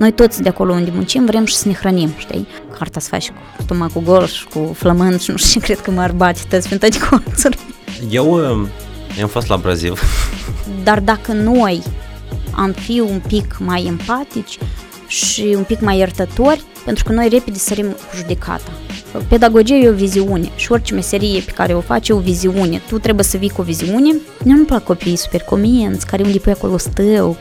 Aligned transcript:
Noi 0.00 0.12
toți 0.12 0.42
de 0.42 0.48
acolo 0.48 0.72
unde 0.72 0.90
muncim 0.94 1.24
vrem 1.24 1.44
și 1.44 1.54
să 1.54 1.68
ne 1.68 1.74
hrănim, 1.74 2.10
știi? 2.18 2.46
Carta 2.78 3.00
să 3.00 3.08
faci 3.08 3.28
cu 3.28 3.62
stomacul 3.62 4.02
gol 4.02 4.26
și 4.26 4.44
cu 4.44 4.72
flământ 4.74 5.20
și 5.20 5.30
nu 5.30 5.36
știu 5.36 5.60
ce, 5.60 5.66
cred 5.66 5.80
că 5.80 5.90
m-ar 5.90 6.12
bate 6.12 6.40
toți 6.48 6.66
prin 6.66 6.78
toate 6.78 6.98
colțuri. 7.10 7.58
Eu, 8.10 8.38
eu 9.16 9.22
am 9.22 9.28
fost 9.28 9.48
la 9.48 9.56
Brazil. 9.56 9.94
Dar 10.84 11.00
dacă 11.00 11.32
noi 11.32 11.82
am 12.50 12.72
fi 12.72 13.00
un 13.00 13.20
pic 13.26 13.56
mai 13.58 13.84
empatici 13.86 14.58
și 15.06 15.52
un 15.56 15.62
pic 15.62 15.80
mai 15.80 15.98
iertători, 15.98 16.62
pentru 16.84 17.04
că 17.04 17.12
noi 17.12 17.28
repede 17.28 17.58
sărim 17.58 17.86
cu 17.86 18.16
judecata. 18.16 18.70
Pedagogia 19.28 19.74
e 19.74 19.88
o 19.88 19.92
viziune 19.92 20.50
și 20.56 20.72
orice 20.72 20.94
meserie 20.94 21.40
pe 21.40 21.52
care 21.52 21.74
o 21.74 21.80
faci 21.80 22.08
e 22.08 22.12
o 22.12 22.18
viziune. 22.18 22.82
Tu 22.88 22.98
trebuie 22.98 23.24
să 23.24 23.36
vii 23.36 23.50
cu 23.50 23.60
o 23.60 23.64
viziune. 23.64 24.16
Nu 24.44 24.56
nu 24.56 24.64
plac 24.64 24.84
copiii 24.84 25.16
super 25.16 25.40
comenți, 25.40 26.06
care 26.06 26.22
unde 26.22 26.38
pui 26.38 26.52
acolo 26.52 26.76
stău. 26.76 27.36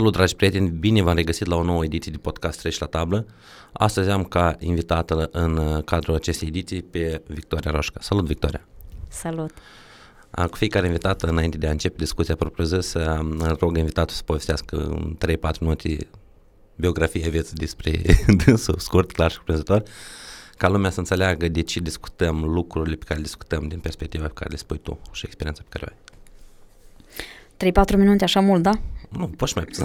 Salut, 0.00 0.14
dragi 0.14 0.36
prieteni! 0.36 0.68
Bine 0.68 1.02
v-am 1.02 1.16
regăsit 1.16 1.46
la 1.46 1.56
o 1.56 1.62
nouă 1.62 1.84
ediție 1.84 2.12
de 2.12 2.18
podcast 2.18 2.60
Treci 2.60 2.78
la 2.78 2.86
tablă. 2.86 3.26
Astăzi 3.72 4.10
am 4.10 4.24
ca 4.24 4.56
invitată 4.58 5.28
în 5.32 5.56
uh, 5.56 5.84
cadrul 5.84 6.14
acestei 6.14 6.48
ediții 6.48 6.82
pe 6.82 7.22
Victoria 7.26 7.70
Roșca. 7.70 8.00
Salut, 8.02 8.24
Victoria! 8.24 8.66
Salut! 9.08 9.50
Cu 10.50 10.56
fiecare 10.56 10.86
invitată, 10.86 11.26
înainte 11.26 11.58
de 11.58 11.66
a 11.66 11.70
începe 11.70 11.94
discuția 11.98 12.36
propriu-zisă, 12.36 13.18
îl 13.38 13.56
rog 13.58 13.76
invitatul 13.76 14.14
să 14.14 14.22
povestească 14.24 14.76
în 14.76 15.16
3-4 15.56 15.58
minute 15.60 15.96
biografia 16.76 17.28
vieții 17.28 17.56
despre 17.56 18.02
dânsul, 18.44 18.78
scurt, 18.78 19.12
clar 19.12 19.30
și 19.30 19.38
cuprinzător, 19.38 19.82
ca 20.56 20.68
lumea 20.68 20.90
să 20.90 20.98
înțeleagă 20.98 21.48
de 21.48 21.60
ce 21.60 21.80
discutăm 21.80 22.44
lucrurile 22.44 22.96
pe 22.96 23.04
care 23.04 23.18
le 23.18 23.24
discutăm 23.24 23.68
din 23.68 23.78
perspectiva 23.78 24.24
pe 24.24 24.32
care 24.34 24.50
le 24.50 24.56
spui 24.56 24.78
tu 24.78 24.98
și 25.12 25.24
experiența 25.26 25.62
pe 25.68 25.78
care 25.78 25.84
o 25.88 25.92
ai. 25.92 25.98
3-4 27.94 27.96
minute, 27.96 28.24
așa 28.24 28.40
mult, 28.40 28.62
da? 28.62 28.72
Nu, 29.18 29.26
poți 29.26 29.52
mai 29.56 29.64
puțin, 29.64 29.84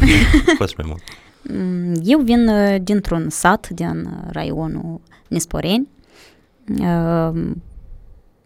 poți 0.58 0.74
mai 0.78 0.86
mult. 0.88 1.02
Mm, 1.50 1.94
eu 2.04 2.20
vin 2.20 2.48
uh, 2.48 2.76
dintr-un 2.82 3.30
sat 3.30 3.70
din 3.70 4.06
uh, 4.06 4.30
raionul 4.32 5.02
Nesporeni. 5.28 5.88
Uh, 6.80 7.52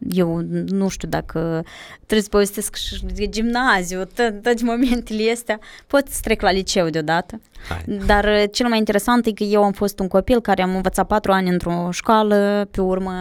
eu 0.09 0.41
nu 0.67 0.87
știu 0.87 1.07
dacă 1.07 1.63
trebuie 1.97 2.21
să 2.21 2.29
povestesc 2.29 2.75
și 2.75 3.05
de 3.05 3.27
gimnaziu, 3.27 4.03
toate 4.03 4.63
momentele 4.63 5.31
astea. 5.31 5.59
Pot 5.87 6.07
să 6.07 6.19
trec 6.21 6.41
la 6.41 6.51
liceu 6.51 6.89
deodată. 6.89 7.41
Hai. 7.69 7.97
Dar 8.05 8.47
cel 8.51 8.67
mai 8.67 8.77
interesant 8.77 9.25
e 9.25 9.31
că 9.31 9.43
eu 9.43 9.63
am 9.63 9.71
fost 9.71 9.99
un 9.99 10.07
copil 10.07 10.41
care 10.41 10.61
am 10.61 10.75
învățat 10.75 11.07
patru 11.07 11.31
ani 11.31 11.49
într-o 11.49 11.91
școală, 11.91 12.67
pe 12.71 12.81
urmă 12.81 13.11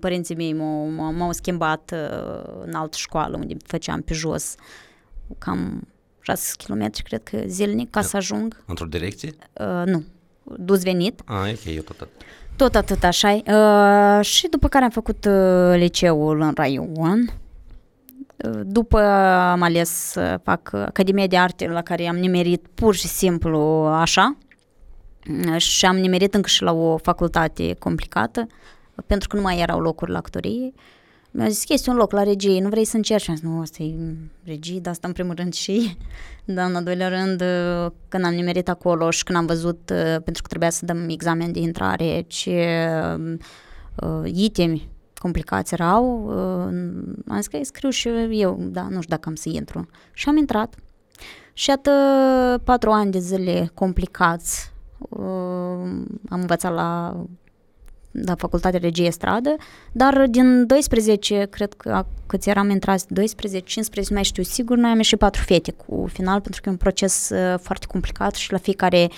părinții 0.00 0.34
mei 0.34 0.52
m-au, 0.52 1.12
m-au 1.12 1.32
schimbat 1.32 1.94
în 2.64 2.74
altă 2.74 2.96
școală 2.96 3.36
unde 3.36 3.56
făceam 3.64 4.00
pe 4.00 4.14
jos 4.14 4.54
cam 5.38 5.88
6 6.26 6.54
km, 6.66 6.90
cred 7.04 7.22
că 7.22 7.38
zilnic, 7.46 7.90
ca 7.90 8.00
da. 8.00 8.06
să 8.06 8.16
ajung. 8.16 8.62
Într-o 8.66 8.86
direcție? 8.86 9.34
Uh, 9.52 9.82
nu, 9.84 10.04
dus 10.42 10.82
venit. 10.82 11.22
Ah, 11.24 11.52
ok, 11.52 11.74
eu 11.74 11.82
tot 11.82 12.00
atât. 12.00 12.22
Tot 12.56 12.74
atât 12.74 13.04
așa 13.04 13.32
uh, 13.32 14.24
Și 14.24 14.48
după 14.48 14.68
care 14.68 14.84
am 14.84 14.90
făcut 14.90 15.24
uh, 15.24 15.74
liceul 15.76 16.40
în 16.40 16.52
raion. 16.54 17.32
Uh, 18.36 18.60
după 18.64 19.00
am 19.50 19.62
ales 19.62 19.90
să 19.90 20.40
fac 20.42 20.72
Academia 20.72 21.26
de 21.26 21.36
Arte 21.36 21.68
la 21.68 21.82
care 21.82 22.08
am 22.08 22.16
nimerit 22.16 22.66
pur 22.74 22.94
și 22.94 23.06
simplu 23.06 23.58
așa 24.00 24.36
uh, 25.52 25.56
și 25.56 25.86
am 25.86 25.96
nimerit 25.96 26.34
încă 26.34 26.48
și 26.48 26.62
la 26.62 26.72
o 26.72 26.96
facultate 26.96 27.74
complicată 27.78 28.46
pentru 29.06 29.28
că 29.28 29.36
nu 29.36 29.42
mai 29.42 29.60
erau 29.60 29.80
locuri 29.80 30.10
la 30.10 30.18
actorie. 30.18 30.72
Uh, 31.36 31.42
mi-a 31.42 31.48
zis, 31.48 31.64
este 31.68 31.90
un 31.90 31.96
loc 31.96 32.12
la 32.12 32.22
regie, 32.22 32.60
nu 32.60 32.68
vrei 32.68 32.84
să 32.84 32.96
încerci? 32.96 33.28
Am 33.28 33.34
zis, 33.34 33.44
nu, 33.44 33.60
asta 33.60 33.82
e 33.82 33.94
regie, 34.44 34.80
dar 34.80 34.92
asta 34.92 35.06
în 35.06 35.12
primul 35.12 35.34
rând 35.34 35.52
și, 35.52 35.96
dar 36.44 36.68
în 36.68 36.74
al 36.74 36.84
doilea 36.84 37.08
rând, 37.08 37.42
când 38.08 38.24
am 38.24 38.34
nimerit 38.34 38.68
acolo 38.68 39.10
și 39.10 39.24
când 39.24 39.38
am 39.38 39.46
văzut, 39.46 39.80
pentru 40.24 40.42
că 40.42 40.48
trebuia 40.48 40.70
să 40.70 40.84
dăm 40.84 41.08
examen 41.08 41.52
de 41.52 41.58
intrare, 41.58 42.24
ce 42.26 42.88
uh, 43.94 44.30
itemi 44.32 44.88
complicați 45.18 45.74
erau, 45.74 46.24
uh, 46.26 46.72
am 47.28 47.36
zis 47.36 47.46
că 47.46 47.58
scriu 47.62 47.90
și 47.90 48.08
eu, 48.30 48.56
da, 48.60 48.82
nu 48.82 49.00
știu 49.00 49.16
dacă 49.16 49.28
am 49.28 49.34
să 49.34 49.48
intru. 49.48 49.88
Și 50.12 50.28
am 50.28 50.36
intrat. 50.36 50.74
Și 51.52 51.70
atât 51.70 52.62
patru 52.64 52.90
ani 52.90 53.10
de 53.10 53.18
zile 53.18 53.70
complicați, 53.74 54.72
uh, 54.98 55.18
am 56.28 56.40
învățat 56.40 56.72
la 56.74 57.16
la 58.24 58.34
facultatea 58.34 58.78
regie 58.78 59.10
stradă, 59.10 59.56
dar 59.92 60.26
din 60.28 60.66
12, 60.66 61.46
cred 61.50 61.72
că 61.72 62.06
cât 62.26 62.44
eram 62.44 62.70
intrați, 62.70 63.06
12, 63.08 63.64
15, 63.64 64.14
mai 64.14 64.22
știu 64.22 64.42
sigur, 64.42 64.76
noi 64.76 64.90
am 64.90 64.96
ieșit 64.96 65.18
patru 65.18 65.42
fete 65.42 65.72
cu 65.72 66.06
final, 66.12 66.40
pentru 66.40 66.60
că 66.60 66.68
e 66.68 66.72
un 66.72 66.78
proces 66.78 67.30
uh, 67.30 67.58
foarte 67.60 67.86
complicat 67.86 68.34
și 68.34 68.52
la 68.52 68.58
fiecare 68.58 69.08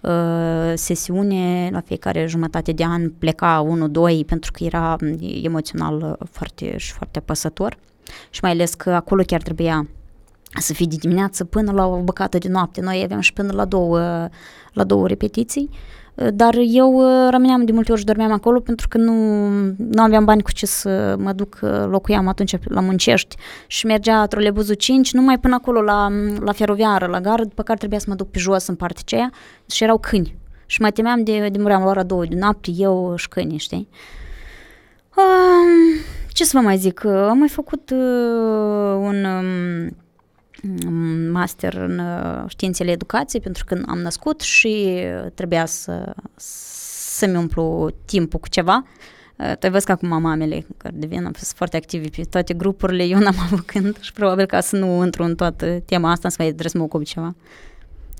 uh, 0.00 0.72
sesiune, 0.74 1.68
la 1.72 1.80
fiecare 1.80 2.26
jumătate 2.26 2.72
de 2.72 2.84
an 2.84 3.10
pleca 3.10 3.60
unul, 3.60 3.90
doi, 3.90 4.24
pentru 4.26 4.50
că 4.52 4.64
era 4.64 4.96
mm, 5.00 5.18
emoțional 5.42 6.16
uh, 6.20 6.28
foarte 6.30 6.76
și 6.76 6.92
foarte 6.92 7.18
apăsător. 7.18 7.78
Și 8.30 8.40
mai 8.42 8.50
ales 8.50 8.74
că 8.74 8.90
acolo 8.90 9.22
chiar 9.22 9.42
trebuia 9.42 9.88
să 10.60 10.72
fie 10.72 10.86
de 10.88 10.96
dimineață 10.96 11.44
până 11.44 11.72
la 11.72 11.86
o 11.86 12.00
băcată 12.00 12.38
de 12.38 12.48
noapte. 12.48 12.80
Noi 12.80 13.00
aveam 13.04 13.20
și 13.20 13.32
până 13.32 13.52
la 13.52 13.64
două, 13.64 14.28
la 14.72 14.84
două 14.84 15.08
repetiții. 15.08 15.68
Uh, 15.72 15.78
dar 16.14 16.54
eu 16.66 16.92
uh, 16.94 17.28
rămâneam 17.30 17.64
de 17.64 17.72
multe 17.72 17.90
ori 17.90 18.00
și 18.00 18.06
dormeam 18.06 18.32
acolo 18.32 18.60
pentru 18.60 18.88
că 18.88 18.98
nu, 18.98 19.12
nu 19.76 20.02
aveam 20.02 20.24
bani 20.24 20.42
cu 20.42 20.52
ce 20.52 20.66
să 20.66 21.16
mă 21.18 21.32
duc, 21.32 21.58
uh, 21.62 21.84
locuiam 21.86 22.28
atunci 22.28 22.54
la 22.64 22.80
Muncești 22.80 23.36
și 23.66 23.86
mergea 23.86 24.26
trolebuzul 24.26 24.74
5 24.74 25.12
numai 25.12 25.38
până 25.38 25.54
acolo 25.54 25.82
la, 25.82 26.08
la 26.40 26.52
feroviară, 26.52 27.06
la 27.06 27.20
gară, 27.20 27.42
după 27.42 27.62
care 27.62 27.78
trebuia 27.78 27.98
să 27.98 28.06
mă 28.08 28.14
duc 28.14 28.30
pe 28.30 28.38
jos 28.38 28.66
în 28.66 28.74
partea 28.74 29.02
aceea 29.04 29.30
și 29.70 29.82
erau 29.82 29.98
câini. 29.98 30.36
Și 30.66 30.80
mă 30.80 30.90
temeam 30.90 31.22
de, 31.24 31.48
de 31.48 31.58
muream 31.58 31.82
la 31.82 31.88
ora 31.88 32.02
două 32.02 32.24
de 32.24 32.34
noapte, 32.34 32.70
eu 32.76 33.14
și 33.16 33.28
câinii, 33.28 33.58
știi? 33.58 33.88
Uh, 35.16 36.00
ce 36.28 36.44
să 36.44 36.58
vă 36.58 36.62
mai 36.62 36.76
zic? 36.76 37.04
Am 37.04 37.38
mai 37.38 37.48
făcut 37.48 37.90
uh, 37.90 38.96
un... 38.98 39.24
Um, 39.24 39.96
master 41.32 41.74
în 41.74 41.98
uh, 41.98 42.44
științele 42.46 42.90
educației 42.90 43.42
pentru 43.42 43.64
că 43.64 43.82
am 43.86 43.98
născut 43.98 44.40
și 44.40 45.02
trebuia 45.34 45.66
să, 45.66 46.14
să-mi 47.14 47.36
umplu 47.36 47.90
timpul 48.04 48.40
cu 48.40 48.48
ceva. 48.48 48.84
Uh, 49.36 49.52
tu 49.52 49.58
ai 49.60 49.70
văzut 49.70 49.86
că 49.86 49.92
acum 49.92 50.20
mamele 50.20 50.66
care 50.76 50.94
devin 50.96 51.22
sunt 51.22 51.52
foarte 51.56 51.76
activi 51.76 52.10
pe 52.10 52.22
toate 52.22 52.54
grupurile, 52.54 53.04
eu 53.04 53.18
n-am 53.18 53.36
avut 53.44 53.60
când 53.60 54.00
și 54.00 54.12
probabil 54.12 54.46
ca 54.46 54.60
să 54.60 54.76
nu 54.76 55.04
intru 55.04 55.22
în 55.22 55.34
toată 55.34 55.80
tema 55.84 56.10
asta, 56.10 56.28
să 56.28 56.36
mai 56.38 56.46
trebuie 56.46 56.70
să 56.70 56.78
mă 56.78 56.84
ocup 56.84 57.04
ceva. 57.04 57.34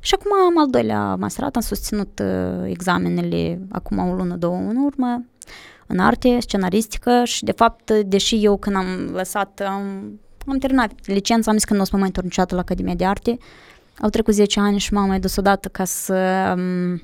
Și 0.00 0.14
acum 0.14 0.30
am 0.46 0.58
al 0.58 0.70
doilea 0.70 1.14
masterat, 1.14 1.56
am 1.56 1.62
susținut 1.62 2.22
uh, 2.22 2.64
examenele 2.70 3.60
acum 3.70 3.98
o 3.98 4.14
lună, 4.14 4.36
două 4.36 4.56
în 4.56 4.76
urmă, 4.76 5.24
în 5.86 5.98
arte, 5.98 6.40
scenaristică 6.40 7.22
și 7.24 7.44
de 7.44 7.52
fapt, 7.52 7.90
deși 7.90 8.44
eu 8.44 8.56
când 8.56 8.76
am 8.76 9.10
lăsat, 9.12 9.62
am 9.66 10.12
am 10.46 10.58
terminat 10.58 10.92
licența, 11.06 11.50
am 11.50 11.56
zis 11.56 11.66
că 11.66 11.74
nu 11.74 11.80
o 11.80 11.84
să 11.84 11.90
mă 11.92 11.98
mai 11.98 12.06
întorc 12.06 12.26
niciodată 12.26 12.54
la 12.54 12.60
Academia 12.60 12.94
de 12.94 13.04
Arte. 13.04 13.38
Au 14.00 14.08
trecut 14.08 14.34
10 14.34 14.60
ani 14.60 14.78
și 14.78 14.92
m-am 14.92 15.08
mai 15.08 15.20
dus 15.20 15.36
odată 15.36 15.68
ca 15.68 15.84
să, 15.84 16.14
um, 16.56 16.96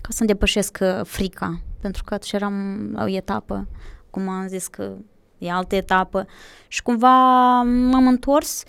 ca 0.00 0.08
să-mi 0.08 0.28
depășesc 0.28 0.78
uh, 0.80 1.00
frica, 1.04 1.60
pentru 1.80 2.04
că 2.04 2.14
atunci 2.14 2.32
eram 2.32 2.88
la 2.92 3.04
o 3.04 3.08
etapă, 3.08 3.66
cum 4.10 4.28
am 4.28 4.46
zis 4.46 4.66
că 4.66 4.92
e 5.38 5.50
altă 5.50 5.74
etapă 5.74 6.26
și 6.68 6.82
cumva 6.82 7.62
m-am 7.62 8.06
întors 8.06 8.64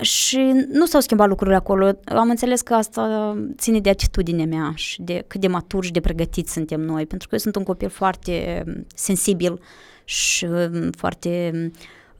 și 0.00 0.66
nu 0.68 0.86
s-au 0.86 1.00
schimbat 1.00 1.28
lucrurile 1.28 1.56
acolo. 1.56 1.98
Am 2.04 2.30
înțeles 2.30 2.60
că 2.60 2.74
asta 2.74 3.36
ține 3.56 3.80
de 3.80 3.90
atitudinea 3.90 4.46
mea 4.46 4.72
și 4.74 5.02
de 5.02 5.24
cât 5.26 5.40
de 5.40 5.46
maturi 5.46 5.86
și 5.86 5.92
de 5.92 6.00
pregătiți 6.00 6.52
suntem 6.52 6.80
noi, 6.80 7.06
pentru 7.06 7.28
că 7.28 7.34
eu 7.34 7.40
sunt 7.40 7.56
un 7.56 7.62
copil 7.62 7.88
foarte 7.88 8.64
sensibil 8.94 9.60
și 10.04 10.44
um, 10.44 10.90
foarte 10.90 11.52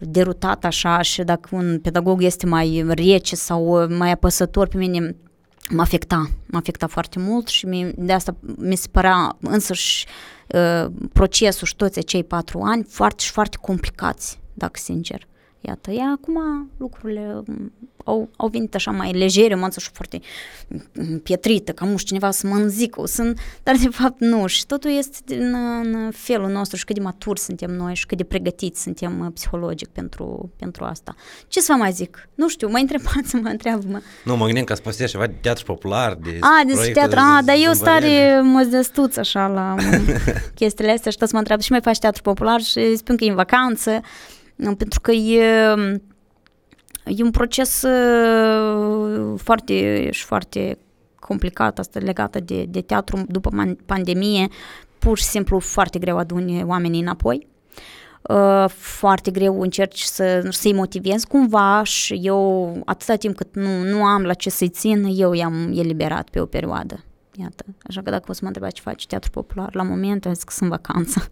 derutat 0.05 0.65
așa 0.65 1.03
și 1.03 1.23
dacă 1.23 1.49
un 1.53 1.79
pedagog 1.81 2.23
este 2.23 2.47
mai 2.47 2.85
rece 2.89 3.37
sau 3.37 3.87
mai 3.89 4.11
apăsător 4.11 4.69
pe 4.69 4.77
mine, 4.77 5.17
mă 5.71 5.81
afecta, 5.81 6.31
mă 6.47 6.59
afecta 6.59 6.87
foarte 6.87 7.19
mult 7.19 7.49
și 7.49 7.67
mi, 7.67 7.93
de 7.97 8.13
asta 8.13 8.37
mi 8.57 8.77
se 8.77 8.89
părea 8.91 9.37
însăși 9.41 10.07
uh, 10.47 10.87
procesul 11.13 11.67
și 11.67 11.77
toți 11.77 11.99
acei 11.99 12.25
patru 12.25 12.61
ani 12.61 12.83
foarte 12.89 13.23
și 13.23 13.31
foarte 13.31 13.57
complicați, 13.61 14.41
dacă 14.55 14.79
sincer. 14.83 15.27
Iată, 15.65 15.91
ea 15.91 16.19
acum 16.21 16.71
lucrurile 16.77 17.43
um, 17.47 17.73
au, 18.05 18.29
au 18.37 18.49
venit 18.49 18.75
așa 18.75 18.91
mai 18.91 19.13
legere, 19.13 19.55
mă 19.55 19.69
și 19.79 19.91
foarte 19.93 20.21
um, 20.97 21.19
pietrită, 21.19 21.73
ca 21.73 21.85
nu 21.85 21.97
știu 21.97 22.07
cineva 22.07 22.31
să 22.31 22.47
mă 22.47 22.59
zică, 22.67 23.03
sunt, 23.07 23.39
dar 23.63 23.77
de 23.77 23.89
fapt 23.89 24.21
nu 24.21 24.47
și 24.47 24.67
totul 24.67 24.91
este 24.91 25.35
în, 25.35 25.55
în 25.83 26.11
felul 26.11 26.49
nostru 26.49 26.77
și 26.77 26.85
cât 26.85 26.95
de 26.95 27.01
maturi 27.01 27.41
suntem 27.41 27.71
noi 27.71 27.95
și 27.95 28.07
cât 28.07 28.17
de 28.17 28.25
pregătiți 28.25 28.83
suntem 28.83 29.21
uh, 29.21 29.27
psihologic 29.35 29.89
pentru, 29.89 30.53
pentru 30.57 30.85
asta. 30.85 31.15
Ce 31.49 31.61
să 31.61 31.73
vă 31.73 31.79
mai 31.79 31.93
zic? 31.93 32.29
Nu 32.35 32.49
știu, 32.49 32.69
mă 32.69 32.79
întrebați, 32.79 33.35
mă 33.35 33.49
întreabă 33.49 33.85
mă. 33.89 34.01
Nu, 34.25 34.37
mă 34.37 34.45
gândeam 34.45 34.65
că 34.65 34.73
ați 34.73 34.83
postea 34.83 35.07
ceva 35.07 35.27
de 35.27 35.35
teatru 35.41 35.65
popular, 35.65 36.15
de 36.15 36.39
A, 36.41 36.63
de 36.67 36.91
teatru, 36.93 37.19
a, 37.19 37.43
dar 37.45 37.57
eu 37.59 37.73
stare 37.73 38.41
mă 38.41 38.63
destuț 38.63 39.17
așa 39.17 39.47
la 39.47 39.75
chestiile 40.55 40.91
astea 40.93 41.11
și 41.11 41.17
toți 41.17 41.33
mă 41.33 41.39
întreabă 41.39 41.63
și 41.63 41.71
mai 41.71 41.81
faci 41.81 41.99
teatru 41.99 42.23
popular 42.23 42.61
și 42.61 42.97
spun 42.97 43.17
că 43.17 43.25
e 43.25 43.29
în 43.29 43.35
vacanță, 43.35 44.01
pentru 44.79 45.01
că 45.01 45.13
e, 45.13 45.45
e 47.05 47.23
un 47.23 47.31
proces 47.31 47.83
uh, 47.83 49.41
foarte 49.43 50.09
și 50.11 50.25
foarte 50.25 50.79
complicat 51.19 51.79
asta 51.79 51.99
legată 51.99 52.41
de, 52.41 52.65
de 52.65 52.81
teatru 52.81 53.25
după 53.29 53.77
pandemie, 53.87 54.49
pur 54.99 55.19
și 55.19 55.25
simplu 55.25 55.59
foarte 55.59 55.99
greu 55.99 56.17
aduni 56.17 56.63
oamenii 56.63 57.01
înapoi. 57.01 57.47
Uh, 58.23 58.65
foarte 58.69 59.31
greu 59.31 59.61
încerci 59.61 60.01
să, 60.03 60.47
să-i 60.51 60.73
motivez 60.73 61.25
cumva 61.25 61.83
și 61.83 62.21
eu 62.23 62.73
atâta 62.85 63.15
timp 63.15 63.37
cât 63.37 63.55
nu, 63.55 63.83
nu 63.83 64.05
am 64.05 64.23
la 64.23 64.35
ce 64.35 64.51
să-i 64.51 64.69
țin, 64.69 65.05
eu 65.17 65.33
i-am 65.33 65.73
eliberat 65.75 66.29
pe 66.29 66.41
o 66.41 66.47
perioadă. 66.47 67.05
Iată, 67.41 67.65
așa 67.83 68.03
că 68.03 68.11
dacă 68.11 68.25
o 68.29 68.33
să 68.33 68.39
mă 68.43 68.47
întrebați 68.47 68.75
ce 68.75 68.83
faci 68.83 69.07
teatru 69.07 69.31
popular, 69.31 69.75
la 69.75 69.83
moment 69.83 70.27
am 70.27 70.35
zis 70.35 70.43
că 70.43 70.53
sunt 70.53 70.71
vacanță. 70.71 71.31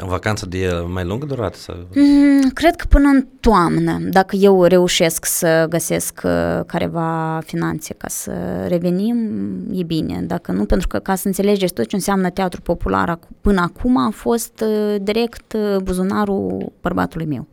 O 0.00 0.06
vacanță 0.06 0.46
de 0.46 0.84
mai 0.86 1.04
lungă 1.04 1.26
durată? 1.26 1.56
Sau? 1.58 1.74
Mm, 1.94 2.50
cred 2.54 2.76
că 2.76 2.84
până 2.88 3.08
în 3.08 3.26
toamnă, 3.40 3.98
dacă 4.00 4.36
eu 4.36 4.64
reușesc 4.64 5.24
să 5.24 5.66
găsesc 5.68 6.20
uh, 6.24 6.60
careva 6.66 7.40
finanțe 7.44 7.94
ca 7.94 8.08
să 8.08 8.32
revenim, 8.68 9.16
e 9.72 9.82
bine. 9.82 10.22
Dacă 10.22 10.52
nu, 10.52 10.64
pentru 10.64 10.88
că 10.88 10.98
ca 10.98 11.14
să 11.14 11.26
înțelegeți 11.26 11.72
tot 11.72 11.86
ce 11.86 11.94
înseamnă 11.94 12.30
teatru 12.30 12.60
popular 12.60 13.18
până 13.40 13.60
acum 13.60 13.96
a 13.96 14.10
fost 14.10 14.64
uh, 14.66 14.96
direct 15.02 15.52
uh, 15.52 15.76
buzunarul 15.82 16.72
bărbatului 16.80 17.26
meu. 17.26 17.46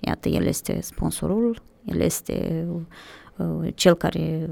Iată, 0.00 0.28
el 0.28 0.46
este 0.46 0.78
sponsorul, 0.82 1.62
el 1.84 2.00
este 2.00 2.66
cel 3.74 3.94
care 3.94 4.50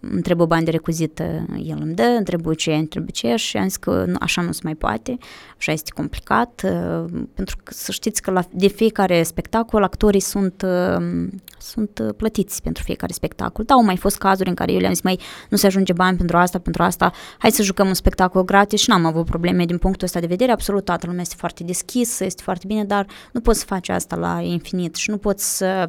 îmi 0.00 0.22
trebuie 0.22 0.46
bani 0.46 0.64
de 0.64 0.70
recuzită, 0.70 1.22
el 1.64 1.78
îmi 1.80 1.94
dă, 1.94 2.02
îmi 2.02 2.24
trebuie 2.24 2.54
ce, 2.54 2.74
îmi 2.74 2.86
trebuie 2.86 3.10
ce 3.12 3.36
și 3.36 3.56
am 3.56 3.68
zis 3.68 3.76
că 3.76 4.04
nu, 4.06 4.16
așa 4.20 4.42
nu 4.42 4.52
se 4.52 4.60
mai 4.64 4.74
poate, 4.74 5.18
așa 5.56 5.72
este 5.72 5.90
complicat, 5.94 6.62
uh, 6.64 7.04
pentru 7.34 7.56
că 7.62 7.72
să 7.74 7.92
știți 7.92 8.22
că 8.22 8.30
la, 8.30 8.44
de 8.52 8.66
fiecare 8.66 9.22
spectacol 9.22 9.82
actorii 9.82 10.20
sunt, 10.20 10.62
uh, 10.64 11.28
sunt 11.58 12.00
plătiți 12.16 12.62
pentru 12.62 12.82
fiecare 12.82 13.12
spectacol. 13.12 13.64
Da, 13.64 13.74
au 13.74 13.84
mai 13.84 13.96
fost 13.96 14.18
cazuri 14.18 14.48
în 14.48 14.54
care 14.54 14.72
eu 14.72 14.78
le-am 14.78 14.92
zis, 14.92 15.02
mai 15.02 15.20
nu 15.48 15.56
se 15.56 15.66
ajunge 15.66 15.92
bani 15.92 16.16
pentru 16.16 16.36
asta, 16.36 16.58
pentru 16.58 16.82
asta, 16.82 17.12
hai 17.38 17.50
să 17.50 17.62
jucăm 17.62 17.86
un 17.86 17.94
spectacol 17.94 18.44
gratis 18.44 18.80
și 18.80 18.88
n-am 18.88 19.06
avut 19.06 19.24
probleme 19.24 19.64
din 19.64 19.78
punctul 19.78 20.06
ăsta 20.06 20.20
de 20.20 20.26
vedere, 20.26 20.52
absolut 20.52 20.84
toată 20.84 21.06
lumea 21.06 21.22
este 21.22 21.34
foarte 21.38 21.64
deschisă, 21.64 22.24
este 22.24 22.42
foarte 22.42 22.64
bine, 22.66 22.84
dar 22.84 23.06
nu 23.32 23.40
poți 23.40 23.58
să 23.58 23.64
faci 23.64 23.88
asta 23.88 24.16
la 24.16 24.40
infinit 24.40 24.94
și 24.94 25.10
nu 25.10 25.16
poți 25.16 25.56
să 25.56 25.84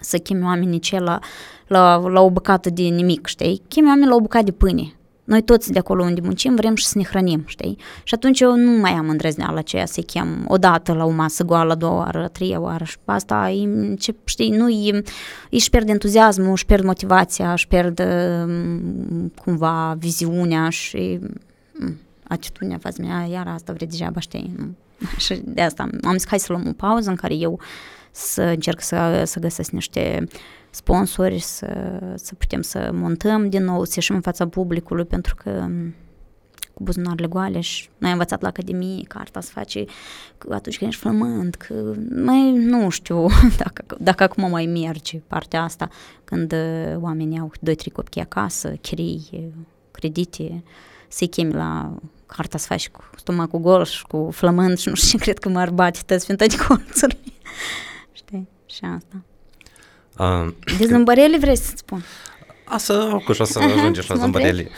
să 0.00 0.18
chemi 0.18 0.42
oamenii 0.42 0.78
ce 0.78 0.98
la, 0.98 1.18
la, 1.66 1.96
la 1.96 2.20
o 2.20 2.30
bucată 2.30 2.70
de 2.70 2.82
nimic, 2.82 3.26
știi? 3.26 3.62
Chemi 3.68 3.86
oamenii 3.86 4.08
la 4.08 4.14
o 4.14 4.20
bucată 4.20 4.44
de 4.44 4.52
pâine. 4.52 4.92
Noi 5.28 5.42
toți 5.42 5.72
de 5.72 5.78
acolo 5.78 6.02
unde 6.02 6.20
muncim 6.20 6.54
vrem 6.54 6.74
și 6.74 6.86
să 6.86 6.98
ne 6.98 7.04
hrănim, 7.04 7.44
știi? 7.46 7.76
Și 8.02 8.14
atunci 8.14 8.40
eu 8.40 8.56
nu 8.56 8.70
mai 8.70 8.90
am 8.90 9.08
îndrăzneala 9.08 9.58
aceea 9.58 9.86
să-i 9.86 10.02
chem 10.02 10.44
o 10.46 10.56
dată 10.56 10.92
la 10.92 11.04
o 11.04 11.10
masă 11.10 11.44
goală, 11.44 11.72
a 11.72 11.74
doua 11.74 11.96
oară, 11.96 12.24
a 12.24 12.28
treia 12.28 12.60
oară 12.60 12.84
și 12.84 12.96
asta, 13.04 13.50
e, 13.50 13.94
ce, 13.94 14.14
știi, 14.24 14.50
nu, 14.50 14.68
e, 14.68 15.02
își 15.50 15.70
pierd 15.70 15.88
entuziasmul, 15.88 16.50
își 16.50 16.66
pierd 16.66 16.84
motivația, 16.84 17.52
își 17.52 17.66
pierd 17.66 18.02
mm, 18.46 19.32
cumva 19.44 19.96
viziunea 19.98 20.68
și 20.68 21.18
mm, 21.78 21.96
atitudinea 22.28 22.78
față 22.78 23.02
mea, 23.02 23.26
iar 23.30 23.46
asta 23.48 23.72
vrei 23.72 23.88
degeaba, 23.88 24.20
știi? 24.20 24.52
Nu? 24.56 24.74
Și 25.24 25.40
de 25.44 25.60
asta 25.60 25.88
am 26.02 26.12
zis, 26.12 26.26
hai 26.26 26.38
să 26.38 26.52
luăm 26.52 26.66
o 26.68 26.72
pauză 26.72 27.10
în 27.10 27.16
care 27.16 27.34
eu 27.34 27.60
să 28.10 28.42
încerc 28.42 28.80
să, 28.80 29.22
să 29.24 29.38
găsesc 29.38 29.70
niște 29.70 30.24
sponsori, 30.70 31.38
să, 31.38 31.98
să 32.14 32.34
putem 32.34 32.60
să 32.60 32.90
montăm 32.92 33.48
din 33.48 33.64
nou, 33.64 33.84
să 33.84 33.92
ieșim 33.94 34.14
în 34.14 34.20
fața 34.20 34.48
publicului, 34.48 35.04
pentru 35.04 35.34
că 35.34 35.68
cu 36.74 36.84
buzunarele 36.84 37.26
goale 37.26 37.60
și 37.60 37.88
noi 37.98 38.10
am 38.10 38.16
învățat 38.16 38.42
la 38.42 38.48
Academie 38.48 39.02
că 39.02 39.18
arta 39.18 39.40
se 39.40 39.50
face 39.54 39.84
că 40.38 40.54
atunci 40.54 40.78
când 40.78 40.90
ești 40.90 41.02
flământ, 41.02 41.54
că 41.54 41.92
mai 42.24 42.52
nu 42.52 42.88
știu 42.88 43.26
dacă, 43.62 43.84
dacă 43.98 44.22
acum 44.22 44.50
mai 44.50 44.66
merge 44.66 45.18
partea 45.18 45.62
asta 45.62 45.88
când 46.24 46.52
uh, 46.52 46.96
oamenii 46.96 47.38
au 47.38 47.52
doi, 47.60 47.74
trei 47.74 47.92
copii 47.92 48.20
acasă, 48.20 48.68
chirii, 48.68 49.52
credite, 49.90 50.62
să-i 51.08 51.28
chemi 51.28 51.52
la 51.52 51.94
carta 52.26 52.58
să 52.58 52.66
faci 52.66 52.88
cu 52.88 53.04
stomacul 53.16 53.60
gol 53.60 53.84
și 53.84 54.06
cu 54.06 54.28
flământ 54.32 54.78
și 54.78 54.88
nu 54.88 54.94
știu 54.94 55.18
ce, 55.18 55.24
cred 55.24 55.38
că 55.38 55.48
m-ar 55.48 55.70
bate 55.70 55.98
tăți 56.06 56.24
prin 56.24 56.36
toate 56.36 56.56
colțurile 56.66 57.18
știi? 57.28 57.38
Și 58.78 58.84
asta. 58.84 59.22
Uh, 60.18 60.52
de 60.78 60.86
zâmbărele 60.86 61.38
vrei 61.38 61.56
să 61.56 61.72
spun? 61.76 62.04
Asta, 62.64 63.22
cu 63.24 63.32
și 63.32 63.40
o 63.40 63.44
să 63.44 63.58
ajungem 63.58 64.04
la 64.08 64.14
zâmbărele. 64.14 64.68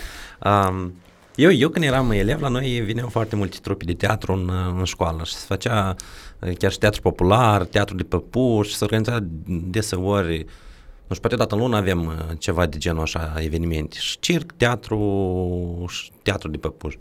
Uh, 0.45 0.87
eu, 1.35 1.53
eu 1.53 1.69
când 1.69 1.85
eram 1.85 2.11
elev, 2.11 2.41
la 2.41 2.49
noi 2.49 2.81
vineau 2.81 3.09
foarte 3.09 3.37
multe 3.37 3.59
trupe 3.63 3.85
de 3.85 3.95
teatru 3.95 4.33
în, 4.33 4.51
în 4.79 4.85
școală 4.85 5.25
și 5.25 5.35
se 5.35 5.45
făcea 5.47 5.97
chiar 6.59 6.71
și 6.71 6.79
teatru 6.79 7.01
popular, 7.01 7.65
teatru 7.65 7.97
de 7.97 8.03
păpuși, 8.03 8.77
se 8.77 8.85
organiza 8.85 9.19
deseori, 9.47 10.39
nu 11.07 11.15
știu, 11.15 11.21
poate 11.21 11.37
dată 11.37 11.55
în 11.55 11.61
lună 11.61 11.77
avem 11.77 12.13
ceva 12.39 12.67
de 12.67 12.79
genul 12.79 13.03
așa, 13.03 13.35
evenimente, 13.39 13.97
și 13.99 14.19
circ, 14.19 14.53
teatru, 14.53 15.85
și 15.89 16.11
teatru 16.23 16.49
de 16.49 16.57
păpuși. 16.57 16.99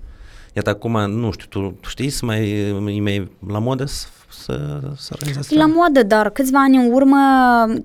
Iată 0.54 0.70
acum, 0.70 1.12
nu 1.12 1.32
știu, 1.32 1.48
tu 1.50 1.90
știi 1.90 2.10
să 2.10 2.26
mai, 2.26 2.50
e 2.96 3.02
mai 3.02 3.32
la 3.48 3.60
modă 3.60 3.86
să 3.86 4.08
să, 4.32 4.80
să 4.98 5.10
organizați 5.14 5.56
La 5.56 5.66
modă, 5.66 6.04
dar 6.04 6.30
câțiva 6.30 6.60
ani 6.60 6.78
în 6.78 6.92
urmă, 6.92 7.18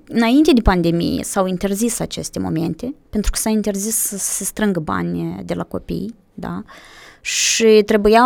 înainte 0.08 0.52
de 0.52 0.60
pandemie, 0.60 1.22
s-au 1.22 1.46
interzis 1.46 2.00
aceste 2.00 2.38
momente, 2.38 2.94
pentru 3.10 3.30
că 3.30 3.38
s-a 3.38 3.50
interzis 3.50 3.96
să 3.96 4.16
se 4.16 4.44
strângă 4.44 4.80
bani 4.80 5.42
de 5.44 5.54
la 5.54 5.62
copii, 5.62 6.14
da? 6.34 6.62
și 7.24 7.82
trebuia, 7.86 8.22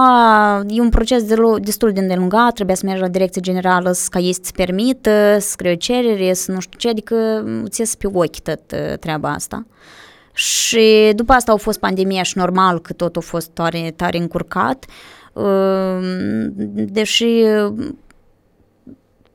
e 0.68 0.80
un 0.80 0.88
proces 0.88 1.24
de, 1.24 1.34
destul 1.60 1.92
de 1.92 2.00
îndelungat, 2.00 2.52
trebuia 2.52 2.74
să 2.74 2.86
mergi 2.86 3.00
la 3.00 3.08
direcție 3.08 3.40
generală 3.40 3.94
ca 4.10 4.18
ei 4.18 4.32
să-ți 4.32 4.52
permită, 4.52 5.36
să 5.38 5.48
scrie 5.48 5.72
o 5.72 5.74
cerere, 5.74 6.32
să 6.32 6.52
nu 6.52 6.60
știu 6.60 6.78
ce, 6.78 6.88
adică 6.88 7.44
ți 7.68 7.80
ies 7.80 7.94
pe 7.94 8.06
ochi 8.12 8.40
tot 8.40 8.72
uh, 8.72 8.98
treaba 9.00 9.30
asta. 9.30 9.66
Și 10.32 11.12
după 11.14 11.32
asta 11.32 11.50
au 11.50 11.56
fost 11.56 11.78
pandemia 11.78 12.22
și 12.22 12.38
normal 12.38 12.80
că 12.80 12.92
tot 12.92 13.16
a 13.16 13.20
fost 13.20 13.48
tare, 13.48 13.92
tare 13.96 14.18
încurcat, 14.18 14.84
uh, 15.32 15.98
deși 16.72 17.44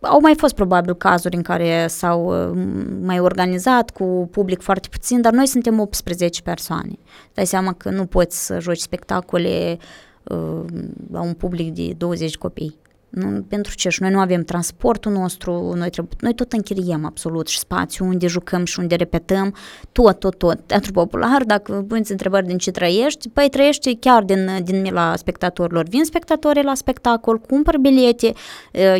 au 0.03 0.19
mai 0.21 0.35
fost 0.35 0.55
probabil 0.55 0.93
cazuri 0.95 1.35
în 1.35 1.41
care 1.41 1.87
s-au 1.87 2.25
uh, 2.25 2.63
mai 3.01 3.19
organizat 3.19 3.89
cu 3.89 4.27
public 4.31 4.61
foarte 4.61 4.87
puțin, 4.91 5.21
dar 5.21 5.33
noi 5.33 5.47
suntem 5.47 5.79
18 5.79 6.41
persoane. 6.41 6.91
Dai 7.33 7.45
seama 7.45 7.73
că 7.73 7.89
nu 7.89 8.05
poți 8.05 8.45
să 8.45 8.59
joci 8.59 8.79
spectacole 8.79 9.77
uh, 10.23 10.63
la 11.11 11.21
un 11.21 11.33
public 11.33 11.73
de 11.73 11.93
20 11.97 12.37
copii. 12.37 12.81
Nu, 13.13 13.45
pentru 13.47 13.73
ce? 13.75 13.89
Și 13.89 14.01
noi 14.01 14.11
nu 14.11 14.19
avem 14.19 14.43
transportul 14.43 15.11
nostru, 15.11 15.73
noi, 15.75 15.89
trebuie, 15.89 16.15
noi 16.19 16.33
tot 16.33 16.51
închiriem 16.51 17.05
absolut 17.05 17.47
și 17.47 17.59
spațiu 17.59 18.05
unde 18.05 18.27
jucăm 18.27 18.65
și 18.65 18.79
unde 18.79 18.95
repetăm, 18.95 19.55
tot, 19.91 20.19
tot, 20.19 20.37
tot. 20.37 20.59
Teatru 20.65 20.91
popular, 20.91 21.43
dacă 21.43 21.85
puneți 21.87 22.11
întrebări 22.11 22.45
din 22.45 22.57
ce 22.57 22.71
trăiești, 22.71 23.29
păi 23.29 23.49
trăiești 23.49 23.95
chiar 23.95 24.23
din, 24.23 24.49
din 24.63 24.81
mila 24.81 25.15
spectatorilor. 25.15 25.87
Vin 25.87 26.03
spectatorii 26.03 26.63
la 26.63 26.75
spectacol, 26.75 27.39
cumpăr 27.39 27.77
bilete, 27.77 28.33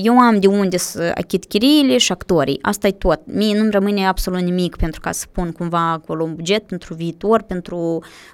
eu 0.02 0.20
am 0.20 0.40
de 0.40 0.48
unde 0.48 0.78
să 0.78 1.12
achit 1.16 1.46
chiriile 1.46 1.98
și 1.98 2.12
actorii. 2.12 2.60
Asta 2.62 2.88
e 2.88 2.92
tot. 2.92 3.22
Mie 3.26 3.58
nu-mi 3.58 3.72
rămâne 3.72 4.08
absolut 4.08 4.40
nimic 4.40 4.76
pentru 4.76 5.02
ca 5.02 5.12
să 5.12 5.26
pun 5.32 5.52
cumva 5.52 5.92
acolo 5.92 6.24
un 6.24 6.36
buget 6.36 6.64
pentru 6.68 6.94
viitor, 6.94 7.42
pentru 7.42 7.78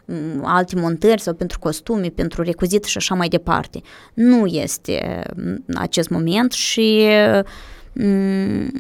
um, 0.05 0.41
alte 0.43 0.75
montări 0.75 1.21
sau 1.21 1.33
pentru 1.33 1.59
costume, 1.59 2.07
pentru 2.07 2.41
recuzit 2.41 2.83
și 2.83 2.97
așa 2.97 3.15
mai 3.15 3.27
departe. 3.27 3.81
Nu 4.13 4.45
este 4.45 5.23
acest 5.75 6.09
moment 6.09 6.51
și 6.51 7.07
mm, 7.93 8.71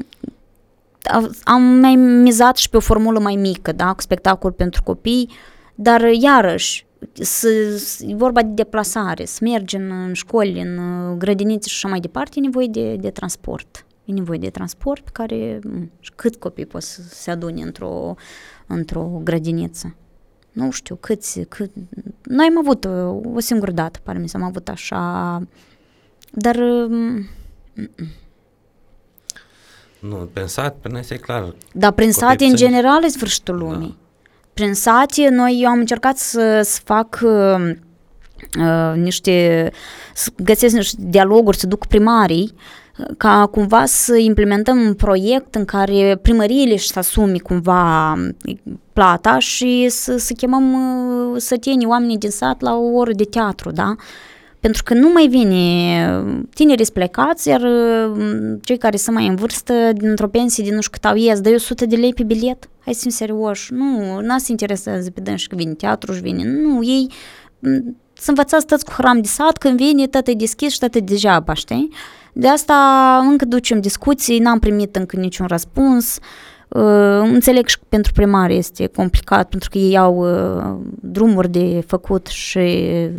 am 1.43 1.61
mai 1.61 1.95
mizat 1.95 2.57
și 2.57 2.69
pe 2.69 2.77
o 2.77 2.79
formulă 2.79 3.19
mai 3.19 3.35
mică, 3.35 3.71
da, 3.71 3.93
cu 3.93 4.01
spectacol 4.01 4.51
pentru 4.51 4.83
copii, 4.83 5.29
dar 5.75 6.01
iarăși 6.01 6.87
să, 7.13 7.47
e 8.07 8.15
vorba 8.15 8.41
de 8.41 8.51
deplasare, 8.53 9.25
să 9.25 9.39
mergi 9.41 9.75
în, 9.75 9.91
în 9.91 10.13
școli, 10.13 10.61
în 10.61 10.79
grădinițe 11.17 11.69
și 11.69 11.75
așa 11.75 11.87
mai 11.87 11.99
departe, 11.99 12.33
e 12.37 12.41
nevoie 12.41 12.67
de, 12.67 12.95
de 12.95 13.09
transport. 13.09 13.85
E 14.05 14.11
nevoie 14.11 14.37
de 14.37 14.49
transport 14.49 15.09
care, 15.09 15.59
mm, 15.63 15.91
și 15.99 16.11
cât 16.15 16.35
copii 16.35 16.65
pot 16.65 16.81
să 16.81 17.01
se 17.01 17.31
adune 17.31 17.61
într-o, 17.61 18.15
într-o 18.67 19.21
grădiniță? 19.23 19.95
Nu 20.51 20.71
știu, 20.71 20.95
câți, 20.95 21.39
cât... 21.39 21.71
Noi 22.23 22.47
am 22.49 22.57
avut 22.57 22.85
o, 22.85 23.19
o 23.33 23.39
singură 23.39 23.71
dată, 23.71 23.99
pare 24.03 24.19
mi 24.19 24.29
să 24.29 24.37
am 24.37 24.43
avut 24.43 24.69
așa 24.69 25.41
dar... 26.31 26.55
Um, 26.55 27.27
Nu, 29.99 30.29
prin 30.33 30.45
sat, 30.47 30.75
prin 30.81 30.95
asta 30.95 31.13
e 31.13 31.17
clar. 31.17 31.55
Dar 31.73 31.91
prin 31.91 32.11
Copii 32.11 32.27
sate, 32.27 32.43
în 32.43 32.51
puțini. 32.51 32.69
general, 32.69 33.03
e 33.03 33.07
sfârșitul 33.07 33.57
lumii. 33.57 33.97
Prin 34.53 34.73
sate, 34.73 35.29
noi, 35.29 35.59
eu 35.61 35.69
am 35.69 35.79
încercat 35.79 36.17
să, 36.17 36.61
să 36.63 36.79
fac 36.83 37.19
uh, 37.23 37.71
uh, 38.59 38.93
niște, 38.95 39.69
să 40.13 40.29
găsesc 40.43 40.75
niște 40.75 40.97
dialoguri, 40.99 41.57
să 41.57 41.67
duc 41.67 41.85
primarii, 41.85 42.53
uh, 42.53 43.05
ca 43.17 43.47
cumva 43.51 43.85
să 43.85 44.15
implementăm 44.15 44.79
un 44.81 44.93
proiect 44.93 45.55
în 45.55 45.65
care 45.65 46.19
primăriile 46.21 46.75
și 46.75 46.87
să 46.87 46.99
asumi 46.99 47.39
cumva 47.39 48.13
uh, 48.13 48.55
plata 48.93 49.39
și 49.39 49.87
să, 49.89 50.17
să 50.17 50.33
chemăm 50.33 50.73
uh, 50.73 51.41
sătenii, 51.41 51.87
oamenii 51.87 52.17
din 52.17 52.29
sat 52.29 52.61
la 52.61 52.75
o 52.75 52.93
oră 52.93 53.11
de 53.11 53.23
teatru, 53.23 53.71
da? 53.71 53.95
Pentru 54.59 54.83
că 54.83 54.93
nu 54.93 55.09
mai 55.11 55.27
vine, 55.27 55.55
tinerii 56.53 56.83
sunt 56.83 56.97
plecați, 56.97 57.47
iar 57.47 57.61
uh, 57.61 58.57
cei 58.61 58.77
care 58.77 58.97
sunt 58.97 59.15
mai 59.15 59.27
în 59.27 59.35
vârstă, 59.35 59.73
dintr-o 59.93 60.27
pensie 60.27 60.63
de 60.63 60.75
nu 60.75 60.81
știu 60.81 60.91
cât 60.91 61.05
au 61.05 61.15
ies, 61.15 61.39
dă 61.41 61.49
100 61.49 61.85
de 61.85 61.95
lei 61.95 62.13
pe 62.13 62.23
bilet. 62.23 62.69
Hai 62.79 62.93
să 62.93 62.99
fim 63.01 63.09
serioși. 63.09 63.73
Nu, 63.73 64.19
n-a 64.21 64.37
se 64.37 64.51
interesează 64.51 65.11
pe 65.11 65.21
dânsi 65.21 65.47
că 65.47 65.55
vine 65.55 65.73
teatru 65.73 66.13
și 66.13 66.21
vine. 66.21 66.43
Nu, 66.43 66.83
ei 66.83 67.11
m, 67.59 67.95
să 68.13 68.29
învățați 68.29 68.65
toți 68.65 68.85
cu 68.85 68.91
hram 68.91 69.21
de 69.21 69.27
sat, 69.27 69.57
când 69.57 69.77
vine, 69.77 70.07
tot 70.07 70.27
e 70.27 70.33
deschis 70.33 70.73
și 70.73 70.79
tot 70.79 70.95
e 70.95 70.99
degeaba, 70.99 71.53
știi? 71.53 71.89
De 72.33 72.47
asta 72.47 72.75
încă 73.29 73.45
ducem 73.45 73.81
discuții, 73.81 74.39
n-am 74.39 74.59
primit 74.59 74.95
încă 74.95 75.15
niciun 75.15 75.45
răspuns. 75.47 76.17
Uh, 76.67 77.19
înțeleg 77.21 77.67
și 77.67 77.77
că 77.77 77.83
pentru 77.89 78.11
primari 78.11 78.57
este 78.57 78.87
complicat, 78.87 79.49
pentru 79.49 79.69
că 79.69 79.77
ei 79.77 79.97
au 79.97 80.15
uh, 80.15 80.75
drumuri 81.01 81.49
de 81.49 81.83
făcut 81.87 82.27
și 82.27 82.57
uh, 82.57 83.09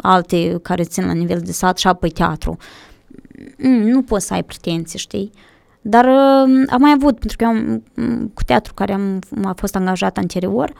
alte 0.00 0.58
care 0.62 0.82
țin 0.82 1.06
la 1.06 1.12
nivel 1.12 1.40
de 1.44 1.52
sat 1.52 1.78
și 1.78 1.86
apoi 1.86 2.10
teatru. 2.10 2.56
Mm, 3.58 3.88
nu 3.88 4.02
poți 4.02 4.26
să 4.26 4.34
ai 4.34 4.44
pretenții, 4.44 4.98
știi? 4.98 5.30
Dar 5.80 6.04
uh, 6.04 6.64
am 6.68 6.80
mai 6.80 6.92
avut, 6.94 7.18
pentru 7.18 7.36
că 7.36 7.44
eu 7.44 7.50
am, 7.50 7.82
m, 7.94 8.30
cu 8.34 8.42
teatru 8.42 8.74
care 8.74 8.92
am, 8.92 9.18
a 9.44 9.52
fost 9.56 9.76
angajat 9.76 10.18
anterior, 10.18 10.72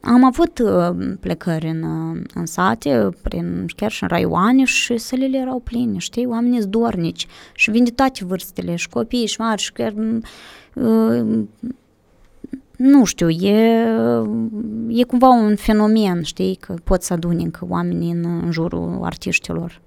am 0.00 0.24
avut 0.24 0.58
uh, 0.58 1.14
plecări 1.20 1.68
în, 1.68 1.82
uh, 1.82 2.22
în 2.34 2.46
sate, 2.46 3.08
prin, 3.22 3.66
chiar 3.76 3.90
și 3.90 4.02
în 4.02 4.08
raioane 4.08 4.64
și 4.64 4.98
sălile 4.98 5.38
erau 5.38 5.60
pline, 5.60 5.98
știi? 5.98 6.26
Oamenii 6.26 6.60
sunt 6.60 6.70
dornici 6.70 7.26
și 7.54 7.70
vin 7.70 7.84
de 7.84 7.90
toate 7.90 8.24
vârstele, 8.24 8.76
și 8.76 8.88
copii, 8.88 9.26
și 9.26 9.40
mari, 9.40 9.62
și 9.62 9.72
chiar... 9.72 9.94
Uh, 12.78 12.86
nu 12.86 13.04
știu, 13.04 13.28
e, 13.28 13.86
e 14.88 15.02
cumva 15.02 15.28
un 15.28 15.56
fenomen, 15.56 16.22
știi, 16.22 16.54
că 16.54 16.74
pot 16.84 17.02
să 17.02 17.12
aduni 17.12 17.42
încă 17.42 17.66
oamenii 17.68 18.10
în, 18.10 18.24
în 18.44 18.50
jurul 18.50 19.00
artiștilor. 19.02 19.80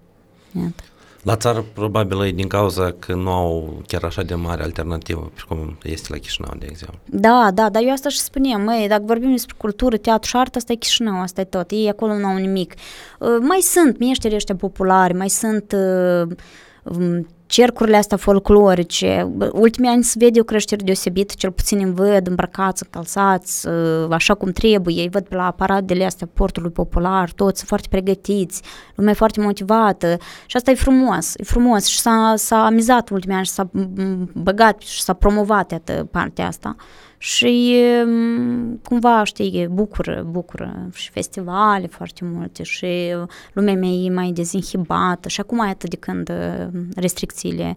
Iată. 0.51 0.83
La 1.23 1.35
țară 1.35 1.65
probabil 1.73 2.25
e 2.25 2.31
din 2.31 2.47
cauza 2.47 2.95
că 2.99 3.13
nu 3.13 3.29
au 3.29 3.81
chiar 3.87 4.03
așa 4.03 4.23
de 4.23 4.35
mare 4.35 4.63
alternativă, 4.63 5.31
cum 5.47 5.77
este 5.83 6.07
la 6.11 6.17
Chișinău, 6.17 6.53
de 6.59 6.65
exemplu. 6.69 6.99
Da, 7.05 7.49
da, 7.53 7.69
dar 7.69 7.81
eu 7.81 7.91
asta 7.91 8.09
și 8.09 8.19
spuneam, 8.19 8.61
măi, 8.61 8.85
dacă 8.89 9.03
vorbim 9.05 9.31
despre 9.31 9.55
cultură, 9.57 9.97
teatru 9.97 10.29
și 10.29 10.35
artă, 10.35 10.57
asta 10.57 10.71
e 10.71 10.75
Chișinău, 10.75 11.21
asta 11.21 11.41
e 11.41 11.43
tot, 11.43 11.71
ei 11.71 11.89
acolo 11.89 12.17
nu 12.17 12.25
au 12.25 12.35
nimic. 12.35 12.73
Uh, 13.19 13.27
mai 13.41 13.59
sunt 13.59 13.99
mieșteri 13.99 14.35
ăștia 14.35 14.55
populari, 14.55 15.13
mai 15.13 15.29
sunt 15.29 15.75
uh, 15.75 16.35
um, 16.83 17.27
cercurile 17.47 17.97
astea 17.97 18.17
folclorice. 18.17 19.31
Bă, 19.35 19.49
Ultimii 19.53 19.89
ani 19.89 20.03
se 20.03 20.15
vede 20.19 20.39
o 20.39 20.43
creștere 20.43 20.83
deosebită, 20.83 21.33
cel 21.37 21.51
puțin 21.51 21.79
îmi 21.83 21.93
văd 21.93 22.27
îmbrăcați, 22.27 22.83
încălțați, 22.85 23.67
uh, 23.67 24.07
așa 24.09 24.33
cum 24.33 24.51
trebuie. 24.51 24.95
Ei 24.95 25.09
văd 25.09 25.27
pe 25.27 25.35
la 25.35 25.51
paradele 25.51 26.05
astea 26.05 26.29
portului 26.33 26.71
popular, 26.71 27.31
toți 27.31 27.57
sunt 27.57 27.69
foarte 27.69 27.87
pregătiți, 27.89 28.61
lumea 28.95 29.11
e 29.11 29.15
foarte 29.15 29.41
motivată 29.41 30.17
și 30.45 30.55
asta 30.55 30.71
e 30.71 30.75
frumos, 30.75 31.33
e 31.35 31.43
frumos 31.43 31.85
și 31.85 31.99
s-a, 31.99 32.33
s-a 32.35 32.65
amizat 32.65 33.09
ultimii 33.09 33.35
ani 33.35 33.45
și 33.45 33.51
s-a 33.51 33.69
m, 33.71 34.29
băgat 34.33 34.81
și 34.81 35.01
s-a 35.01 35.13
promovat 35.13 35.71
iată, 35.71 36.07
partea 36.11 36.47
asta 36.47 36.75
și 37.17 37.75
m, 38.05 38.79
cumva, 38.83 39.23
știi, 39.23 39.67
bucură, 39.71 40.27
bucură. 40.29 40.89
Și 40.93 41.09
festivale 41.09 41.87
foarte 41.87 42.21
multe 42.23 42.63
și 42.63 43.15
lumea 43.53 43.73
mea 43.73 43.89
e 43.89 44.09
mai 44.09 44.31
dezinhibată. 44.31 45.29
Și 45.29 45.39
acum, 45.39 45.65
iată, 45.65 45.87
de 45.87 45.95
când 45.95 46.29
uh, 46.29 46.67
restricțiile 46.95 47.75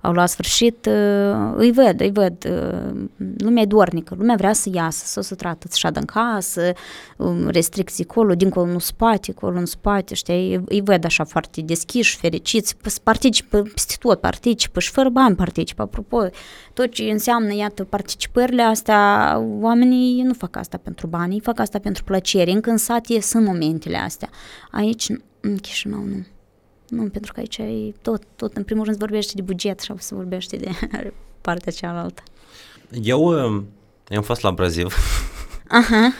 au 0.00 0.12
luat 0.12 0.28
sfârșit, 0.28 0.86
uh, 0.86 1.52
îi 1.54 1.72
văd, 1.72 2.00
îi 2.00 2.10
văd, 2.12 2.44
uh, 2.50 3.00
lumea 3.38 3.62
e 3.62 3.66
dornică, 3.66 4.14
lumea 4.18 4.34
vrea 4.36 4.52
să 4.52 4.70
iasă, 4.72 5.04
să 5.06 5.20
se 5.20 5.34
trată, 5.34 5.66
să 5.70 5.76
șadă 5.76 5.98
în 5.98 6.04
casă, 6.04 6.72
um, 7.16 7.48
restricții 7.48 8.06
acolo, 8.08 8.34
dincolo 8.34 8.70
în 8.70 8.78
spate, 8.78 9.32
acolo 9.36 9.58
în 9.58 9.66
spate, 9.66 10.14
știi, 10.14 10.54
îi- 10.54 10.62
îi 10.64 10.80
văd 10.80 11.04
așa 11.04 11.24
foarte 11.24 11.60
deschiși, 11.60 12.16
fericiți, 12.16 12.74
p- 12.74 13.02
participă 13.02 13.62
peste 13.62 13.94
tot, 13.98 14.20
participă 14.20 14.80
și 14.80 14.90
fără 14.90 15.08
bani 15.08 15.36
participă, 15.36 15.82
apropo, 15.82 16.26
tot 16.74 16.90
ce 16.92 17.02
înseamnă, 17.02 17.54
iată, 17.54 17.84
participările 17.84 18.62
astea, 18.62 19.36
oamenii 19.60 20.22
nu 20.22 20.32
fac 20.32 20.56
asta 20.56 20.76
pentru 20.82 21.06
bani, 21.06 21.34
ei 21.34 21.40
fac 21.40 21.58
asta 21.60 21.78
pentru 21.78 22.04
plăcere, 22.04 22.50
încă 22.50 22.70
în 22.70 22.76
sate 22.76 23.20
sunt 23.20 23.46
momentele 23.46 23.96
astea, 23.96 24.28
aici, 24.70 25.06
în 25.40 25.56
Chișinău, 25.56 26.00
nu. 26.04 26.24
Nu, 26.90 27.08
pentru 27.08 27.32
că 27.32 27.40
aici 27.40 27.58
e 27.58 27.92
tot, 28.02 28.22
tot, 28.36 28.56
în 28.56 28.62
primul 28.62 28.84
rând 28.84 28.96
se 28.96 29.04
vorbește 29.04 29.32
de 29.34 29.42
buget 29.42 29.80
și 29.80 29.90
apoi 29.90 30.02
se 30.02 30.14
vorbește 30.14 30.56
de 30.56 30.70
partea 31.40 31.72
cealaltă. 31.72 32.22
Eu, 33.02 33.22
uh, 33.22 33.62
eu 34.08 34.16
am 34.16 34.22
fost 34.22 34.42
la 34.42 34.50
Braziv 34.50 34.94
Aha. 35.68 36.12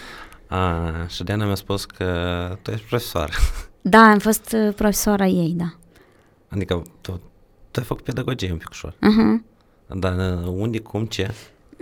a, 0.47 1.07
și 1.09 1.25
Diana 1.25 1.45
mi-a 1.45 1.55
spus 1.55 1.85
că 1.85 2.07
tu 2.63 2.71
ești 2.71 2.87
profesor. 2.87 3.31
Da, 3.81 3.99
am 3.99 4.19
fost 4.19 4.57
uh, 4.67 4.75
profesoara 4.75 5.27
ei, 5.27 5.55
da. 5.57 5.75
Adică 6.49 6.83
tu, 7.01 7.21
tu 7.71 7.81
ai 7.81 7.85
făcut 7.85 8.05
pedagogie 8.05 8.53
un 8.53 8.59
pic 8.59 8.69
ușor. 8.69 8.93
Uh-huh. 8.93 9.49
Dar 9.87 10.17
uh, 10.17 10.53
unde, 10.57 10.79
cum, 10.79 11.05
ce? 11.05 11.31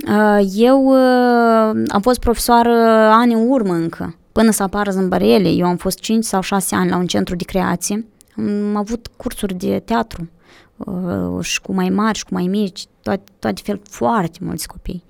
Uh, 0.06 0.46
Eu 0.54 0.84
uh, 0.84 1.82
am 1.88 2.00
fost 2.00 2.18
profesoară 2.18 2.72
ani 3.12 3.32
în 3.32 3.48
urmă 3.48 3.72
încă, 3.72 4.16
până 4.32 4.50
să 4.50 4.62
apară 4.62 4.90
zâmbărele. 4.90 5.48
Eu 5.48 5.66
am 5.66 5.76
fost 5.76 5.98
5 5.98 6.24
sau 6.24 6.40
6 6.40 6.74
ani 6.74 6.90
la 6.90 6.96
un 6.96 7.06
centru 7.06 7.36
de 7.36 7.44
creație. 7.44 8.06
Am 8.38 8.76
avut 8.76 9.06
cursuri 9.16 9.54
de 9.54 9.78
teatru 9.78 10.28
uh, 10.76 11.44
și 11.44 11.60
cu 11.60 11.72
mai 11.72 11.88
mari 11.88 12.18
și 12.18 12.24
cu 12.24 12.34
mai 12.34 12.46
mici, 12.46 12.86
toate, 13.02 13.32
toate 13.38 13.60
fel, 13.64 13.80
foarte 13.84 14.38
mulți 14.42 14.68
copii. 14.68 15.04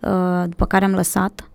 Uh, 0.00 0.44
După 0.48 0.66
care 0.66 0.84
am 0.84 0.94
lăsat. 0.94 1.48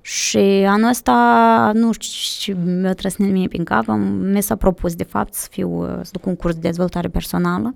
Și 0.00 0.38
anul 0.66 0.88
ăsta, 0.88 1.70
nu 1.74 1.92
știu, 1.92 2.54
ce 2.54 2.70
mi-a 2.70 2.94
trăsnit 2.94 3.30
mie 3.30 3.48
prin 3.48 3.64
cap, 3.64 3.88
am, 3.88 4.00
mi 4.00 4.42
s-a 4.42 4.56
propus 4.56 4.94
de 4.94 5.04
fapt 5.04 5.34
să 5.34 5.46
fiu, 5.50 5.82
uh, 5.82 5.98
să 6.02 6.10
duc 6.12 6.26
un 6.26 6.36
curs 6.36 6.54
de 6.54 6.60
dezvoltare 6.60 7.08
personală 7.08 7.74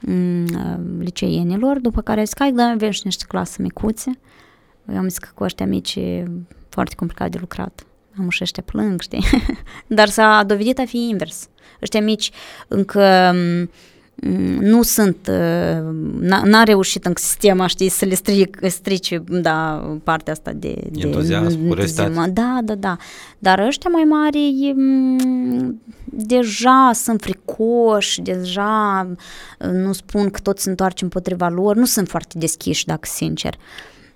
mm, 0.00 0.44
uh, 0.44 0.78
liceienilor, 0.98 1.78
după 1.78 2.00
care 2.00 2.24
zic, 2.24 2.38
hai, 2.38 2.52
da, 2.52 2.64
avem 2.64 2.90
și 2.90 3.00
niște 3.04 3.24
clase 3.28 3.62
micuțe. 3.62 4.18
Eu 4.92 4.96
am 4.96 5.08
zis 5.08 5.18
că 5.18 5.28
cu 5.34 5.44
ăștia 5.44 5.66
mici 5.66 5.94
e 5.94 6.24
foarte 6.68 6.94
complicat 6.94 7.30
de 7.30 7.38
lucrat. 7.40 7.86
Am 8.18 8.28
și 8.28 8.42
ăștia 8.42 8.62
plâng, 8.66 9.00
știi? 9.00 9.24
Dar 9.86 10.08
s-a 10.08 10.44
dovedit 10.46 10.78
a 10.78 10.84
fi 10.84 11.08
invers. 11.08 11.48
Ăștia 11.82 12.00
mici 12.00 12.30
încă 12.68 13.32
mm, 13.34 13.68
nu 14.60 14.82
sunt, 14.82 15.16
uh, 15.30 15.78
n-a, 16.20 16.42
n-a 16.44 16.62
reușit 16.62 17.04
încă 17.04 17.20
sistema, 17.20 17.66
știi, 17.66 17.88
să 17.88 18.04
le 18.04 18.14
stric, 18.14 18.58
strice, 18.68 19.24
da, 19.28 19.86
partea 20.04 20.32
asta 20.32 20.52
de... 20.52 20.74
de 20.90 21.00
Entuziasm, 21.06 21.66
curiozitate. 21.68 22.08
entuziasm. 22.08 22.32
Da, 22.32 22.58
da, 22.64 22.74
da. 22.74 22.96
Dar 23.38 23.58
ăștia 23.58 23.90
mai 23.90 24.04
mari 24.04 24.72
mm, 24.76 25.82
deja 26.04 26.90
sunt 26.94 27.20
fricoși, 27.22 28.20
deja 28.20 29.06
uh, 29.58 29.70
nu 29.70 29.92
spun 29.92 30.30
că 30.30 30.40
toți 30.42 30.62
se 30.62 30.68
întoarce 30.70 31.04
împotriva 31.04 31.48
lor, 31.48 31.76
nu 31.76 31.84
sunt 31.84 32.08
foarte 32.08 32.38
deschiși, 32.38 32.86
dacă 32.86 33.08
sincer. 33.12 33.54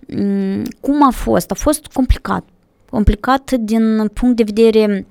Mm, 0.06 0.62
Cum 0.80 1.06
a 1.06 1.10
fost? 1.10 1.50
A 1.50 1.54
fost 1.54 1.86
complicat. 1.86 2.44
Complicat 2.90 3.50
din 3.52 4.10
punct 4.14 4.36
de 4.36 4.42
vedere 4.42 4.86
mm, 4.86 5.06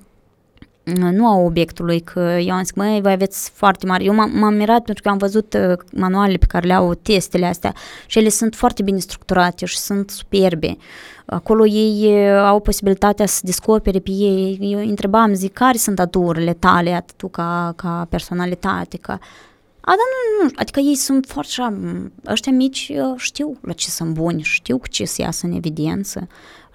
nu 0.96 1.28
a 1.28 1.36
obiectului, 1.36 2.00
că 2.00 2.20
eu 2.20 2.54
am 2.54 2.64
zis, 2.64 2.74
măi, 2.74 3.00
voi 3.02 3.12
aveți 3.12 3.52
foarte 3.54 3.86
mari. 3.86 4.06
Eu 4.06 4.14
m-am, 4.14 4.32
m-am 4.40 4.54
mirat 4.54 4.84
pentru 4.84 5.04
că 5.04 5.10
am 5.10 5.18
văzut 5.18 5.54
uh, 5.54 5.78
manualele 5.94 6.38
pe 6.38 6.46
care 6.46 6.68
le 6.68 6.74
au 6.74 6.94
testele 6.94 7.46
astea 7.46 7.74
și 8.06 8.18
ele 8.18 8.30
sunt 8.30 8.56
foarte 8.56 8.84
bine 8.84 9.00
structurate 9.00 9.66
și 9.66 9.78
sunt 9.78 10.10
superbe. 10.10 10.78
Acolo 11.26 11.66
ei 11.66 12.06
uh, 12.06 12.42
au 12.46 12.60
posibilitatea 12.60 13.26
să 13.26 13.40
descopere 13.44 14.00
pe 14.00 14.12
ei. 14.12 14.58
Eu 14.62 14.80
îi 14.80 14.90
întrebam, 14.90 15.34
zic, 15.34 15.54
care 15.54 15.78
sunt 15.78 16.00
aturile 16.00 16.54
tale, 16.54 16.94
atât 16.94 17.16
tu 17.16 17.28
ca, 17.28 17.74
ca 17.76 18.08
personalitate, 18.10 18.98
ca... 18.98 19.20
A, 19.82 19.92
dar 19.92 19.98
nu, 19.98 20.44
nu, 20.44 20.52
adică 20.56 20.80
ei 20.80 20.96
sunt 20.96 21.26
foarte 21.26 21.52
așa, 21.52 21.70
m, 21.70 22.12
ăștia 22.28 22.52
mici 22.52 22.92
uh, 22.96 23.14
știu 23.18 23.58
la 23.62 23.74
ce 23.74 23.90
sunt 23.90 24.14
buni, 24.14 24.42
știu 24.42 24.78
cu 24.78 24.88
ce 24.88 25.06
să 25.06 25.22
iasă 25.22 25.46
în 25.46 25.54
evidență, 25.54 26.28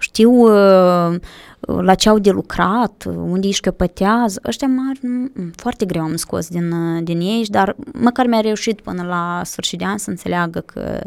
știu 0.05 0.31
uh, 0.31 1.15
la 1.59 1.95
ce 1.95 2.09
au 2.09 2.19
de 2.19 2.29
lucrat, 2.29 3.03
unde 3.05 3.47
își 3.47 3.55
șchiopătează. 3.55 4.39
Ăștia 4.47 4.67
mari, 4.67 4.99
mm, 5.01 5.31
mm, 5.35 5.51
foarte 5.55 5.85
greu 5.85 6.01
am 6.01 6.15
scos 6.15 6.47
din, 6.47 6.71
uh, 6.71 7.03
din 7.03 7.19
ei, 7.19 7.45
dar 7.49 7.75
măcar 7.93 8.25
mi-a 8.25 8.39
reușit 8.39 8.81
până 8.81 9.03
la 9.03 9.41
sfârșit 9.43 9.79
de 9.79 9.85
an 9.85 9.97
să 9.97 10.09
înțeleagă 10.09 10.59
că 10.59 11.01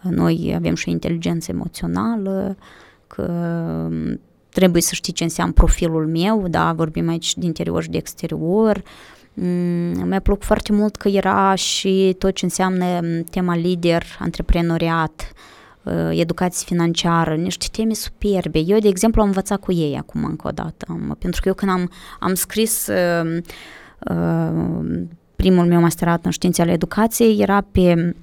noi 0.00 0.52
avem 0.56 0.74
și 0.74 0.88
o 0.88 0.92
inteligență 0.92 1.50
emoțională, 1.50 2.56
că 3.06 3.28
trebuie 4.48 4.82
să 4.82 4.94
știi 4.94 5.12
ce 5.12 5.22
înseamnă 5.22 5.52
profilul 5.52 6.06
meu, 6.06 6.48
da, 6.48 6.72
vorbim 6.72 7.08
aici 7.08 7.36
de 7.36 7.46
interior 7.46 7.82
și 7.82 7.90
de 7.90 7.96
exterior, 7.96 8.82
Mm, 9.36 10.08
mi-a 10.08 10.20
plăcut 10.20 10.44
foarte 10.44 10.72
mult 10.72 10.96
că 10.96 11.08
era 11.08 11.54
și 11.54 12.14
tot 12.18 12.34
ce 12.34 12.44
înseamnă 12.44 13.00
mm, 13.02 13.22
tema 13.30 13.56
lider, 13.56 14.04
antreprenoriat, 14.18 15.32
uh, 15.34 15.53
educație 16.10 16.66
financiară, 16.66 17.34
niște 17.34 17.66
teme 17.70 17.94
superbe. 17.94 18.58
Eu, 18.58 18.78
de 18.78 18.88
exemplu, 18.88 19.20
am 19.20 19.26
învățat 19.26 19.60
cu 19.60 19.72
ei 19.72 19.96
acum 19.98 20.24
încă 20.24 20.48
o 20.48 20.50
dată, 20.50 21.16
pentru 21.18 21.40
că 21.40 21.48
eu 21.48 21.54
când 21.54 21.70
am, 21.70 21.90
am 22.20 22.34
scris 22.34 22.86
uh, 22.86 23.40
uh, 24.10 25.02
primul 25.36 25.66
meu 25.66 25.80
masterat 25.80 26.24
în 26.24 26.30
științe 26.30 26.62
ale 26.62 26.72
educației, 26.72 27.40
era 27.40 27.66
pe 27.72 28.14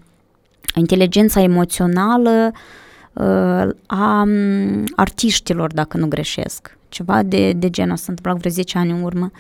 inteligența 0.75 1.41
emoțională 1.41 2.51
uh, 3.13 3.70
a 3.86 4.22
um, 4.22 4.84
artiștilor, 4.96 5.74
dacă 5.74 5.98
nu 5.98 6.08
greșesc. 6.08 6.77
Ceva 6.89 7.24
de, 7.24 7.51
de 7.53 7.70
genul, 7.70 7.96
s-a 7.96 8.06
întâmplat 8.08 8.38
vreo 8.38 8.51
10 8.51 8.77
ani 8.77 8.91
în 8.91 9.01
urmă. 9.01 9.32
Uh, 9.34 9.39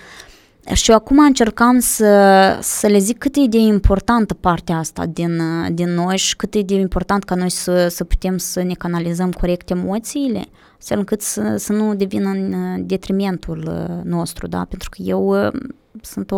și 0.73 0.89
eu 0.89 0.95
acum 0.95 1.19
încercam 1.19 1.79
să, 1.79 2.57
să 2.61 2.87
le 2.87 2.97
zic 2.97 3.17
cât 3.17 3.35
e 3.35 3.45
de 3.47 3.57
importantă 3.57 4.33
partea 4.33 4.77
asta 4.77 5.05
din, 5.05 5.41
din 5.73 5.93
noi 5.93 6.17
și 6.17 6.35
cât 6.35 6.53
e 6.53 6.61
de 6.61 6.73
important 6.73 7.23
ca 7.23 7.35
noi 7.35 7.49
să, 7.49 7.87
să 7.87 8.03
putem 8.03 8.37
să 8.37 8.63
ne 8.63 8.73
canalizăm 8.73 9.31
corect 9.31 9.69
emoțiile, 9.69 10.45
astfel 10.79 10.97
încât 10.97 11.21
să, 11.21 11.55
să 11.57 11.73
nu 11.73 11.95
devină 11.95 12.29
în 12.29 12.75
detrimentul 12.85 13.89
nostru, 14.03 14.47
da? 14.47 14.65
Pentru 14.69 14.89
că 14.89 15.01
eu 15.01 15.45
uh, 15.45 15.51
sunt 16.01 16.31
o, 16.31 16.37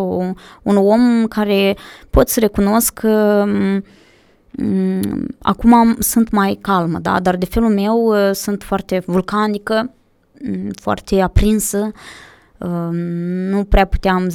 un 0.62 0.76
om 0.76 1.26
care 1.26 1.76
pot 2.10 2.28
să 2.28 2.40
recunosc 2.40 2.92
că 2.92 3.44
um, 3.46 5.26
acum 5.38 5.74
am, 5.74 5.96
sunt 5.98 6.30
mai 6.30 6.58
calmă, 6.60 6.98
da? 6.98 7.20
Dar 7.20 7.36
de 7.36 7.46
felul 7.46 7.70
meu 7.70 7.96
uh, 7.96 8.30
sunt 8.32 8.62
foarte 8.62 9.02
vulcanică, 9.06 9.92
foarte 10.80 11.20
aprinsă, 11.20 11.92
nu 13.50 13.64
prea 13.64 13.84
puteam 13.84 14.28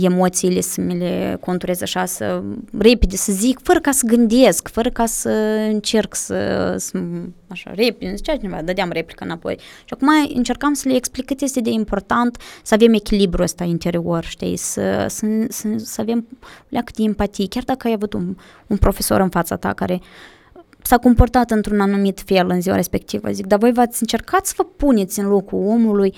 emoțiile 0.00 0.60
să 0.60 0.80
mi 0.80 0.98
le 0.98 1.36
conturez 1.40 1.82
așa, 1.82 2.04
să 2.04 2.42
repede 2.78 3.16
să 3.16 3.32
zic, 3.32 3.58
fără 3.62 3.80
ca 3.80 3.90
să 3.90 4.06
gândesc, 4.06 4.68
fără 4.68 4.90
ca 4.90 5.06
să 5.06 5.30
încerc 5.72 6.14
să, 6.14 6.74
să 6.78 7.02
așa, 7.46 7.70
repede, 7.74 8.14
zicea 8.14 8.36
cineva, 8.36 8.62
dădeam 8.62 8.90
replică 8.92 9.24
înapoi. 9.24 9.56
Și 9.58 9.94
acum 9.94 10.08
încercam 10.34 10.72
să 10.72 10.88
le 10.88 10.94
explic 10.94 11.24
cât 11.24 11.40
este 11.40 11.60
de 11.60 11.70
important 11.70 12.36
să 12.62 12.74
avem 12.74 12.92
echilibru 12.94 13.42
ăsta 13.42 13.64
interior, 13.64 14.24
știi, 14.24 14.56
să, 14.56 15.06
să, 15.08 15.26
să, 15.48 15.68
să 15.76 16.00
avem 16.00 16.26
leacă 16.68 16.92
de 16.96 17.02
empatie, 17.02 17.48
chiar 17.48 17.62
dacă 17.62 17.86
ai 17.86 17.92
avut 17.92 18.12
un, 18.12 18.36
un 18.66 18.76
profesor 18.76 19.20
în 19.20 19.28
fața 19.28 19.56
ta 19.56 19.72
care 19.72 20.00
s-a 20.82 20.98
comportat 20.98 21.50
într-un 21.50 21.80
anumit 21.80 22.22
fel 22.26 22.50
în 22.50 22.60
ziua 22.60 22.76
respectivă, 22.76 23.30
zic, 23.30 23.46
dar 23.46 23.58
voi 23.58 23.72
v-ați 23.72 23.98
încercat 24.00 24.46
să 24.46 24.54
vă 24.56 24.64
puneți 24.76 25.20
în 25.20 25.28
locul 25.28 25.58
omului 25.66 26.14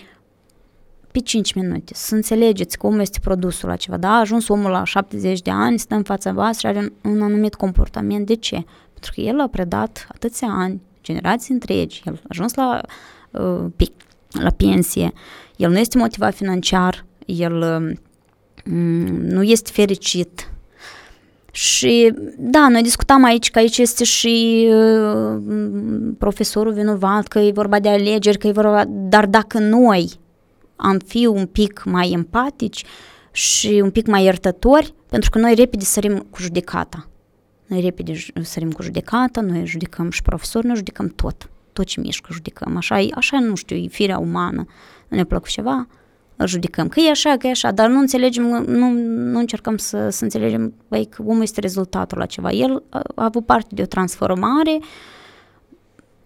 pe 1.16 1.23
5 1.23 1.52
minute, 1.52 1.92
să 1.94 2.14
înțelegeți 2.14 2.78
cum 2.78 2.99
este 2.99 3.18
produsul 3.23 3.68
la 3.68 3.76
ceva. 3.76 3.96
Da, 3.96 4.08
a 4.08 4.18
ajuns 4.18 4.49
omul 4.49 4.70
la 4.70 4.85
70 4.85 5.40
de 5.40 5.50
ani, 5.50 5.78
stă 5.78 5.94
în 5.94 6.02
fața 6.02 6.32
voastră 6.32 6.68
și 6.68 6.76
are 6.76 6.92
un, 7.02 7.12
un 7.12 7.23
anumit 7.23 7.54
comportament. 7.54 8.26
De 8.26 8.35
ce? 8.35 8.64
Pentru 8.92 9.12
că 9.14 9.20
el 9.20 9.40
a 9.40 9.46
predat 9.46 10.06
atâția 10.08 10.49
ani, 10.49 10.80
generații 11.02 11.54
întregi, 11.54 12.02
el 12.04 12.20
a 12.23 12.26
ajuns 12.28 12.54
la, 12.54 12.80
uh, 13.30 13.64
pe, 13.76 13.85
la 14.30 14.50
pensie, 14.50 15.12
el 15.56 15.70
nu 15.70 15.78
este 15.78 15.99
motivat 15.99 16.35
financiar, 16.35 17.04
el 17.26 17.56
uh, 17.56 17.96
nu 19.20 19.42
este 19.42 19.70
fericit, 19.73 20.50
și 21.50 22.14
da, 22.38 22.68
noi 22.68 22.82
discutam 22.82 23.25
aici 23.25 23.50
că 23.50 23.58
aici 23.58 23.78
este 23.78 24.04
și 24.04 24.68
uh, 24.70 25.42
profesorul 26.18 26.73
vinovat, 26.73 27.26
că 27.26 27.38
e 27.38 27.50
vorba 27.50 27.80
de 27.80 27.88
alegeri, 27.88 28.38
că 28.38 28.46
e 28.46 28.52
vorba, 28.52 28.85
dar 28.88 29.26
dacă 29.26 29.58
noi 29.58 30.25
am 30.76 30.99
fi 30.99 31.26
un 31.26 31.47
pic 31.47 31.83
mai 31.85 32.11
empatici 32.11 32.85
și 33.30 33.80
un 33.83 33.90
pic 33.90 34.06
mai 34.06 34.25
iertători, 34.25 34.95
pentru 35.09 35.30
că 35.30 35.38
noi 35.38 35.54
repede 35.54 35.85
sărim 35.85 36.18
cu 36.18 36.40
judecata. 36.40 37.09
Noi 37.66 37.80
repede 37.80 38.12
sărim 38.42 38.71
cu 38.71 38.83
judecata, 38.83 39.40
noi 39.40 39.66
judecăm 39.66 40.11
și 40.11 40.23
profesori, 40.23 40.66
noi 40.66 40.76
judecăm 40.76 41.09
tot. 41.09 41.50
Tot 41.73 41.85
ce 41.85 42.00
mișcă 42.00 42.28
judecăm. 42.33 42.76
Așa, 42.76 43.06
așa 43.14 43.38
nu 43.38 43.54
știu, 43.54 43.76
e 43.76 43.87
firea 43.87 44.18
umană. 44.18 44.66
Nu 45.09 45.16
ne 45.16 45.25
plăcut 45.25 45.49
ceva, 45.49 45.87
îl 46.37 46.47
judecăm. 46.47 46.88
Că 46.88 47.00
e 47.00 47.11
așa, 47.11 47.37
că 47.38 47.47
e 47.47 47.50
așa, 47.50 47.71
dar 47.71 47.88
nu 47.88 47.99
înțelegem, 47.99 48.45
nu, 48.66 48.90
nu 49.06 49.38
încercăm 49.38 49.76
să, 49.76 50.09
să 50.09 50.25
înțelegem 50.25 50.75
băi, 50.88 51.06
că 51.06 51.23
omul 51.26 51.42
este 51.42 51.61
rezultatul 51.61 52.18
la 52.18 52.26
ceva. 52.26 52.50
El 52.50 52.83
a, 52.88 53.00
a 53.14 53.25
avut 53.25 53.47
parte 53.47 53.75
de 53.75 53.83
o 53.83 53.87
transformare 53.87 54.78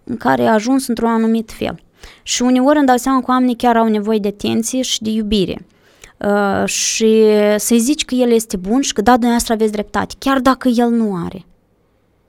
în 0.03 0.17
care 0.17 0.43
a 0.43 0.53
ajuns 0.53 0.87
într-un 0.87 1.09
anumit 1.09 1.51
fel. 1.51 1.83
Și 2.23 2.41
uneori 2.41 2.77
îmi 2.77 2.87
dau 2.87 2.97
seama 2.97 3.19
că 3.19 3.25
oamenii 3.27 3.55
chiar 3.55 3.77
au 3.77 3.87
nevoie 3.87 4.19
de 4.19 4.27
atenție 4.27 4.81
și 4.81 5.01
de 5.01 5.09
iubire. 5.09 5.65
Uh, 6.17 6.65
și 6.65 7.23
să-i 7.57 7.79
zici 7.79 8.05
că 8.05 8.15
el 8.15 8.31
este 8.31 8.57
bun 8.57 8.81
și 8.81 8.93
că 8.93 9.01
da, 9.01 9.11
dumneavoastră 9.11 9.53
aveți 9.53 9.71
dreptate, 9.71 10.15
chiar 10.19 10.39
dacă 10.39 10.67
el 10.67 10.89
nu 10.89 11.15
are. 11.25 11.45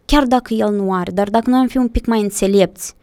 Chiar 0.05 0.25
dacă 0.25 0.55
el 0.55 0.75
nu 0.75 0.93
are, 0.93 1.11
dar 1.11 1.29
dacă 1.29 1.51
noi 1.51 1.59
am 1.59 1.67
fi 1.67 1.77
un 1.77 1.89
pic 1.89 2.07
mai 2.07 2.21
înțelepți 2.21 2.95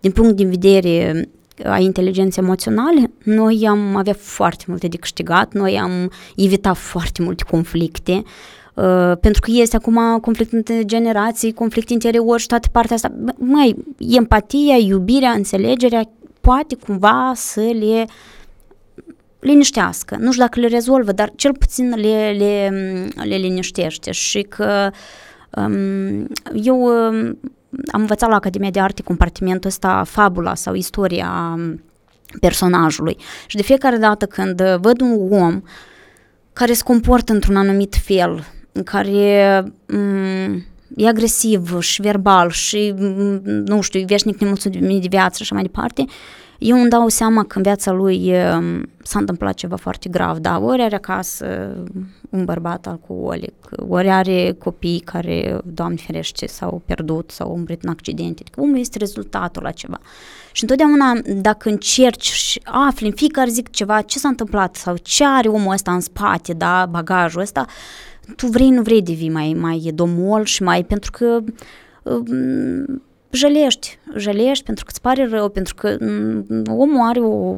din 0.00 0.10
punct 0.10 0.36
de 0.36 0.44
vedere 0.44 1.28
a 1.64 1.78
inteligenței 1.78 2.42
emoționale, 2.42 3.10
noi 3.24 3.66
am 3.68 3.96
avea 3.96 4.14
foarte 4.18 4.64
multe 4.66 4.88
de 4.88 4.96
câștigat, 4.96 5.52
noi 5.52 5.78
am 5.78 6.10
evitat 6.36 6.76
foarte 6.76 7.22
multe 7.22 7.44
conflicte, 7.50 8.12
Uh, 8.12 8.65
pentru 9.20 9.40
că 9.40 9.50
este 9.54 9.76
acum 9.76 10.18
conflict 10.20 10.52
între 10.52 10.84
generații, 10.84 11.52
conflict 11.52 11.90
interior 11.90 12.40
și 12.40 12.46
toate 12.46 12.68
partea 12.72 12.94
asta. 12.94 13.12
Mai 13.36 13.76
empatia, 13.98 14.76
iubirea, 14.76 15.30
înțelegerea 15.30 16.08
poate 16.40 16.74
cumva 16.74 17.32
să 17.34 17.60
le 17.60 18.06
liniștească. 19.40 20.16
Nu 20.20 20.30
știu 20.30 20.44
dacă 20.44 20.60
le 20.60 20.66
rezolvă, 20.66 21.12
dar 21.12 21.32
cel 21.36 21.52
puțin 21.52 21.88
le, 21.88 22.34
le, 22.38 22.68
le 23.24 23.36
liniștește 23.36 24.10
și 24.10 24.40
că 24.42 24.90
um, 25.50 26.26
eu 26.62 26.80
um, 26.82 27.38
am 27.92 28.00
învățat 28.00 28.28
la 28.28 28.34
Academia 28.34 28.70
de 28.70 28.80
Arte 28.80 29.02
compartimentul 29.02 29.68
ăsta, 29.70 30.04
fabula 30.06 30.54
sau 30.54 30.74
istoria 30.74 31.58
personajului 32.40 33.16
și 33.46 33.56
de 33.56 33.62
fiecare 33.62 33.96
dată 33.96 34.26
când 34.26 34.62
văd 34.62 35.00
un 35.00 35.28
om 35.30 35.62
care 36.52 36.72
se 36.72 36.82
comportă 36.82 37.32
într-un 37.32 37.56
anumit 37.56 37.94
fel, 37.94 38.44
care 38.84 39.64
mm, 39.86 40.64
e 40.96 41.08
agresiv 41.08 41.80
și 41.80 42.00
verbal 42.02 42.50
și, 42.50 42.94
mm, 42.98 43.40
nu 43.44 43.80
știu, 43.80 44.04
veșnic 44.06 44.40
nemulțumit 44.40 45.00
de 45.00 45.06
viață 45.10 45.36
și 45.36 45.42
așa 45.42 45.54
mai 45.54 45.62
departe, 45.62 46.04
eu 46.58 46.80
îmi 46.80 46.90
dau 46.90 47.08
seama 47.08 47.44
că 47.44 47.56
în 47.56 47.62
viața 47.62 47.92
lui 47.92 48.32
mm, 48.32 48.90
s-a 49.02 49.18
întâmplat 49.18 49.54
ceva 49.54 49.76
foarte 49.76 50.08
grav, 50.08 50.38
da, 50.38 50.58
ori 50.58 50.82
are 50.82 50.94
acasă 50.94 51.76
un 52.30 52.44
bărbat 52.44 52.86
alcoolic, 52.86 53.54
ori 53.88 54.08
are 54.08 54.54
copii 54.58 55.00
care, 55.00 55.60
Doamne 55.64 55.96
ferește, 55.96 56.46
s-au 56.46 56.82
pierdut 56.84 57.30
sau 57.30 57.48
au 57.48 57.56
murit 57.56 57.82
în 57.82 57.90
accidente, 57.90 58.40
adică 58.40 58.60
omul 58.60 58.78
este 58.78 58.98
rezultatul 58.98 59.62
la 59.62 59.70
ceva. 59.70 59.98
Și 60.52 60.62
întotdeauna 60.62 61.12
dacă 61.24 61.68
încerci 61.68 62.30
și 62.30 62.60
afli 62.64 63.06
în 63.06 63.12
fiecare 63.12 63.50
zi 63.50 63.62
ceva, 63.70 64.00
ce 64.00 64.18
s-a 64.18 64.28
întâmplat 64.28 64.74
sau 64.74 64.96
ce 64.96 65.24
are 65.26 65.48
omul 65.48 65.72
ăsta 65.72 65.92
în 65.92 66.00
spate, 66.00 66.52
da, 66.52 66.86
bagajul 66.90 67.40
ăsta, 67.40 67.66
tu 68.36 68.46
vrei, 68.46 68.70
nu 68.70 68.82
vrei 68.82 69.02
devii 69.02 69.30
mai, 69.30 69.56
mai 69.60 69.90
domol 69.94 70.44
și 70.44 70.62
mai, 70.62 70.84
pentru 70.84 71.10
că 71.10 71.40
um, 72.02 73.02
jălești, 73.30 73.98
jălești 74.16 74.64
pentru 74.64 74.84
că 74.84 74.90
îți 74.92 75.00
pare 75.00 75.26
rău, 75.28 75.48
pentru 75.48 75.74
că 75.74 75.96
um, 76.00 76.62
omul 76.68 77.06
are 77.08 77.20
o, 77.20 77.54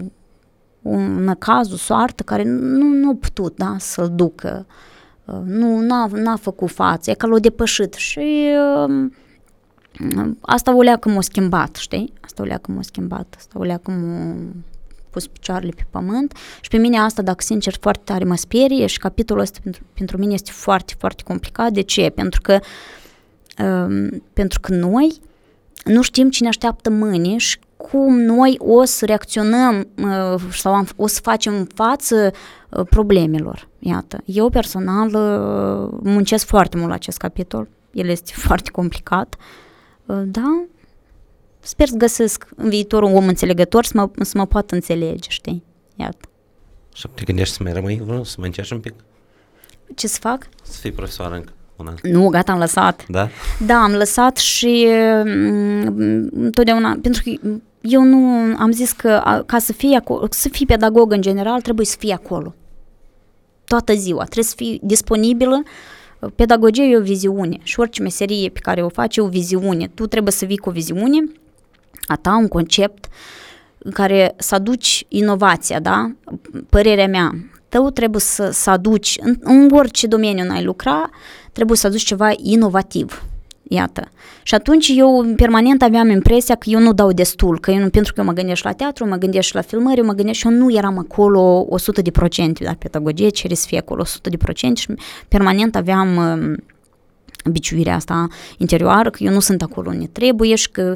un 0.82 1.34
caz, 1.38 1.72
o 1.72 1.76
soartă 1.76 2.22
care 2.22 2.42
nu, 2.42 2.86
nu 2.86 3.10
a 3.10 3.16
putut 3.20 3.56
da, 3.56 3.76
să-l 3.78 4.12
ducă, 4.14 4.66
uh, 5.24 5.40
nu 5.44 5.80
n-a, 5.80 6.08
n-a 6.12 6.36
făcut 6.36 6.70
față, 6.70 7.10
e 7.10 7.14
că 7.14 7.26
l-a 7.26 7.38
depășit 7.38 7.94
și 7.94 8.48
uh, 8.86 9.10
asta 10.40 10.76
o 10.76 10.80
leacă 10.80 11.08
m-a 11.08 11.20
schimbat, 11.20 11.76
știi? 11.76 12.12
Asta 12.20 12.42
o 12.42 12.46
leacă 12.46 12.72
m-a 12.72 12.82
schimbat, 12.82 13.34
asta 13.36 13.58
o 13.58 13.62
leacă 13.62 13.90
m-a 13.90 14.34
pus 15.10 15.26
picioarele 15.26 15.72
pe 15.76 15.86
pământ 15.90 16.36
și 16.60 16.68
pe 16.68 16.76
mine 16.76 16.98
asta, 16.98 17.22
dacă 17.22 17.42
sincer, 17.42 17.76
foarte 17.80 18.02
tare 18.04 18.24
mă 18.24 18.36
sperie 18.36 18.86
și 18.86 18.98
capitolul 18.98 19.42
ăsta 19.42 19.58
pentru, 19.62 19.82
pentru 19.94 20.18
mine 20.18 20.32
este 20.32 20.50
foarte, 20.50 20.94
foarte 20.98 21.22
complicat. 21.22 21.72
De 21.72 21.80
ce? 21.80 22.10
Pentru 22.14 22.40
că, 22.40 22.58
um, 23.62 24.22
pentru 24.32 24.60
că 24.60 24.74
noi 24.74 25.20
nu 25.84 26.02
știm 26.02 26.30
cine 26.30 26.48
așteaptă 26.48 26.90
mâine 26.90 27.36
și 27.36 27.58
cum 27.76 28.20
noi 28.20 28.56
o 28.58 28.84
să 28.84 29.04
reacționăm 29.04 29.88
uh, 30.02 30.40
sau 30.52 30.84
o 30.96 31.06
să 31.06 31.20
facem 31.22 31.68
față 31.74 32.30
uh, 32.68 32.86
problemelor. 32.90 33.68
Iată, 33.78 34.20
eu 34.24 34.48
personal 34.48 35.06
uh, 35.06 35.98
muncesc 36.02 36.46
foarte 36.46 36.76
mult 36.76 36.88
la 36.88 36.94
acest 36.94 37.16
capitol, 37.16 37.68
el 37.92 38.08
este 38.08 38.32
foarte 38.46 38.70
complicat, 38.70 39.36
uh, 40.06 40.22
da, 40.24 40.64
Sper 41.68 41.88
să 41.88 41.96
găsesc 41.96 42.48
în 42.56 42.68
viitor 42.68 43.02
un 43.02 43.14
om 43.14 43.28
înțelegător 43.28 43.84
să 43.84 43.92
mă, 43.94 44.10
să 44.20 44.38
mă 44.38 44.46
poată 44.46 44.74
înțelege, 44.74 45.28
știi? 45.30 45.62
Iată. 45.96 46.28
Și 46.94 47.06
te 47.14 47.24
gândești 47.24 47.54
să 47.54 47.62
mai 47.62 47.72
rămâi 47.72 48.00
vreun, 48.04 48.24
să 48.24 48.34
mai 48.38 48.46
încerci 48.46 48.70
un 48.70 48.80
pic? 48.80 48.94
Ce 49.94 50.06
să 50.06 50.18
fac? 50.20 50.48
Să 50.62 50.78
fii 50.80 50.92
profesoară 50.92 51.34
încă 51.34 51.52
un 51.76 51.86
an. 51.86 51.94
Nu, 52.02 52.28
gata, 52.28 52.52
am 52.52 52.58
lăsat. 52.58 53.04
Da? 53.08 53.28
Da, 53.66 53.82
am 53.82 53.92
lăsat 53.92 54.36
și 54.36 54.86
mm, 55.24 56.28
întotdeauna, 56.32 56.98
pentru 57.02 57.22
că 57.24 57.50
eu 57.80 58.02
nu 58.02 58.16
am 58.58 58.70
zis 58.70 58.92
că 58.92 59.42
ca 59.46 59.58
să 59.58 59.72
fii, 59.72 59.94
acolo, 59.94 60.26
să 60.30 60.48
fii 60.48 60.66
pedagog 60.66 61.12
în 61.12 61.20
general, 61.20 61.60
trebuie 61.60 61.86
să 61.86 61.96
fii 61.98 62.12
acolo. 62.12 62.54
toată 63.64 63.94
ziua, 63.94 64.22
trebuie 64.22 64.44
să 64.44 64.54
fii 64.56 64.80
disponibilă 64.82 65.62
Pedagogia 66.34 66.82
e 66.82 66.96
o 66.96 67.02
viziune 67.02 67.58
și 67.62 67.80
orice 67.80 68.02
meserie 68.02 68.48
pe 68.48 68.58
care 68.58 68.82
o 68.82 68.88
faci 68.88 69.16
e 69.16 69.20
o 69.20 69.28
viziune. 69.28 69.90
Tu 69.94 70.06
trebuie 70.06 70.32
să 70.32 70.44
vii 70.44 70.56
cu 70.56 70.68
o 70.68 70.72
viziune 70.72 71.18
a 72.08 72.16
ta, 72.16 72.36
un 72.36 72.48
concept 72.48 73.08
în 73.78 73.90
care 73.90 74.34
să 74.36 74.54
aduci 74.54 75.04
inovația, 75.08 75.80
da? 75.80 76.12
Părerea 76.68 77.06
mea, 77.06 77.34
tău 77.68 77.90
trebuie 77.90 78.20
să, 78.20 78.50
să 78.52 78.70
aduci, 78.70 79.18
în, 79.20 79.36
în 79.40 79.70
orice 79.72 80.06
domeniu 80.06 80.44
n-ai 80.44 80.64
lucra, 80.64 81.10
trebuie 81.52 81.76
să 81.76 81.86
aduci 81.86 82.04
ceva 82.04 82.30
inovativ. 82.36 83.22
Iată. 83.70 84.08
Și 84.42 84.54
atunci 84.54 84.92
eu 84.96 85.32
permanent 85.36 85.82
aveam 85.82 86.10
impresia 86.10 86.54
că 86.54 86.70
eu 86.70 86.80
nu 86.80 86.92
dau 86.92 87.12
destul, 87.12 87.60
că 87.60 87.70
eu 87.70 87.78
nu, 87.78 87.88
pentru 87.88 88.12
că 88.12 88.20
eu 88.20 88.26
mă 88.26 88.32
gândesc 88.32 88.64
la 88.64 88.72
teatru, 88.72 89.06
mă 89.08 89.16
gândesc 89.16 89.52
la 89.52 89.60
filmări, 89.60 90.00
mă 90.00 90.12
gândesc 90.12 90.38
și 90.38 90.46
eu 90.46 90.52
nu 90.52 90.76
eram 90.76 90.98
acolo 90.98 91.66
100 91.68 92.02
de 92.02 92.10
procente, 92.10 92.64
la 92.64 92.74
pedagogie 92.78 93.28
cere 93.28 93.54
să 93.54 93.66
fie 93.66 93.78
acolo 93.78 94.00
100 94.00 94.28
de 94.28 94.36
procente 94.36 94.80
și 94.80 94.94
permanent 95.28 95.76
aveam 95.76 96.16
uh, 96.16 96.56
biciuirea 97.50 97.94
asta 97.94 98.26
interioară, 98.56 99.10
că 99.10 99.22
eu 99.22 99.32
nu 99.32 99.40
sunt 99.40 99.62
acolo 99.62 99.90
unde 99.90 100.06
trebuie 100.12 100.54
și 100.54 100.70
că 100.70 100.94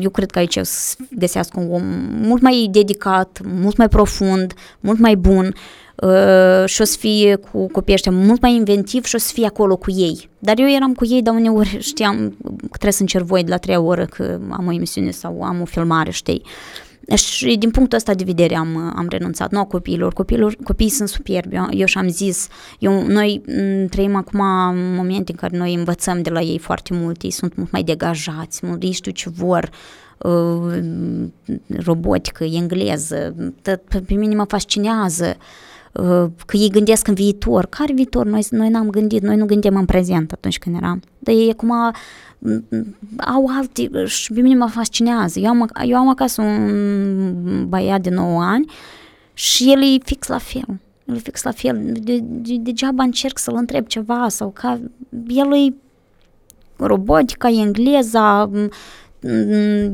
eu 0.00 0.10
cred 0.10 0.30
că 0.30 0.38
aici 0.38 0.58
să 0.62 0.96
găsească 1.10 1.60
un 1.60 1.72
om 1.72 1.82
mult 2.26 2.42
mai 2.42 2.68
dedicat, 2.70 3.40
mult 3.44 3.76
mai 3.76 3.88
profund, 3.88 4.54
mult 4.80 4.98
mai 4.98 5.16
bun 5.16 5.54
uh, 5.96 6.64
și 6.64 6.80
o 6.80 6.84
să 6.84 6.96
fie 6.98 7.34
cu 7.34 7.66
copiii 7.66 7.94
ăștia 7.94 8.12
mult 8.12 8.40
mai 8.40 8.54
inventiv 8.54 9.04
și 9.04 9.14
o 9.14 9.18
să 9.18 9.30
fie 9.32 9.46
acolo 9.46 9.76
cu 9.76 9.90
ei. 9.90 10.28
Dar 10.38 10.58
eu 10.58 10.70
eram 10.70 10.94
cu 10.94 11.06
ei, 11.06 11.22
dar 11.22 11.34
uneori 11.34 11.78
știam 11.80 12.36
că 12.42 12.66
trebuie 12.68 12.92
să 12.92 13.00
încerc 13.00 13.24
voi 13.24 13.44
de 13.44 13.50
la 13.50 13.56
trei 13.56 13.76
ore 13.76 14.04
că 14.04 14.38
am 14.50 14.66
o 14.66 14.72
emisiune 14.72 15.10
sau 15.10 15.42
am 15.42 15.60
o 15.60 15.64
filmare, 15.64 16.10
știi? 16.10 16.42
Și 17.14 17.56
din 17.56 17.70
punctul 17.70 17.98
ăsta 17.98 18.14
de 18.14 18.24
vedere 18.24 18.56
am, 18.56 18.92
am 18.96 19.06
renunțat, 19.08 19.50
nu 19.50 19.58
a 19.58 19.64
copiilor. 19.64 20.12
copiilor. 20.12 20.56
Copiii 20.62 20.90
sunt 20.90 21.08
superbi, 21.08 21.54
eu, 21.54 21.66
eu 21.70 21.86
și-am 21.86 22.08
zis, 22.08 22.48
eu, 22.78 23.06
noi 23.06 23.42
trăim 23.90 24.16
acum 24.16 24.40
momente 24.74 25.32
în 25.32 25.38
care 25.38 25.56
noi 25.56 25.74
învățăm 25.74 26.22
de 26.22 26.30
la 26.30 26.40
ei 26.40 26.58
foarte 26.58 26.94
mult, 26.94 27.22
ei 27.22 27.30
sunt 27.30 27.56
mult 27.56 27.70
mai 27.70 27.82
degajați, 27.82 28.66
mult, 28.66 28.82
ei 28.82 28.92
știu 28.92 29.12
ce 29.12 29.30
vor, 29.30 29.70
uh, 30.18 30.78
robotică, 31.84 32.44
engleză, 32.44 33.34
pe 34.06 34.14
mine 34.14 34.34
mă 34.34 34.44
fascinează 34.44 35.36
uh, 35.38 35.71
că 36.46 36.56
ei 36.56 36.70
gândesc 36.70 37.08
în 37.08 37.14
viitor. 37.14 37.66
Care 37.66 37.92
viitor? 37.92 38.26
Noi, 38.26 38.46
noi 38.50 38.68
n-am 38.68 38.90
gândit, 38.90 39.22
noi 39.22 39.36
nu 39.36 39.44
gândim 39.44 39.76
în 39.76 39.84
prezent 39.84 40.32
atunci 40.32 40.58
când 40.58 40.76
eram. 40.76 41.02
Dar 41.18 41.34
ei 41.34 41.50
acum 41.50 41.70
au 43.16 43.50
alte 43.56 44.04
și 44.04 44.32
pe 44.32 44.40
mine 44.40 44.54
mă 44.54 44.66
fascinează. 44.66 45.38
Eu 45.38 45.48
am, 45.48 45.70
eu 45.84 45.96
am 45.96 46.08
acasă 46.08 46.42
un 46.42 47.66
băiat 47.68 48.00
de 48.00 48.10
9 48.10 48.42
ani 48.42 48.70
și 49.34 49.70
el 49.70 49.82
e 49.82 49.98
fix 50.04 50.26
la 50.26 50.38
fel. 50.38 50.80
El 51.04 51.14
e 51.14 51.18
fix 51.18 51.42
la 51.42 51.50
fel. 51.50 51.92
De, 52.00 52.18
de, 52.22 52.56
degeaba 52.60 53.02
încerc 53.02 53.38
să-l 53.38 53.54
întreb 53.56 53.86
ceva 53.86 54.26
sau 54.28 54.50
ca... 54.50 54.80
El 55.28 55.54
e 55.54 55.74
robotica, 56.76 57.48
engleza, 57.48 58.50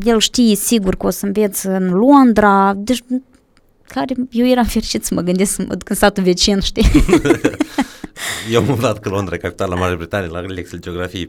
el 0.02 0.18
știe 0.18 0.54
sigur 0.54 0.96
că 0.96 1.06
o 1.06 1.10
să 1.10 1.26
învețe 1.26 1.68
în 1.68 1.90
Londra, 1.90 2.74
deci 2.76 3.04
care 3.88 4.14
eu 4.30 4.46
eram 4.46 4.64
fericit 4.64 5.04
să 5.04 5.14
mă 5.14 5.20
gândesc 5.20 5.54
să 5.54 5.64
mă 5.68 5.74
duc 5.74 5.88
în 5.88 5.96
satul 5.96 6.22
vecin, 6.22 6.60
știi? 6.60 6.90
eu 8.52 8.60
am 8.60 8.78
dat 8.80 8.98
că 8.98 9.08
Londra, 9.08 9.36
capitala 9.36 9.74
Marii 9.74 9.96
Britanii, 9.96 10.30
la 10.30 10.40
lecții 10.40 10.80
geografie. 10.80 11.26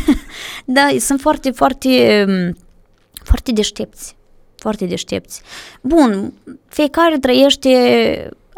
da, 0.64 0.88
sunt 0.98 1.20
foarte, 1.20 1.50
foarte, 1.50 2.24
foarte 3.22 3.52
deștepți. 3.52 4.16
Foarte 4.56 4.86
deștepți. 4.86 5.42
Bun, 5.80 6.32
fiecare 6.68 7.18
trăiește 7.18 7.68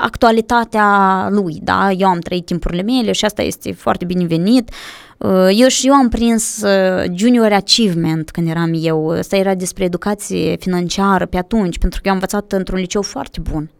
actualitatea 0.01 1.29
lui, 1.31 1.59
da? 1.63 1.91
Eu 1.91 2.09
am 2.09 2.19
trăit 2.19 2.47
timpurile 2.47 2.83
mele 2.83 3.13
și 3.13 3.25
asta 3.25 3.43
este 3.43 3.73
foarte 3.73 4.05
binevenit. 4.05 4.71
Uh, 5.19 5.49
eu 5.55 5.69
și 5.69 5.87
eu 5.87 5.95
am 5.95 6.09
prins 6.09 6.63
uh, 6.63 7.05
junior 7.15 7.53
achievement 7.53 8.31
când 8.31 8.49
eram 8.49 8.71
eu. 8.75 9.11
Asta 9.11 9.37
era 9.37 9.55
despre 9.55 9.85
educație 9.85 10.57
financiară 10.57 11.27
pe 11.27 11.37
atunci, 11.37 11.79
pentru 11.79 12.01
că 12.01 12.09
eu 12.09 12.15
am 12.15 12.21
învățat 12.23 12.53
într-un 12.53 12.79
liceu 12.79 13.03
foarte 13.03 13.41
bun 13.41 13.71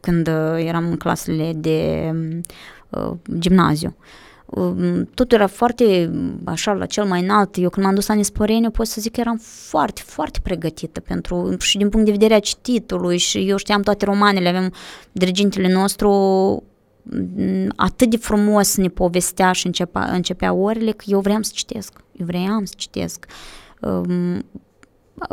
când 0.00 0.28
uh, 0.28 0.64
eram 0.66 0.86
în 0.86 0.96
clasele 0.96 1.52
de 1.54 2.10
uh, 2.90 3.12
gimnaziu. 3.38 3.96
Uh, 3.98 4.04
Um, 4.06 4.33
totul 5.14 5.36
era 5.38 5.46
foarte 5.46 6.10
așa 6.44 6.72
la 6.72 6.86
cel 6.86 7.04
mai 7.04 7.22
înalt. 7.22 7.56
Eu 7.56 7.68
când 7.68 7.86
m-am 7.86 7.94
dus 7.94 8.06
la 8.06 8.14
Nisporeniu 8.14 8.70
pot 8.70 8.86
să 8.86 9.00
zic 9.00 9.12
că 9.12 9.20
eram 9.20 9.40
foarte, 9.42 10.00
foarte 10.04 10.38
pregătită 10.42 11.00
pentru 11.00 11.56
și 11.60 11.78
din 11.78 11.88
punct 11.88 12.06
de 12.06 12.12
vedere 12.12 12.34
a 12.34 12.40
cititului 12.40 13.18
și 13.18 13.48
eu 13.48 13.56
știam 13.56 13.82
toate 13.82 14.04
romanele, 14.04 14.48
avem 14.48 14.72
dirigintele 15.12 15.72
nostru 15.72 16.10
mm, 17.02 17.72
atât 17.76 18.10
de 18.10 18.16
frumos 18.16 18.76
ne 18.76 18.88
povestea 18.88 19.52
și 19.52 19.66
începea, 19.66 20.04
începea 20.12 20.52
orele 20.52 20.90
că 20.90 21.04
eu 21.06 21.20
vreau 21.20 21.42
să 21.42 21.50
citesc. 21.54 21.92
Eu 22.12 22.26
vreau 22.26 22.60
să 22.64 22.74
citesc. 22.76 23.26
Um, 23.80 24.44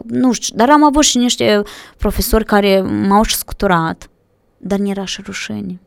nu 0.06 0.32
știu, 0.32 0.56
dar 0.56 0.70
am 0.70 0.84
avut 0.84 1.04
și 1.04 1.18
niște 1.18 1.62
profesori 1.98 2.46
care 2.46 2.82
m-au 2.82 3.24
și 3.24 3.36
scuturat, 3.36 4.10
dar 4.58 4.80
nu 4.80 4.90
era 4.90 5.06
și 5.06 5.22
rușine 5.26 5.80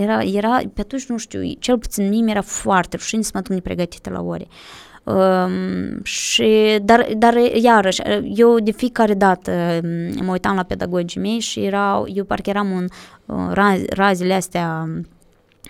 era, 0.00 0.22
era, 0.22 0.60
pe 0.74 0.80
atunci, 0.80 1.06
nu 1.06 1.16
știu, 1.16 1.40
cel 1.58 1.78
puțin 1.78 2.08
mie 2.08 2.24
era 2.30 2.42
foarte 2.42 2.96
rușine 2.96 3.22
să 3.22 3.30
mă 3.34 3.40
duc 3.40 3.52
nepregătită 3.52 4.10
la 4.10 4.22
ore. 4.22 4.46
Um, 5.04 6.02
și, 6.02 6.78
dar, 6.82 7.08
dar 7.16 7.34
iarăși, 7.36 8.02
eu 8.34 8.58
de 8.58 8.70
fiecare 8.70 9.14
dată 9.14 9.80
um, 9.84 10.24
mă 10.24 10.32
uitam 10.32 10.56
la 10.56 10.62
pedagogii 10.62 11.20
mei 11.20 11.38
și 11.38 11.60
erau, 11.60 12.06
eu 12.14 12.24
parcă 12.24 12.50
eram 12.50 12.70
un 12.70 12.86
uh, 13.26 13.48
raz, 13.52 13.84
razile 13.88 14.34
astea 14.34 14.88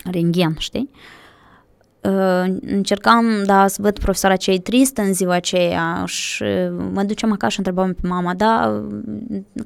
renghen, 0.05 0.55
știi? 0.59 0.91
Uh, 0.93 0.99
Uh, 0.99 1.26
încercam, 2.61 3.43
da, 3.45 3.67
să 3.67 3.83
văd 3.83 3.99
profesoara 3.99 4.37
cei 4.37 4.59
tristă 4.59 5.03
în 5.03 5.15
ziua 5.15 5.35
aceea 5.35 6.03
și 6.07 6.45
mă 6.93 7.03
duceam 7.03 7.33
acasă 7.33 7.53
și 7.53 7.59
întrebam 7.59 7.93
pe 7.93 8.07
mama, 8.07 8.35
da, 8.35 8.83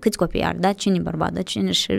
câți 0.01 0.16
copii 0.16 0.43
are, 0.43 0.57
da, 0.61 0.73
cine 0.73 0.97
e 0.97 1.01
bărbat, 1.01 1.33
da, 1.33 1.43
cine? 1.43 1.71
Și, 1.71 1.93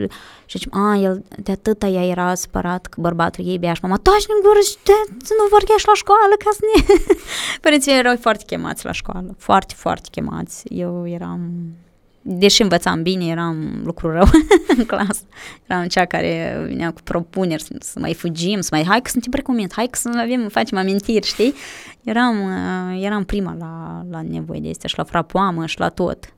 și 0.45 0.57
zicem, 0.57 0.73
a, 0.73 0.95
el 0.95 1.23
de 1.43 1.51
atâta 1.51 1.87
ea 1.87 2.05
era 2.05 2.35
supărat 2.35 2.85
că 2.85 3.01
bărbatul 3.01 3.47
ei 3.47 3.57
bea. 3.57 3.73
Și 3.73 3.79
mama, 3.83 3.95
taci 3.95 4.25
în 4.27 4.41
gură 4.41 4.59
și 4.69 4.75
de, 4.83 4.91
să 5.23 5.33
nu 5.37 5.47
vorbești 5.49 5.87
la 5.87 5.93
școală 5.93 6.33
ca 6.43 6.49
să 6.53 6.59
ne... 6.61 6.95
Părinții 7.61 7.97
erau 7.97 8.15
foarte 8.19 8.43
chemați 8.45 8.85
la 8.85 8.91
școală, 8.91 9.35
foarte, 9.37 9.73
foarte 9.77 10.07
chemați. 10.11 10.63
Eu 10.67 11.07
eram 11.07 11.51
deși 12.21 12.61
învățam 12.61 13.01
bine, 13.01 13.25
eram 13.25 13.81
lucru 13.83 14.11
rău 14.11 14.27
în 14.77 14.85
clasă. 14.85 15.21
Eram 15.67 15.87
cea 15.87 16.05
care 16.05 16.63
vinea 16.67 16.91
cu 16.91 17.01
propuneri 17.03 17.63
să, 17.63 17.75
să 17.79 17.99
mai 17.99 18.13
fugim, 18.13 18.61
să 18.61 18.69
mai, 18.71 18.83
hai 18.83 19.01
că 19.01 19.09
suntem 19.09 19.31
precumit, 19.31 19.73
hai 19.73 19.87
că 19.87 19.97
să 19.97 20.09
avem, 20.21 20.47
facem 20.47 20.77
amintiri, 20.77 21.27
știi? 21.27 21.53
Eram, 22.03 22.35
uh, 22.39 23.03
eram 23.03 23.23
prima 23.23 23.55
la, 23.59 24.05
la 24.09 24.21
nevoie 24.21 24.59
de 24.59 24.69
astea 24.69 24.89
și 24.89 24.97
la 24.97 25.03
frapoamă 25.03 25.65
și 25.65 25.79
la 25.79 25.89
tot. 25.89 26.33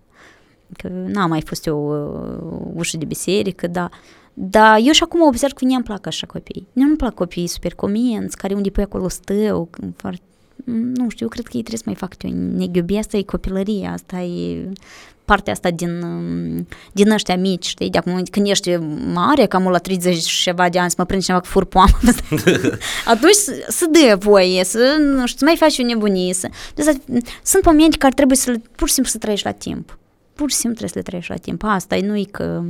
Că 0.78 0.88
n-am 0.88 1.30
mai 1.30 1.42
fost 1.42 1.66
eu 1.66 1.90
uh, 1.90 2.72
ușă 2.76 2.98
de 2.98 3.06
biserică, 3.06 3.68
dar 3.68 3.90
dar 4.36 4.80
eu 4.84 4.92
și 4.92 5.04
acum 5.04 5.22
observ 5.22 5.54
că 5.54 5.66
mie 5.66 5.76
îmi 5.76 5.84
plac 5.84 6.08
așa 6.08 6.28
copii. 6.28 6.68
Nu 6.74 6.84
îmi 6.84 6.96
plac 6.96 7.14
copiii 7.14 7.48
super 7.48 7.74
comenți, 7.74 8.38
care 8.38 8.54
unde 8.54 8.70
pui 8.70 8.84
acolo 8.84 9.08
stău, 9.08 9.70
foarte 9.96 10.22
nu 10.66 11.10
știu, 11.10 11.26
eu 11.26 11.28
cred 11.28 11.46
că 11.46 11.58
ei 11.58 11.64
trebuie 11.64 11.78
să 11.78 11.84
mai 11.86 11.96
fac 11.96 12.24
eu 12.24 12.32
neghiubi, 12.32 12.96
asta 12.96 13.18
e 13.18 13.22
copilăria, 13.22 13.92
asta 13.92 14.22
e 14.22 14.70
partea 15.26 15.54
asta 15.54 15.72
din, 15.72 16.00
din 16.92 17.12
ăștia 17.12 17.38
mici, 17.38 17.66
știi, 17.66 17.90
de 17.90 17.98
acum 17.98 18.24
când 18.32 18.48
ești 18.48 18.76
mare, 19.14 19.46
cam 19.46 19.68
la 19.68 19.78
30 19.78 20.24
și 20.24 20.42
ceva 20.42 20.70
de 20.70 20.80
ani, 20.80 20.90
să 20.90 20.96
mă 20.98 21.06
prind 21.06 21.22
cineva 21.24 21.42
cu 21.42 21.48
furpoamă, 21.48 21.98
atunci 23.14 23.34
să 23.68 23.86
dă 23.92 24.16
voie, 24.20 24.64
să, 24.64 24.98
nu 25.00 25.26
știu, 25.26 25.38
să 25.38 25.46
mai 25.46 25.56
faci 25.58 25.80
o 25.80 25.84
nebunie, 25.84 26.34
să, 26.34 26.50
deci, 26.76 26.96
sunt 27.44 27.66
momente 27.66 27.98
care 27.98 28.14
trebuie 28.14 28.38
să, 28.38 28.54
pur 28.76 28.88
și 28.88 28.94
simplu 28.94 29.12
să 29.12 29.18
trăiești 29.18 29.46
la 29.46 29.52
timp, 29.52 29.98
pur 30.34 30.50
și 30.50 30.56
simplu 30.56 30.78
trebuie 30.78 30.90
să 30.90 30.98
le 30.98 31.02
trăiești 31.02 31.32
la 31.32 31.38
timp, 31.38 31.64
asta 31.64 31.96
e, 31.96 32.06
nu-i 32.06 32.26
că 32.26 32.64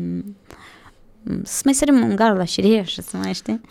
să 1.43 1.61
mai 1.63 1.73
sărim 1.73 1.95
în 1.95 2.15
gar 2.15 2.35
la 2.35 2.43
șireș, 2.43 2.93
să 2.93 3.17
mai 3.17 3.33
știi. 3.33 3.61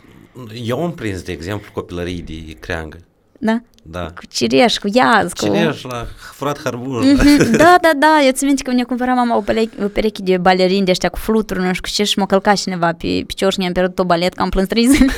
Eu 0.64 0.82
am 0.84 0.94
prins, 0.94 1.22
de 1.22 1.32
exemplu, 1.32 1.70
copilării 1.72 2.22
de 2.22 2.52
creangă. 2.52 2.98
Da? 3.44 3.60
Da. 3.82 4.10
Cu 4.14 4.26
cireș, 4.28 4.78
cu 4.78 4.88
iaz, 4.92 5.32
cu... 5.32 5.44
Cireș 5.44 5.82
la 5.82 6.06
furat 6.16 6.60
harbur. 6.64 7.04
Mm-hmm. 7.04 7.56
Da, 7.56 7.76
da, 7.80 7.90
da, 7.96 8.20
eu 8.24 8.30
ți 8.32 8.44
minte 8.44 8.62
că 8.62 8.72
ne 8.72 8.82
cumpăram 8.82 9.14
mama 9.14 9.36
o, 9.36 9.40
pereche, 9.40 9.84
o 9.84 9.88
pereche 9.88 10.22
de 10.22 10.36
balerini 10.38 10.84
de 10.84 10.90
ăștia 10.90 11.08
cu 11.08 11.18
fluturi, 11.18 11.60
nu 11.60 11.72
știu 11.72 11.80
cu 11.82 11.88
ce, 11.88 12.04
și 12.04 12.18
m-a 12.18 12.26
călcat 12.26 12.56
cineva 12.56 12.92
pe 12.92 13.22
picior 13.26 13.52
și 13.52 13.58
mi-am 13.58 13.72
pierdut 13.72 13.98
o 13.98 14.04
balet, 14.04 14.34
că 14.34 14.42
am 14.42 14.48
plâns 14.48 14.68
trei 14.68 14.86
zile. 14.86 15.12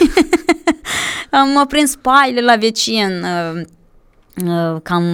am 1.31 1.67
prins 1.69 1.97
paile 1.97 2.41
la 2.41 2.57
vecin, 2.57 3.23
uh, 3.23 3.61
uh, 4.45 4.81
că 4.83 4.93
am 4.93 5.05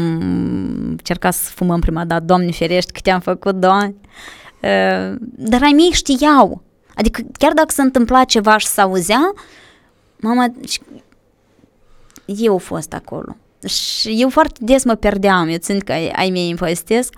încercat 0.88 1.34
să 1.34 1.50
fumăm 1.54 1.80
prima 1.80 2.04
dată, 2.04 2.24
Doamne 2.24 2.50
ferești, 2.50 2.92
câte 2.92 3.10
am 3.10 3.20
făcut, 3.20 3.54
Doamne. 3.54 3.94
Uh, 4.62 5.16
dar 5.20 5.62
ai 5.62 5.72
mei 5.76 5.90
știau, 5.92 6.62
adică 6.94 7.20
chiar 7.38 7.52
dacă 7.52 7.68
se 7.68 7.82
întâmpla 7.82 8.24
ceva 8.24 8.56
și 8.56 8.66
se 8.66 8.80
auzea, 8.80 9.32
mama, 10.16 10.52
eu 12.36 12.58
fost 12.58 12.92
acolo. 12.92 13.36
Și 13.66 14.16
eu 14.20 14.28
foarte 14.28 14.58
des 14.60 14.84
mă 14.84 14.94
pierdeam, 14.94 15.48
eu 15.48 15.56
țin 15.56 15.78
că 15.78 15.92
ai 15.92 16.30
mei 16.30 16.48
îmi 16.48 16.58
povestesc, 16.58 17.14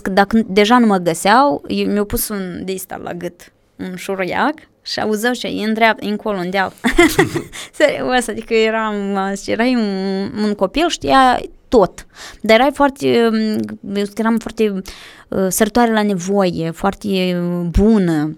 că 0.00 0.10
dacă 0.10 0.42
deja 0.46 0.78
nu 0.78 0.86
mă 0.86 0.96
găseau, 0.96 1.64
mi-au 1.68 2.04
pus 2.04 2.28
un 2.28 2.62
de 2.64 2.76
la 3.02 3.12
gât. 3.12 3.52
un 3.76 3.96
șuruiac 3.96 4.54
și 4.82 5.00
auzeau 5.00 5.32
și 5.32 5.46
în 5.66 5.74
dreapta, 5.74 6.06
încolo, 6.06 6.38
în 6.38 6.50
deal. 6.50 6.72
Serios, 7.78 8.28
adică 8.28 8.54
eram, 8.54 8.94
erai 9.46 9.74
un, 9.74 10.44
un 10.44 10.54
copil, 10.54 10.88
știa 10.88 11.40
tot. 11.68 12.06
Dar 12.40 12.58
erai 12.60 12.70
foarte, 12.74 13.08
eu 13.94 14.04
eram 14.16 14.38
foarte 14.38 14.72
uh, 15.28 15.46
sărtoare 15.48 15.92
la 15.92 16.02
nevoie, 16.02 16.70
foarte 16.70 17.36
bună. 17.70 18.36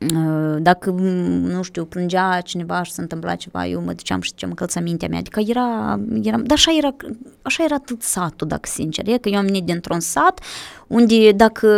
Uh, 0.00 0.56
dacă, 0.58 0.90
nu 0.90 1.62
știu, 1.62 1.84
plângea 1.84 2.40
cineva 2.40 2.82
și 2.82 2.92
se 2.92 3.00
întâmpla 3.00 3.34
ceva, 3.34 3.66
eu 3.66 3.80
mă 3.80 3.92
duceam 3.92 4.20
și 4.20 4.34
ce 4.34 4.48
călța 4.48 4.80
mintea 4.80 5.08
mea. 5.08 5.18
Adică 5.18 5.40
era, 5.46 6.00
era 6.22 6.36
dar 6.36 6.56
așa 6.56 6.76
era, 6.76 6.96
așa 7.42 7.64
era 7.64 7.78
tot 7.78 8.02
satul, 8.02 8.46
dacă 8.46 8.68
sincer. 8.72 9.08
E 9.08 9.18
că 9.18 9.28
eu 9.28 9.38
am 9.38 9.44
venit 9.44 9.64
dintr-un 9.64 10.00
sat 10.00 10.40
unde 10.86 11.32
dacă 11.32 11.68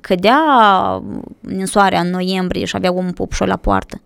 cădea 0.00 0.40
soarea 1.64 2.00
în 2.00 2.10
noiembrie 2.10 2.64
și 2.64 2.76
avea 2.76 2.92
un 2.92 3.12
popușor 3.12 3.46
la 3.46 3.56
poartă, 3.56 4.00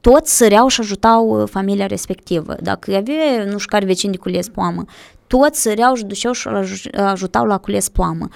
toți 0.00 0.36
săreau 0.36 0.68
și 0.68 0.80
ajutau 0.80 1.40
uh, 1.40 1.48
familia 1.48 1.86
respectivă. 1.86 2.56
Dacă 2.62 2.96
avea, 2.96 3.44
nu 3.44 3.58
știu 3.58 3.68
care 3.68 3.84
vecini 3.84 4.12
de 4.12 4.18
cules 4.18 4.48
poamă, 4.48 4.84
toți 5.26 5.60
săreau 5.60 5.94
și 5.94 6.04
duceau 6.04 6.32
și 6.32 6.48
ajutau 6.96 7.46
la 7.46 7.58
cules 7.58 7.88
poamă. 7.88 8.28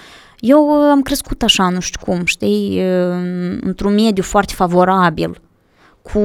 Eu 0.47 0.69
uh, 0.69 0.91
am 0.91 1.03
crescut 1.03 1.43
așa, 1.43 1.69
nu 1.69 1.81
știu 1.81 2.01
cum, 2.05 2.25
știi, 2.25 2.81
uh, 2.85 3.59
într-un 3.61 3.95
mediu 3.95 4.23
foarte 4.23 4.53
favorabil, 4.57 5.41
cu 6.03 6.21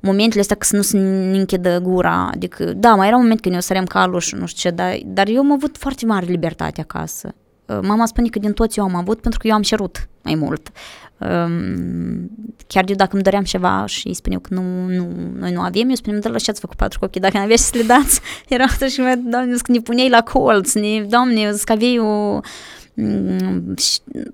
momentele 0.00 0.40
astea 0.40 0.56
că 0.56 0.64
să 0.64 0.76
nu 0.76 0.82
se 0.82 0.98
închidă 1.32 1.80
gura, 1.80 2.30
adică, 2.32 2.64
da, 2.64 2.94
mai 2.94 3.06
era 3.06 3.16
un 3.16 3.22
moment 3.22 3.40
când 3.40 3.54
eu 3.54 3.60
săream 3.60 3.84
calul 3.84 4.20
și 4.20 4.34
nu 4.34 4.46
știu 4.46 4.70
ce, 4.70 4.76
dar, 4.76 4.98
dar 5.04 5.28
eu 5.28 5.38
am 5.38 5.52
avut 5.52 5.76
foarte 5.76 6.06
mare 6.06 6.26
libertate 6.26 6.80
acasă. 6.80 7.34
Mama 7.82 8.06
spune 8.06 8.28
că 8.28 8.38
din 8.38 8.52
toți 8.52 8.78
eu 8.78 8.84
am 8.84 8.94
avut 8.94 9.20
pentru 9.20 9.40
că 9.40 9.46
eu 9.46 9.54
am 9.54 9.62
cerut 9.62 10.08
mai 10.22 10.34
mult. 10.34 10.70
Um, 11.18 12.30
chiar 12.66 12.84
eu 12.86 12.94
dacă 12.94 13.10
îmi 13.12 13.22
doream 13.22 13.42
ceva 13.42 13.86
și 13.86 14.06
îi 14.06 14.14
spuneau 14.14 14.40
că 14.40 14.54
nu, 14.54 14.62
nu, 14.86 15.08
noi 15.38 15.52
nu 15.52 15.60
avem, 15.60 15.88
eu 15.88 15.94
spuneam, 15.94 16.20
dar 16.20 16.40
ce 16.40 16.50
ați 16.50 16.60
făcut 16.60 16.76
patru 16.76 16.98
copii, 16.98 17.20
dacă 17.20 17.36
nu 17.36 17.42
aveți 17.42 17.64
să 17.64 17.76
le 17.76 17.82
dați, 17.82 18.20
era 18.48 18.66
și 18.66 19.02
doamne, 19.30 19.56
că 19.56 19.72
ne 19.72 19.78
puneai 19.78 20.08
la 20.08 20.22
colț, 20.22 20.72
ne, 20.72 21.06
doamne, 21.08 21.52
că 21.64 21.72
aveai 21.72 21.98
o, 21.98 22.04
Mm, 22.04 22.40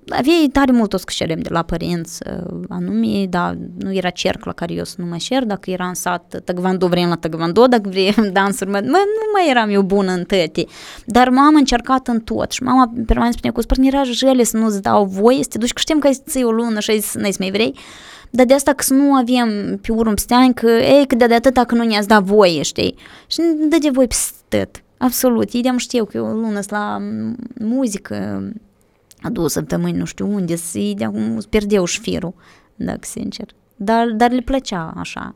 aveai 0.07 0.49
tare 0.51 0.71
mult 0.71 0.93
o 0.93 0.97
scășerem 0.97 1.39
de 1.39 1.49
la 1.51 1.61
părinți, 1.61 2.21
uh, 2.27 2.59
anume, 2.69 3.25
da, 3.29 3.53
nu 3.77 3.93
era 3.93 4.09
cerc 4.09 4.45
la 4.45 4.53
care 4.53 4.73
eu 4.73 4.83
să 4.83 4.95
nu 4.97 5.05
mă 5.05 5.17
șer, 5.17 5.43
dacă 5.43 5.69
era 5.69 5.87
în 5.87 5.93
sat 5.93 6.41
tăgvando, 6.43 6.87
vrem 6.87 7.09
la 7.09 7.15
tăgvando, 7.15 7.67
dacă 7.67 7.89
vrem 7.89 8.29
dansuri, 8.33 8.69
mă, 8.69 8.79
nu 8.79 9.29
mai 9.33 9.49
eram 9.49 9.69
eu 9.69 9.81
bună 9.81 10.11
în 10.11 10.23
tăte, 10.23 10.65
dar 11.05 11.29
m-am 11.29 11.55
încercat 11.55 12.07
în 12.07 12.19
tot 12.19 12.51
și 12.51 12.63
mama 12.63 12.93
permanent 13.05 13.33
spunea 13.33 13.51
cu 13.51 13.61
spărni 13.61 13.87
era 13.87 14.03
jele 14.03 14.43
să 14.43 14.57
nu-ți 14.57 14.81
dau 14.81 15.05
voie, 15.05 15.43
să 15.43 15.49
te 15.49 15.57
duci, 15.57 15.73
că 15.73 15.79
știm 15.79 15.99
că 15.99 16.07
ai 16.07 16.43
o 16.43 16.51
lună 16.51 16.79
și 16.79 16.91
ai 16.91 17.33
mai 17.39 17.51
vrei, 17.51 17.75
dar 18.29 18.45
de 18.45 18.53
asta 18.53 18.73
că 18.73 18.83
să 18.83 18.93
nu 18.93 19.13
avem 19.13 19.77
pe 19.81 19.91
urmă 19.91 20.13
steani 20.15 20.53
că, 20.53 20.69
ei, 20.69 21.07
că 21.07 21.15
de, 21.15 21.25
de 21.25 21.33
atâta 21.33 21.63
că 21.63 21.75
nu 21.75 21.83
ne-ați 21.83 22.07
dat 22.07 22.23
voie, 22.23 22.61
știi? 22.61 22.95
Și 23.27 23.41
dă 23.69 23.77
de 23.81 23.89
voi 23.89 24.07
peste 24.07 24.69
Absolut. 25.01 25.51
Ideea 25.51 25.77
știu 25.77 26.05
că 26.05 26.17
eu 26.17 26.25
o 26.25 26.33
lună 26.33 26.59
la 26.67 26.97
muzică, 27.59 28.49
a 29.21 29.29
două 29.29 29.49
săptămâni, 29.49 29.97
nu 29.97 30.05
știu 30.05 30.33
unde, 30.33 30.55
ideea 30.73 31.09
cum 31.09 31.41
pierdeau 31.49 31.85
șfirul, 31.85 32.33
dacă 32.75 32.99
sincer. 33.01 33.45
Dar, 33.75 34.07
dar 34.07 34.31
le 34.31 34.41
plăcea 34.41 34.93
așa. 34.95 35.35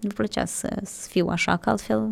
Le 0.00 0.10
plăcea 0.14 0.44
să, 0.44 0.68
să 0.82 1.08
fiu 1.08 1.26
așa, 1.26 1.56
că 1.56 1.70
altfel... 1.70 2.08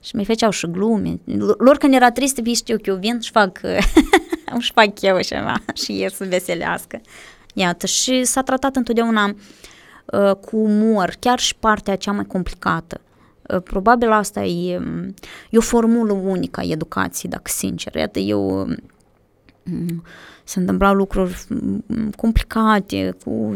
Și 0.00 0.14
mai 0.14 0.24
făceau 0.24 0.50
și 0.50 0.66
glume. 0.66 1.18
Lor 1.58 1.76
când 1.76 1.94
era 1.94 2.10
trist, 2.10 2.40
știu 2.54 2.76
că 2.76 2.90
eu 2.90 2.96
vin 2.96 3.20
și 3.20 3.30
fac, 3.30 3.60
și 4.58 4.72
fac 4.72 5.00
eu 5.00 5.20
ceva 5.20 5.54
și 5.84 5.98
ies 5.98 6.14
să 6.14 6.24
veselească. 6.24 7.00
Iată, 7.54 7.86
și 7.86 8.24
s-a 8.24 8.42
tratat 8.42 8.76
întotdeauna 8.76 9.24
uh, 10.04 10.34
cu 10.34 10.56
umor, 10.56 11.16
chiar 11.18 11.38
și 11.38 11.56
partea 11.56 11.96
cea 11.96 12.12
mai 12.12 12.24
complicată. 12.24 13.00
Ă, 13.50 13.60
probabil 13.60 14.10
asta 14.10 14.44
e, 14.44 14.80
e 15.50 15.56
o 15.56 15.60
formulă 15.60 16.12
unică 16.12 16.60
a 16.60 16.64
educației, 16.64 17.30
dacă 17.30 17.50
sincer. 17.54 17.94
Iată, 17.94 18.18
eu 18.18 18.68
se 20.44 20.58
întâmplau 20.58 20.94
lucruri 20.94 21.46
complicate, 22.16 23.16
cu, 23.24 23.54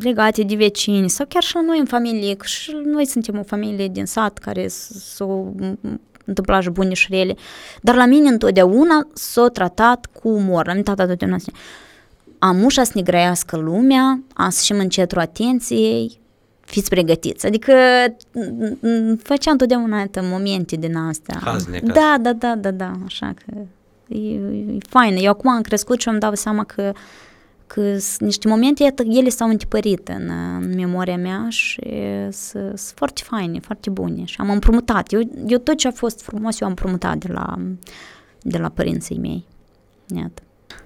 legate 0.00 0.42
de 0.42 0.54
vecini 0.54 1.10
sau 1.10 1.26
chiar 1.28 1.42
și 1.42 1.54
la 1.54 1.60
noi 1.60 1.78
în 1.78 1.84
familie, 1.84 2.34
că 2.34 2.46
și 2.46 2.76
noi 2.84 3.06
suntem 3.06 3.38
o 3.38 3.42
familie 3.42 3.88
din 3.88 4.04
sat 4.04 4.38
care 4.38 4.68
s-o 4.68 5.44
întâmpla 6.24 6.60
și 6.60 6.70
bune 6.70 6.94
și 6.94 7.06
rele, 7.10 7.34
dar 7.82 7.94
la 7.94 8.06
mine 8.06 8.28
întotdeauna 8.28 9.06
s-a 9.12 9.46
tratat 9.46 10.06
cu 10.06 10.28
umor, 10.28 10.66
la 10.66 10.72
mine 10.72 10.84
tata 10.84 11.06
totdeauna 11.06 11.36
am 12.38 12.64
ușa 12.64 12.84
să 12.84 12.92
ne 12.94 13.02
grăiască 13.02 13.56
lumea, 13.56 14.22
am 14.34 14.50
să 14.50 14.64
și 14.64 14.72
în 14.72 14.88
centru 14.88 15.20
atenției, 15.20 16.19
fiți 16.70 16.88
pregătiți. 16.88 17.46
Adică 17.46 17.72
făceam 19.22 19.52
întotdeauna 19.52 20.06
momente 20.22 20.76
din 20.76 20.96
astea. 20.96 21.40
Hazne, 21.42 21.80
da, 21.84 22.16
da, 22.20 22.32
da, 22.32 22.54
da, 22.54 22.70
da, 22.70 22.92
așa 23.04 23.34
că 23.34 23.58
e, 24.14 24.18
e 24.18 24.78
fain. 24.88 25.16
Eu 25.16 25.30
acum 25.30 25.50
am 25.50 25.62
crescut 25.62 26.00
și 26.00 26.08
îmi 26.08 26.20
dau 26.20 26.34
seama 26.34 26.64
că 26.64 26.92
că 27.66 27.98
sunt 27.98 28.20
niște 28.20 28.48
momente, 28.48 28.94
ele 29.06 29.28
s-au 29.28 29.48
întipărit 29.48 30.08
în, 30.08 30.30
în 30.60 30.74
memoria 30.74 31.16
mea 31.16 31.46
și 31.48 31.80
sunt 32.30 32.78
foarte 32.94 33.20
faine, 33.24 33.60
foarte 33.60 33.90
bune 33.90 34.24
și 34.24 34.36
am 34.38 34.50
împrumutat. 34.50 35.12
Eu, 35.12 35.20
eu 35.46 35.58
tot 35.58 35.76
ce 35.76 35.88
a 35.88 35.90
fost 35.90 36.22
frumos, 36.22 36.60
eu 36.60 36.66
am 36.66 36.72
împrumutat 36.72 37.16
de 37.16 37.32
la, 37.32 37.56
de 38.42 38.58
la 38.58 38.68
părinții 38.68 39.18
mei. 39.18 39.44
Iată. 40.16 40.42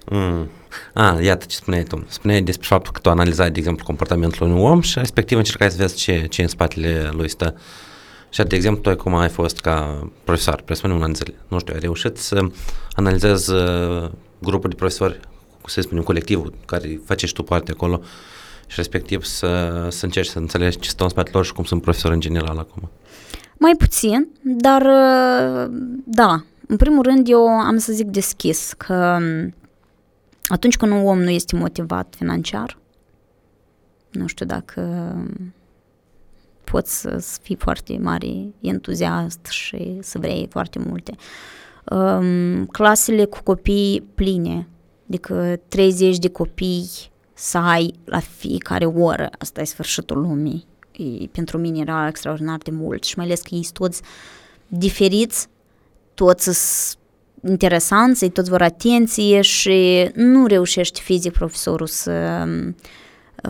Mm. 0.09 0.49
Ah, 0.93 1.23
iată 1.23 1.45
ce 1.47 1.55
spuneai 1.55 1.83
tu. 1.83 2.05
Spuneai 2.07 2.41
despre 2.41 2.67
faptul 2.67 2.91
că 2.91 2.99
tu 2.99 3.09
analizai, 3.09 3.51
de 3.51 3.59
exemplu, 3.59 3.85
comportamentul 3.85 4.47
unui 4.47 4.61
om 4.61 4.81
și 4.81 4.99
respectiv 4.99 5.37
încercai 5.37 5.71
să 5.71 5.77
vezi 5.77 5.95
ce, 5.95 6.25
ce 6.29 6.41
în 6.41 6.47
spatele 6.47 7.09
lui 7.11 7.29
stă. 7.29 7.55
Și, 8.29 8.43
de 8.43 8.55
exemplu, 8.55 8.91
tu 8.91 8.97
cum 8.97 9.15
ai 9.15 9.29
fost 9.29 9.59
ca 9.59 10.07
profesor, 10.23 10.61
presupunem 10.61 10.97
un 10.97 11.03
an 11.03 11.13
zile, 11.13 11.33
nu 11.47 11.59
știu, 11.59 11.73
ai 11.73 11.79
reușit 11.79 12.17
să 12.17 12.47
analizezi 12.91 13.51
uh, 13.51 14.09
grupul 14.39 14.69
de 14.69 14.75
profesori, 14.75 15.19
să 15.65 15.81
spunem, 15.81 16.03
colectivul 16.03 16.53
care 16.65 17.01
face 17.05 17.25
și 17.25 17.33
tu 17.33 17.43
parte 17.43 17.71
acolo 17.71 18.01
și 18.67 18.75
respectiv 18.75 19.23
să, 19.23 19.87
să 19.89 20.05
încerci 20.05 20.27
să 20.27 20.39
înțelegi 20.39 20.79
ce 20.79 20.89
stă 20.89 21.03
în 21.03 21.09
spatele 21.09 21.35
lor 21.35 21.45
și 21.45 21.53
cum 21.53 21.63
sunt 21.63 21.81
profesori 21.81 22.13
în 22.13 22.19
general 22.19 22.57
acum. 22.57 22.89
Mai 23.57 23.73
puțin, 23.77 24.27
dar 24.41 24.81
uh, 24.81 25.71
da, 26.05 26.43
în 26.67 26.77
primul 26.77 27.03
rând 27.03 27.29
eu 27.29 27.47
am 27.47 27.77
să 27.77 27.93
zic 27.93 28.07
deschis 28.07 28.73
că 28.77 29.17
atunci 30.47 30.77
când 30.77 30.91
un 30.91 31.05
om 31.05 31.21
nu 31.21 31.29
este 31.29 31.55
motivat 31.55 32.13
financiar, 32.17 32.77
nu 34.11 34.27
știu 34.27 34.45
dacă 34.45 35.13
poți 36.63 36.99
să, 36.99 37.37
fii 37.41 37.55
foarte 37.55 37.97
mare 38.01 38.53
entuziast 38.61 39.45
și 39.45 39.97
să 40.01 40.19
vrei 40.19 40.47
foarte 40.49 40.79
multe. 40.79 41.15
Um, 41.89 42.65
clasele 42.65 43.25
cu 43.25 43.39
copii 43.43 44.07
pline, 44.15 44.67
adică 45.07 45.59
30 45.67 46.17
de 46.17 46.29
copii 46.29 46.89
să 47.33 47.57
ai 47.57 47.93
la 48.03 48.19
fiecare 48.19 48.85
oră, 48.85 49.29
asta 49.37 49.61
e 49.61 49.63
sfârșitul 49.63 50.21
lumii. 50.21 50.67
E, 50.91 51.27
pentru 51.31 51.57
mine 51.57 51.79
era 51.79 52.07
extraordinar 52.07 52.57
de 52.57 52.71
mult 52.71 53.03
și 53.03 53.17
mai 53.17 53.25
ales 53.25 53.41
că 53.41 53.55
ei 53.55 53.67
toți 53.73 54.01
diferiți, 54.67 55.47
toți 56.13 56.97
interesant, 57.47 58.15
să-i 58.15 58.29
toți 58.29 58.49
vor 58.49 58.61
atenție 58.61 59.41
și 59.41 60.09
nu 60.13 60.45
reușește 60.45 60.99
fizic 61.03 61.31
profesorul 61.31 61.87
să, 61.87 62.47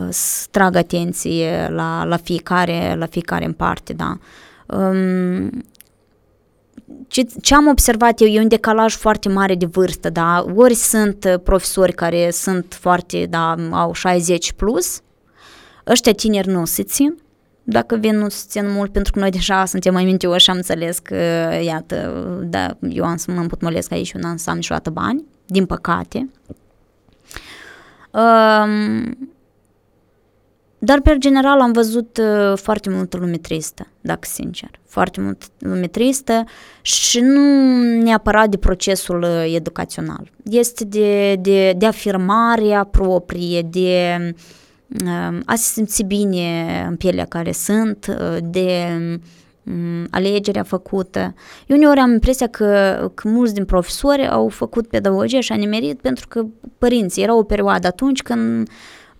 să 0.08 0.46
tragă 0.50 0.78
atenție 0.78 1.68
la, 1.70 2.04
la, 2.04 2.16
fiecare, 2.16 2.94
la 2.98 3.06
fiecare 3.06 3.44
în 3.44 3.52
parte, 3.52 3.92
da. 3.92 4.18
Um, 4.66 5.64
ce, 7.08 7.26
ce 7.40 7.54
am 7.54 7.66
observat 7.66 8.20
eu, 8.20 8.26
e 8.26 8.40
un 8.40 8.48
decalaj 8.48 8.94
foarte 8.94 9.28
mare 9.28 9.54
de 9.54 9.66
vârstă, 9.66 10.10
da, 10.10 10.46
ori 10.54 10.74
sunt 10.74 11.40
profesori 11.44 11.92
care 11.92 12.30
sunt 12.30 12.76
foarte, 12.80 13.26
da, 13.26 13.54
au 13.70 13.92
60 13.92 14.52
plus, 14.52 15.00
ăștia 15.86 16.12
tineri 16.12 16.48
nu 16.48 16.64
se 16.64 16.82
țin, 16.82 17.16
dacă 17.68 17.96
vin 17.96 18.16
nu 18.16 18.26
țin 18.28 18.70
mult, 18.70 18.92
pentru 18.92 19.12
că 19.12 19.18
noi 19.18 19.30
deja 19.30 19.64
suntem 19.64 19.92
mai 19.92 20.04
mintioși 20.04 20.44
și 20.44 20.50
am 20.50 20.56
înțeles 20.56 20.98
că, 20.98 21.16
iată, 21.62 22.12
da, 22.44 22.76
eu 22.88 23.04
am 23.04 23.16
să 23.16 23.30
mă 23.30 23.40
împutmolesc 23.40 23.92
aici 23.92 24.06
și 24.06 24.16
nu 24.16 24.28
am 24.28 24.36
să 24.36 24.50
am 24.50 24.56
niciodată 24.56 24.90
bani, 24.90 25.24
din 25.46 25.66
păcate. 25.66 26.30
Um, 28.10 29.30
dar, 30.78 31.00
pe 31.00 31.16
general, 31.18 31.60
am 31.60 31.72
văzut 31.72 32.18
uh, 32.18 32.58
foarte 32.58 32.90
multă 32.90 33.16
lume 33.16 33.36
tristă, 33.36 33.86
dacă 34.00 34.28
sincer. 34.32 34.70
Foarte 34.86 35.20
mult 35.20 35.42
lume 35.58 35.86
tristă 35.86 36.44
și 36.82 37.20
nu 37.20 37.42
neapărat 38.02 38.48
de 38.48 38.56
procesul 38.56 39.22
uh, 39.22 39.54
educațional. 39.54 40.30
Este 40.44 40.84
de, 40.84 41.34
de, 41.34 41.72
de 41.72 41.86
afirmarea 41.86 42.84
proprie, 42.84 43.62
de 43.62 44.16
uh, 44.20 44.34
a 45.44 45.54
se 45.54 45.72
simți 45.72 46.02
bine 46.02 46.84
în 46.88 46.96
pielea 46.96 47.24
care 47.24 47.52
sunt, 47.52 48.16
de 48.42 48.98
alegerea 50.10 50.62
făcută. 50.62 51.34
Eu 51.66 51.76
uneori 51.76 51.98
am 51.98 52.12
impresia 52.12 52.46
că, 52.46 53.10
că 53.14 53.28
mulți 53.28 53.54
din 53.54 53.64
profesori 53.64 54.28
au 54.28 54.48
făcut 54.48 54.88
pedagogie 54.88 55.40
și 55.40 55.52
a 55.52 55.56
nimerit 55.56 56.00
pentru 56.00 56.28
că 56.28 56.44
părinții, 56.78 57.22
era 57.22 57.36
o 57.36 57.42
perioadă 57.42 57.86
atunci 57.86 58.22
când 58.22 58.68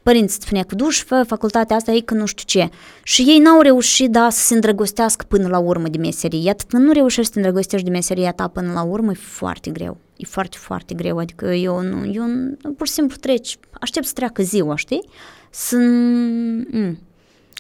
părinți 0.03 0.35
spunea 0.35 0.63
că 0.63 0.75
duși, 0.75 1.05
fă 1.05 1.25
facultatea 1.27 1.77
asta, 1.77 1.93
e 1.93 2.01
că 2.01 2.15
nu 2.15 2.27
știu 2.27 2.45
ce. 2.47 2.69
Și 3.03 3.23
ei 3.23 3.39
n-au 3.39 3.61
reușit, 3.61 4.11
da, 4.11 4.31
să 4.31 4.47
se 4.47 4.55
îndrăgostească 4.55 5.25
până 5.29 5.49
la 5.49 5.59
urmă 5.59 5.89
de 5.89 5.99
meserie. 5.99 6.51
Atât 6.51 6.69
când 6.69 6.85
nu 6.85 6.93
reușești 6.93 7.25
să 7.25 7.31
te 7.33 7.39
îndrăgostești 7.39 7.87
de 7.87 7.93
meseria 7.93 8.33
ta 8.33 8.49
până 8.49 8.73
la 8.73 8.83
urmă, 8.83 9.11
e 9.11 9.15
foarte 9.15 9.71
greu. 9.71 9.97
E 10.17 10.25
foarte, 10.25 10.57
foarte 10.57 10.95
greu. 10.95 11.19
Adică 11.19 11.47
eu, 11.47 11.81
nu, 11.81 12.07
eu 12.13 12.27
nu, 12.63 12.73
pur 12.73 12.87
și 12.87 12.93
simplu 12.93 13.17
treci, 13.17 13.59
aștept 13.81 14.07
să 14.07 14.13
treacă 14.13 14.43
ziua, 14.43 14.77
știi? 14.77 15.09
Să... 15.51 15.77
Mm. 16.71 16.99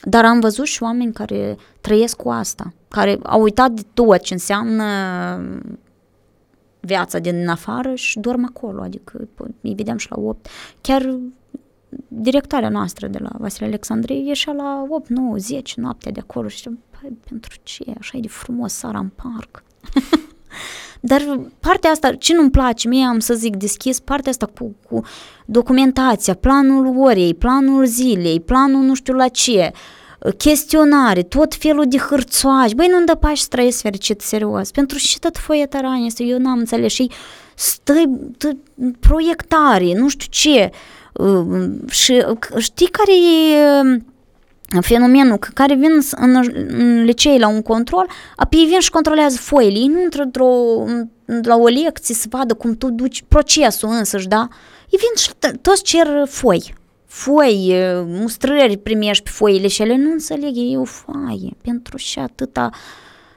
Dar 0.02 0.24
am 0.24 0.40
văzut 0.40 0.66
și 0.66 0.82
oameni 0.82 1.12
care 1.12 1.56
trăiesc 1.80 2.16
cu 2.16 2.28
asta, 2.28 2.72
care 2.88 3.18
au 3.22 3.42
uitat 3.42 3.70
de 3.70 3.82
tot 3.94 4.20
ce 4.20 4.32
înseamnă 4.32 4.84
viața 6.80 7.18
din 7.18 7.48
afară 7.48 7.94
și 7.94 8.18
dorm 8.18 8.44
acolo, 8.44 8.82
adică 8.82 9.28
îi 9.60 9.74
vedeam 9.74 9.96
și 9.96 10.10
la 10.10 10.16
8. 10.20 10.48
Chiar 10.80 11.18
directoarea 12.08 12.68
noastră 12.68 13.06
de 13.06 13.18
la 13.18 13.30
Vasile 13.38 13.66
Alexandrei 13.66 14.26
ieșea 14.26 14.52
la 14.52 14.86
8, 14.88 15.08
9, 15.08 15.36
10 15.36 15.80
noaptea 15.80 16.12
de 16.12 16.20
acolo 16.20 16.48
și 16.48 16.68
păi, 16.90 17.18
pentru 17.28 17.56
ce, 17.62 17.84
așa 17.98 18.16
e 18.16 18.20
de 18.20 18.28
frumos 18.28 18.72
sara 18.72 18.98
în 18.98 19.08
parc. 19.08 19.62
Dar 21.00 21.40
partea 21.60 21.90
asta, 21.90 22.12
ce 22.12 22.34
nu-mi 22.34 22.50
place 22.50 22.88
mie, 22.88 23.04
am 23.04 23.18
să 23.18 23.34
zic 23.34 23.56
deschis, 23.56 24.00
partea 24.00 24.30
asta 24.30 24.46
cu, 24.46 24.74
cu 24.88 25.02
documentația, 25.46 26.34
planul 26.34 26.96
orei, 26.98 27.34
planul 27.34 27.84
zilei, 27.84 28.40
planul 28.40 28.82
nu 28.82 28.94
știu 28.94 29.14
la 29.14 29.28
ce, 29.28 29.72
chestionare, 30.36 31.22
tot 31.22 31.54
felul 31.54 31.84
de 31.88 31.98
hârțoași, 31.98 32.74
băi, 32.74 32.88
nu-mi 32.90 33.06
dă 33.06 33.14
pași 33.14 33.42
să 33.42 33.48
trăiesc 33.50 33.80
fericit, 33.80 34.20
serios, 34.20 34.70
pentru 34.70 34.98
și 34.98 35.18
tot 35.18 35.36
foietarania 35.36 36.06
asta, 36.06 36.22
eu 36.22 36.38
n-am 36.38 36.58
înțeles. 36.58 36.92
Și 36.92 37.10
stă, 37.54 37.92
proiectare, 39.00 39.92
nu 39.94 40.08
știu 40.08 40.26
ce, 40.30 40.70
uh, 41.12 41.68
și 41.90 42.24
știi 42.58 42.86
care 42.86 43.12
e 43.12 44.02
fenomenul 44.80 45.36
că 45.36 45.48
care 45.54 45.74
vin 45.74 46.00
în, 46.16 46.34
în 46.68 47.02
licei 47.02 47.38
la 47.38 47.48
un 47.48 47.62
control, 47.62 48.08
apoi 48.36 48.64
vin 48.68 48.80
și 48.80 48.90
controlează 48.90 49.36
foile, 49.36 49.78
ei 49.78 49.86
nu 49.86 50.00
intră 50.00 50.22
într-o, 50.22 50.46
la 51.42 51.56
o 51.56 51.66
lecție 51.66 52.14
să 52.14 52.26
vadă 52.30 52.54
cum 52.54 52.76
tu 52.76 52.90
duci 52.90 53.24
procesul 53.28 53.88
însăși, 53.88 54.28
da? 54.28 54.48
Ei 54.90 54.98
vin 54.98 55.22
și 55.22 55.30
toți 55.60 55.82
cer 55.82 56.06
foi, 56.26 56.74
foi, 57.06 57.74
mustrări 58.06 58.76
primești 58.76 59.22
pe 59.22 59.30
foile 59.30 59.68
și 59.68 59.82
ele 59.82 59.96
nu 59.96 60.10
înțeleg, 60.10 60.52
e 60.54 60.76
o 60.76 60.84
foaie, 60.84 61.56
pentru 61.62 61.96
și 61.96 62.18
atâta. 62.18 62.70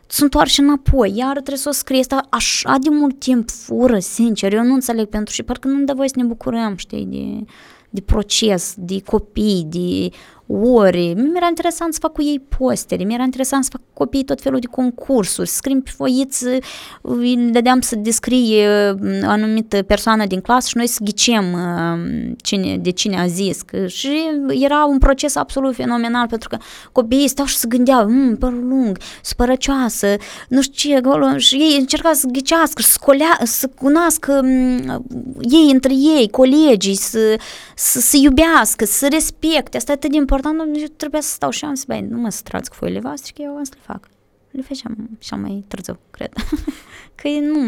Sunt 0.07 0.33
și 0.45 0.59
înapoi, 0.59 1.13
iar 1.15 1.31
trebuie 1.31 1.57
să 1.57 1.69
o 1.69 1.71
scrie. 1.71 1.99
Asta 1.99 2.25
așa 2.29 2.75
de 2.81 2.89
mult 2.89 3.19
timp 3.19 3.49
fură, 3.49 3.99
sincer, 3.99 4.53
eu 4.53 4.63
nu 4.63 4.73
înțeleg 4.73 5.05
pentru 5.05 5.33
și 5.33 5.43
parcă 5.43 5.67
nu-mi 5.67 5.85
dă 5.85 5.93
voie 5.93 6.07
să 6.09 6.15
ne 6.17 6.23
bucurăm, 6.23 6.75
știi, 6.75 7.05
de, 7.05 7.51
de 7.89 8.01
proces, 8.01 8.73
de 8.77 9.01
copii, 9.01 9.65
de 9.69 10.15
ori. 10.51 11.13
Mi-era 11.13 11.47
interesant 11.47 11.93
să 11.93 11.99
fac 12.01 12.11
cu 12.11 12.21
ei 12.21 12.41
postere, 12.57 13.03
mi-era 13.03 13.23
interesant 13.23 13.63
să 13.63 13.69
fac 13.71 13.81
cu 13.81 13.87
copiii 13.93 14.23
tot 14.23 14.41
felul 14.41 14.59
de 14.59 14.67
concursuri, 14.67 15.47
să 15.47 15.55
scriem 15.55 15.81
pe 15.81 15.91
foiță, 15.95 16.57
îi 17.01 17.35
dădeam 17.35 17.81
să 17.81 17.95
descrie 17.95 18.67
o 18.67 18.95
uh, 19.01 19.19
anumită 19.23 19.81
persoană 19.81 20.25
din 20.25 20.41
clasă 20.41 20.67
și 20.67 20.77
noi 20.77 20.87
să 20.87 20.99
ghicem 21.03 21.53
uh, 21.53 22.31
cine, 22.41 22.77
de 22.77 22.89
cine 22.89 23.19
a 23.19 23.27
zis. 23.27 23.61
Că, 23.61 23.87
și 23.87 24.09
era 24.49 24.85
un 24.85 24.97
proces 24.97 25.35
absolut 25.35 25.75
fenomenal 25.75 26.27
pentru 26.27 26.49
că 26.49 26.57
copiii 26.91 27.27
stau 27.27 27.45
și 27.45 27.57
se 27.57 27.67
gândeau, 27.67 28.05
mmm, 28.09 28.35
părul 28.35 28.67
lung, 28.67 28.97
spărăcioasă, 29.21 30.07
nu 30.47 30.61
știu 30.61 30.89
ce, 30.89 30.95
acolo, 30.95 31.37
și 31.37 31.55
ei 31.55 31.77
încercau 31.79 32.13
să 32.13 32.27
ghicească, 32.31 32.81
să, 32.81 32.91
scolea, 32.91 33.39
să 33.43 33.69
cunoască 33.75 34.39
um, 34.43 35.05
ei 35.39 35.69
între 35.71 35.93
ei, 35.93 36.29
colegii, 36.29 36.95
să, 36.95 37.39
să, 37.75 37.99
să 37.99 38.17
iubească, 38.21 38.85
să 38.85 39.07
respecte. 39.11 39.77
Asta 39.77 39.91
e 39.91 39.95
atât 39.95 40.11
de 40.11 40.17
important 40.17 40.38
important, 40.45 40.77
eu 40.77 40.87
trebuia 40.95 41.21
să 41.21 41.31
stau 41.31 41.49
și 41.49 41.65
am 41.65 41.73
să 41.73 41.83
băi, 41.87 42.01
nu 42.01 42.17
mă 42.17 42.29
strați 42.29 42.69
cu 42.69 42.75
foile 42.75 42.99
voastre, 42.99 43.31
că 43.35 43.41
eu 43.41 43.55
am 43.55 43.63
să 43.63 43.71
le 43.75 43.81
fac. 43.81 44.07
Le 44.51 44.61
făceam 44.61 45.09
și 45.19 45.33
mai 45.33 45.63
târziu, 45.67 45.99
cred. 46.11 46.33
că 47.15 47.27
nu... 47.27 47.59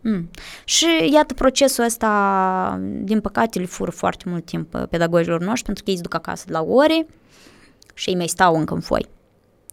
Mm. 0.00 0.30
Și 0.64 0.86
iată 1.12 1.34
procesul 1.34 1.84
ăsta, 1.84 2.80
din 3.00 3.20
păcate, 3.20 3.58
le 3.58 3.64
fură 3.64 3.90
foarte 3.90 4.24
mult 4.28 4.44
timp 4.44 4.76
pedagogilor 4.90 5.40
noștri, 5.40 5.64
pentru 5.64 5.84
că 5.84 5.90
ei 5.90 5.96
se 5.96 6.02
duc 6.02 6.14
acasă 6.14 6.44
de 6.46 6.52
la 6.52 6.62
ore 6.62 7.06
și 7.94 8.08
ei 8.08 8.16
mai 8.16 8.28
stau 8.28 8.56
încă 8.56 8.74
în 8.74 8.80
foi 8.80 9.08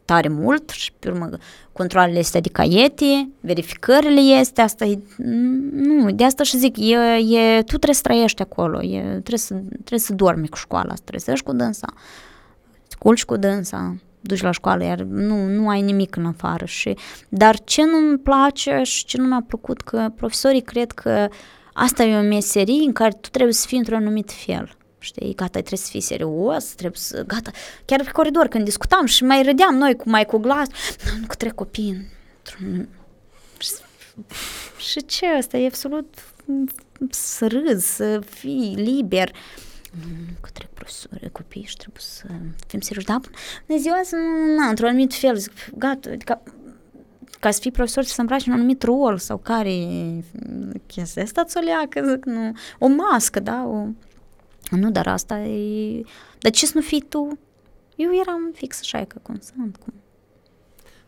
tare 0.06 0.28
mult 0.28 0.70
și 0.70 0.92
pe 1.00 1.10
urmă 1.10 1.30
controlele 1.72 2.20
este 2.20 2.40
de 2.40 2.50
caiete, 2.50 3.30
verificările 3.40 4.20
este, 4.20 4.62
asta 4.62 4.86
e, 4.86 5.00
nu, 5.72 6.12
de 6.12 6.24
asta 6.24 6.44
și 6.44 6.58
zic, 6.58 6.78
e, 6.78 6.96
e, 7.38 7.58
tu 7.58 7.76
trebuie 7.76 7.96
să 7.96 8.02
trăiești 8.02 8.42
acolo, 8.42 8.84
e, 8.84 9.02
trebuie, 9.02 9.38
să, 9.38 9.54
trebuie 9.72 10.00
să 10.00 10.14
dormi 10.14 10.50
cu 10.50 10.58
școala 10.58 10.92
asta, 10.92 11.02
trebuie 11.02 11.22
să 11.22 11.30
ieși 11.30 11.44
cu 11.44 11.54
dânsa, 11.54 11.88
să 12.88 12.96
culci 13.00 13.26
cu 13.26 13.38
dânsa, 13.38 13.96
duci 14.22 14.42
la 14.42 14.52
școală, 14.52 14.84
iar 14.84 15.00
nu, 15.00 15.46
nu 15.46 15.70
ai 15.70 15.82
nimic 15.82 16.16
în 16.16 16.26
afară. 16.26 16.66
Și, 16.66 16.98
dar 17.30 17.60
ce 17.64 17.82
nu-mi 17.86 18.18
place 18.18 18.82
și 18.84 19.06
ce 19.06 19.18
nu 19.18 19.28
mi-a 19.28 19.44
plăcut, 19.48 19.82
că 19.82 20.08
profesorii 20.16 20.62
cred 20.62 20.92
că 20.92 21.28
asta 21.74 22.04
e 22.04 22.18
o 22.18 22.22
meserie 22.22 22.86
în 22.86 22.92
care 22.92 23.12
tu 23.22 23.30
trebuie 23.30 23.54
să 23.54 23.68
fii 23.68 23.78
într-un 23.78 23.98
anumit 23.98 24.32
fel 24.32 24.76
știi, 25.04 25.36
gata, 25.36 25.50
trebuie 25.50 25.80
să 25.80 25.90
fii 25.90 26.02
serios, 26.02 26.66
trebuie 26.66 27.00
să, 27.00 27.24
gata, 27.28 27.52
chiar 27.86 28.04
pe 28.04 28.12
coridor 28.12 28.48
când 28.48 28.64
discutam 28.64 29.06
și 29.06 29.24
mai 29.24 29.44
râdeam 29.44 29.76
noi 29.76 29.96
cu 29.96 30.10
mai 30.10 30.26
cu 30.26 30.38
glas, 30.38 30.68
nu, 31.20 31.26
că 31.28 31.36
trec 31.36 31.54
copii 31.54 32.08
și 34.90 35.06
ce 35.06 35.26
asta, 35.26 35.58
e 35.58 35.68
absolut 35.68 36.14
să 37.10 37.48
râzi, 37.48 37.96
să 37.96 38.20
fii 38.20 38.74
liber, 38.76 39.32
nu, 39.92 40.34
că 40.42 40.50
trec 40.54 40.70
profesori, 40.70 41.32
copii 41.32 41.64
și 41.64 41.78
trebuie 41.78 42.02
să 42.06 42.26
fim 42.68 42.80
serioși, 42.80 43.08
da, 43.08 43.20
bună 43.68 43.80
ziua, 43.80 44.00
să, 44.04 44.16
na, 44.58 44.68
într-un 44.68 44.88
anumit 44.88 45.14
fel, 45.14 45.36
zic, 45.36 45.52
gata, 45.78 46.10
adică 46.10 46.42
ca 47.40 47.52
să 47.52 47.60
fii 47.60 47.72
profesor 47.72 48.04
să 48.04 48.22
îmbraci 48.22 48.46
un 48.46 48.54
anumit 48.54 48.84
rol 48.84 49.18
sau 49.18 49.38
care 49.38 49.74
chestia 50.86 51.24
asta 51.24 51.44
ți-o 51.44 51.60
leacă, 51.60 52.08
zic, 52.12 52.26
nu, 52.26 52.52
o 52.80 52.88
mască, 52.88 53.40
da, 53.40 53.64
o, 53.66 53.88
nu, 54.76 54.92
dar 54.92 55.08
asta 55.08 55.40
e... 55.40 56.02
Dar 56.40 56.52
ce 56.52 56.66
să 56.66 56.72
nu 56.76 56.82
fii 56.82 57.06
tu? 57.10 57.40
Eu 57.96 58.10
eram 58.22 58.52
fix 58.54 58.80
așa 58.80 59.04
că 59.08 59.18
cum 59.22 59.40
sunt, 59.40 59.78
cum... 59.78 59.94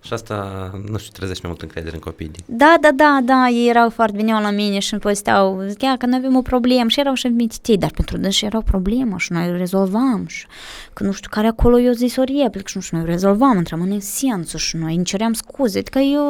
Și 0.02 0.14
asta, 0.14 0.70
nu 0.90 0.98
știu, 0.98 1.12
trezește 1.12 1.48
mai 1.48 1.52
mult 1.52 1.62
încredere 1.62 1.96
în 1.96 2.02
copii. 2.02 2.32
Da, 2.46 2.76
da, 2.82 2.92
da, 2.92 3.20
da, 3.24 3.48
ei 3.48 3.70
erau 3.70 3.90
foarte 3.90 4.16
veneau 4.16 4.42
la 4.42 4.50
mine 4.50 4.80
și 4.80 4.94
îmi 4.94 5.02
povesteau, 5.02 5.62
zicea 5.68 5.98
că 5.98 6.06
noi 6.06 6.18
avem 6.18 6.36
o 6.36 6.42
problemă 6.42 6.90
și 6.90 7.00
erau 7.00 7.14
și 7.14 7.28
mititei, 7.28 7.78
dar 7.78 7.92
pentru 7.92 8.18
dâns 8.18 8.34
și 8.34 8.46
era 8.46 8.58
o 8.58 8.62
problemă 8.62 9.18
și 9.18 9.32
noi 9.32 9.50
o 9.50 9.56
rezolvam 9.56 10.26
și 10.28 10.46
că 10.94 11.04
nu 11.04 11.12
știu 11.12 11.30
care 11.32 11.48
acolo 11.48 11.80
eu 11.80 11.92
zis 11.92 12.16
o 12.16 12.24
replică 12.24 12.68
și 12.68 12.78
nu 12.78 12.82
știu, 12.82 12.98
noi 12.98 13.06
o 13.06 13.10
rezolvam, 13.10 13.58
intram 13.58 13.82
în 13.82 13.92
esență 13.92 14.58
și 14.58 14.76
noi 14.76 14.96
înceream 14.96 15.34
scuze, 15.34 15.80
adică 15.80 16.00
eu, 16.00 16.24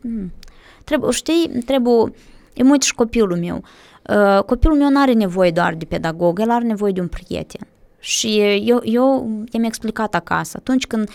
mm, 0.00 0.32
trebuie, 0.84 1.10
știi, 1.10 1.62
trebuie, 1.64 2.12
e 2.52 2.62
mult 2.62 2.82
și 2.82 2.94
copilul 2.94 3.36
meu, 3.36 3.56
Uh, 3.56 3.95
copilul 4.46 4.76
meu 4.76 4.90
nu 4.90 5.00
are 5.00 5.12
nevoie 5.12 5.50
doar 5.50 5.74
de 5.74 5.84
pedagog, 5.84 6.40
el 6.40 6.50
are 6.50 6.64
nevoie 6.64 6.92
de 6.92 7.00
un 7.00 7.08
prieten. 7.08 7.66
Și 7.98 8.40
eu, 8.64 8.80
eu 8.82 9.30
i-am 9.50 9.64
explicat 9.64 10.14
acasă, 10.14 10.56
atunci 10.58 10.86
când 10.86 11.08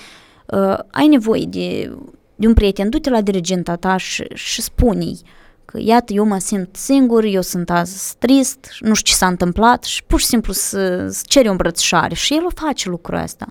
uh, 0.45 0.77
ai 0.91 1.07
nevoie 1.07 1.45
de, 1.45 1.91
de 2.35 2.47
un 2.47 2.53
prieten, 2.53 2.89
du-te 2.89 3.09
la 3.09 3.21
dirigenta 3.21 3.75
ta 3.75 3.97
și, 3.97 4.25
și 4.33 4.61
spune-i 4.61 5.19
că 5.65 5.79
iată, 5.81 6.13
eu 6.13 6.25
mă 6.25 6.37
simt 6.37 6.75
singur, 6.75 7.23
eu 7.23 7.41
sunt 7.41 7.69
azi 7.69 8.15
trist, 8.17 8.67
nu 8.79 8.93
știu 8.93 9.11
ce 9.11 9.17
s-a 9.17 9.27
întâmplat 9.27 9.83
și 9.83 10.03
pur 10.03 10.19
și 10.19 10.25
simplu 10.25 10.53
să, 10.53 11.07
să 11.09 11.23
ceri 11.27 11.47
o 11.47 11.51
îmbrățișare 11.51 12.15
și 12.15 12.33
el 12.33 12.45
o 12.45 12.49
face 12.55 12.89
lucrul 12.89 13.21
ăsta. 13.23 13.45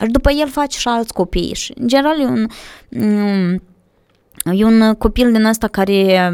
Și 0.00 0.10
după 0.10 0.30
el 0.30 0.48
face 0.48 0.78
și 0.78 0.88
alți 0.88 1.12
copii 1.12 1.54
și 1.54 1.72
în 1.78 1.88
general 1.88 2.20
e 2.20 2.24
un, 2.24 2.46
e 4.52 4.64
un 4.64 4.94
copil 4.94 5.32
din 5.32 5.44
ăsta 5.44 5.68
care 5.68 6.30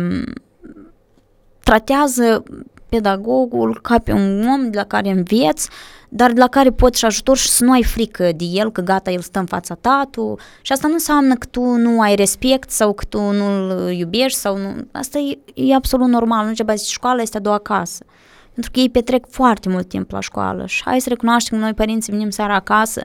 tratează 1.69 2.43
pedagogul 2.89 3.79
ca 3.83 3.99
pe 3.99 4.13
un 4.13 4.47
om 4.49 4.71
de 4.71 4.77
la 4.77 4.85
care 4.85 5.11
înveți, 5.11 5.69
dar 6.09 6.33
de 6.33 6.41
la 6.41 6.49
care 6.49 6.71
poți 6.71 6.99
și 6.99 7.05
ajutor 7.05 7.37
și 7.37 7.49
să 7.49 7.65
nu 7.65 7.73
ai 7.73 7.83
frică 7.83 8.33
de 8.37 8.45
el, 8.45 8.73
că 8.73 8.81
gata, 8.81 9.11
el 9.11 9.21
stă 9.21 9.39
în 9.39 9.47
fața 9.47 9.75
ta, 9.75 10.09
tu... 10.11 10.35
Și 10.63 10.73
asta 10.73 10.87
nu 10.87 10.93
înseamnă 10.93 11.35
că 11.35 11.47
tu 11.51 11.61
nu 11.61 12.01
ai 12.01 12.15
respect 12.15 12.71
sau 12.71 12.93
că 12.93 13.05
tu 13.05 13.19
nu-l 13.31 13.91
iubești 13.91 14.39
sau 14.39 14.57
nu... 14.57 14.75
Asta 14.93 15.19
e, 15.19 15.39
e 15.55 15.75
absolut 15.75 16.09
normal, 16.09 16.47
nu 16.47 16.53
ce 16.53 16.65
zici, 16.75 16.91
școala 16.91 17.23
este 17.23 17.37
a 17.37 17.41
doua 17.41 17.59
casă. 17.59 18.05
Pentru 18.53 18.71
că 18.73 18.81
ei 18.81 18.91
petrec 18.91 19.27
foarte 19.29 19.69
mult 19.69 19.89
timp 19.89 20.11
la 20.11 20.21
școală 20.21 20.67
și 20.67 20.83
hai 20.85 21.01
să 21.01 21.09
recunoaștem 21.09 21.59
că 21.59 21.65
noi 21.65 21.75
părinții 21.75 22.13
venim 22.13 22.31
seara 22.31 22.55
acasă, 22.55 23.03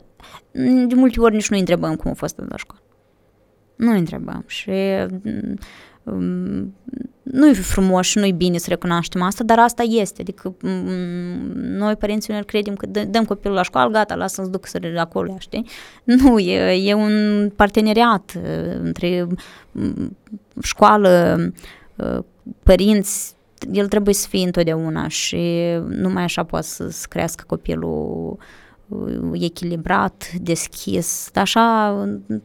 de 0.87 0.95
multe 0.95 1.19
ori 1.19 1.35
nici 1.35 1.49
nu 1.49 1.57
întrebăm 1.57 1.95
cum 1.95 2.11
a 2.11 2.13
fost 2.13 2.37
la 2.49 2.57
școală. 2.57 2.83
Nu 3.75 3.91
întrebăm 3.91 4.43
și 4.47 4.71
um, 6.03 6.73
nu-i 7.23 7.53
frumos 7.53 8.05
și 8.05 8.17
nu-i 8.17 8.31
bine 8.31 8.57
să 8.57 8.65
recunoaștem 8.69 9.21
asta, 9.21 9.43
dar 9.43 9.59
asta 9.59 9.83
este. 9.83 10.21
Adică 10.21 10.55
noi, 11.53 11.95
părinții, 11.95 12.33
ne 12.33 12.41
credem 12.41 12.75
că 12.75 12.85
dăm 12.85 13.25
copilul 13.25 13.55
la 13.55 13.63
școală, 13.63 13.89
gata, 13.89 14.15
lasă-l 14.15 14.43
să 14.43 14.49
duc 14.49 14.65
să 14.65 14.79
acolo, 14.97 15.35
știi? 15.39 15.65
Nu, 16.03 16.39
e, 16.39 16.89
e 16.89 16.93
un 16.93 17.49
parteneriat 17.55 18.33
uh, 18.35 18.79
între 18.83 19.27
școală, 20.61 21.37
uh, 21.95 22.19
părinți, 22.63 23.35
el 23.71 23.87
trebuie 23.87 24.13
să 24.13 24.27
fie 24.27 24.45
întotdeauna 24.45 25.07
și 25.07 25.61
numai 25.87 26.23
așa 26.23 26.43
poate 26.43 26.65
să, 26.65 26.89
să 26.89 27.05
crească 27.09 27.43
copilul 27.47 28.37
uh, 28.37 28.43
echilibrat, 29.33 30.31
deschis. 30.41 31.29
Așa, 31.33 31.91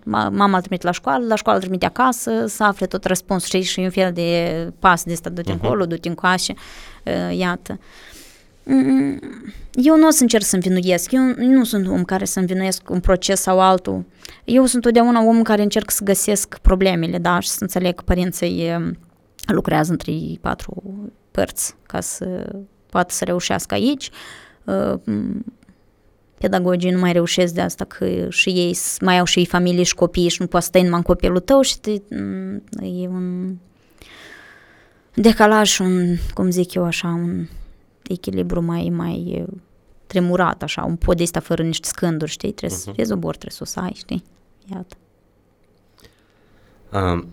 mama 0.05 0.57
îl 0.57 0.61
trimite 0.61 0.87
la 0.87 0.93
școală, 0.93 1.27
la 1.27 1.35
școală 1.35 1.59
îl 1.59 1.65
trimite 1.65 1.87
acasă, 1.87 2.47
să 2.47 2.65
afle 2.65 2.87
tot 2.87 3.05
răspunsul, 3.05 3.47
știi, 3.47 3.63
și 3.63 3.81
un 3.81 3.91
fel 3.91 4.13
de 4.13 4.73
pas 4.79 5.05
de 5.05 5.13
asta, 5.13 5.31
du-te 5.31 5.51
uh-huh. 5.51 5.55
încolo, 5.55 5.87
du-te 5.87 6.09
încoace, 6.09 6.55
uh, 7.05 7.37
iată. 7.39 7.79
Mm, 8.63 9.21
eu 9.73 9.97
nu 9.97 10.07
o 10.07 10.11
să 10.11 10.23
încerc 10.23 10.45
să 10.45 10.55
învinuiesc, 10.55 11.13
eu 11.13 11.23
nu 11.37 11.65
sunt 11.65 11.89
om 11.89 12.05
care 12.05 12.25
să 12.25 12.39
învinuiesc 12.39 12.91
un 12.91 13.01
proces 13.01 13.41
sau 13.41 13.61
altul. 13.61 14.05
Eu 14.45 14.67
sunt 14.67 14.83
totdeauna 14.83 15.23
om 15.23 15.43
care 15.43 15.63
încerc 15.63 15.91
să 15.91 16.05
găsesc 16.05 16.59
problemele, 16.59 17.19
da, 17.19 17.41
și 17.41 17.49
să 17.49 17.59
înțeleg 17.61 17.95
că 17.95 18.03
părinții 18.07 18.71
um, 18.77 18.99
lucrează 19.47 19.93
în 19.93 19.99
3-4 20.49 20.57
părți 21.31 21.75
ca 21.87 22.01
să 22.01 22.53
poată 22.91 23.15
să 23.15 23.25
reușească 23.25 23.75
aici. 23.75 24.11
Uh, 26.37 26.41
pedagogii 26.41 26.91
nu 26.91 26.99
mai 26.99 27.13
reușesc 27.13 27.55
de 27.55 27.61
asta 27.61 27.85
că 27.85 28.29
și 28.29 28.49
ei 28.49 28.77
mai 29.01 29.19
au 29.19 29.25
și 29.25 29.39
ei 29.39 29.47
familie 29.47 29.83
și 29.83 29.95
copii 29.95 30.29
și 30.29 30.41
nu 30.41 30.47
poate 30.47 30.67
stai 30.67 30.83
numai 30.83 30.97
în 30.99 31.05
copilul 31.05 31.41
tău 31.41 31.61
și 31.61 31.79
te, 31.79 32.01
mm, 32.11 32.63
e 32.81 33.09
un 33.09 33.57
decalaj, 35.15 35.79
un, 35.79 36.17
cum 36.35 36.51
zic 36.51 36.75
eu 36.75 36.85
așa, 36.85 37.09
un 37.09 37.47
echilibru 38.03 38.63
mai, 38.63 38.89
mai 38.89 39.47
tremurat, 40.07 40.63
așa, 40.63 40.85
un 40.85 40.97
pod 40.97 41.21
ăsta 41.21 41.41
fără 41.41 41.63
niște 41.63 41.89
scânduri, 41.89 42.31
știi? 42.31 42.53
Trebuie 42.53 42.79
uh-huh. 42.79 42.83
să 42.83 42.91
fie 42.93 43.05
zobor, 43.05 43.37
trebuie 43.37 43.57
să 43.57 43.63
o 43.63 43.67
să 43.67 43.81
ai, 43.81 43.93
știi? 43.95 44.23
Iată. 44.73 44.97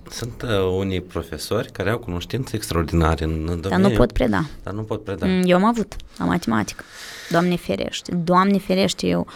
Sunt 0.10 0.42
uh, 0.42 0.50
unii 0.78 1.02
profesori 1.02 1.72
care 1.72 1.90
au 1.90 1.98
cunoștințe 1.98 2.56
extraordinare 2.56 3.24
în 3.24 3.46
domeniu. 3.46 3.70
Dar 3.70 3.80
nu 3.80 3.90
pot 3.90 4.12
preda. 4.12 4.46
Dar 4.64 4.74
nu 4.74 4.82
pot 4.82 5.04
preda. 5.04 5.26
Mm, 5.26 5.42
eu 5.46 5.56
am 5.56 5.64
avut 5.64 5.96
la 6.18 6.26
matematică. 6.26 6.84
Doamne 7.30 7.56
ferește. 7.56 8.16
Doamne 8.16 8.58
ferește, 8.58 9.08
eu... 9.08 9.28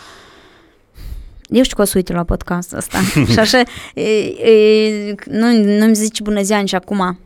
Eu 1.49 1.63
știu 1.63 1.75
că 1.75 1.81
o 1.81 1.85
să 1.85 1.93
uite 1.95 2.13
la 2.13 2.23
podcast 2.23 2.73
ăsta. 2.73 2.99
și 3.31 3.39
așa, 3.39 3.61
e, 3.93 4.01
e, 4.01 5.15
nu, 5.25 5.51
nu-mi 5.77 5.95
zice 5.95 6.23
bună 6.23 6.41
ziua 6.41 6.59
nici 6.59 6.73
acum. 6.73 7.19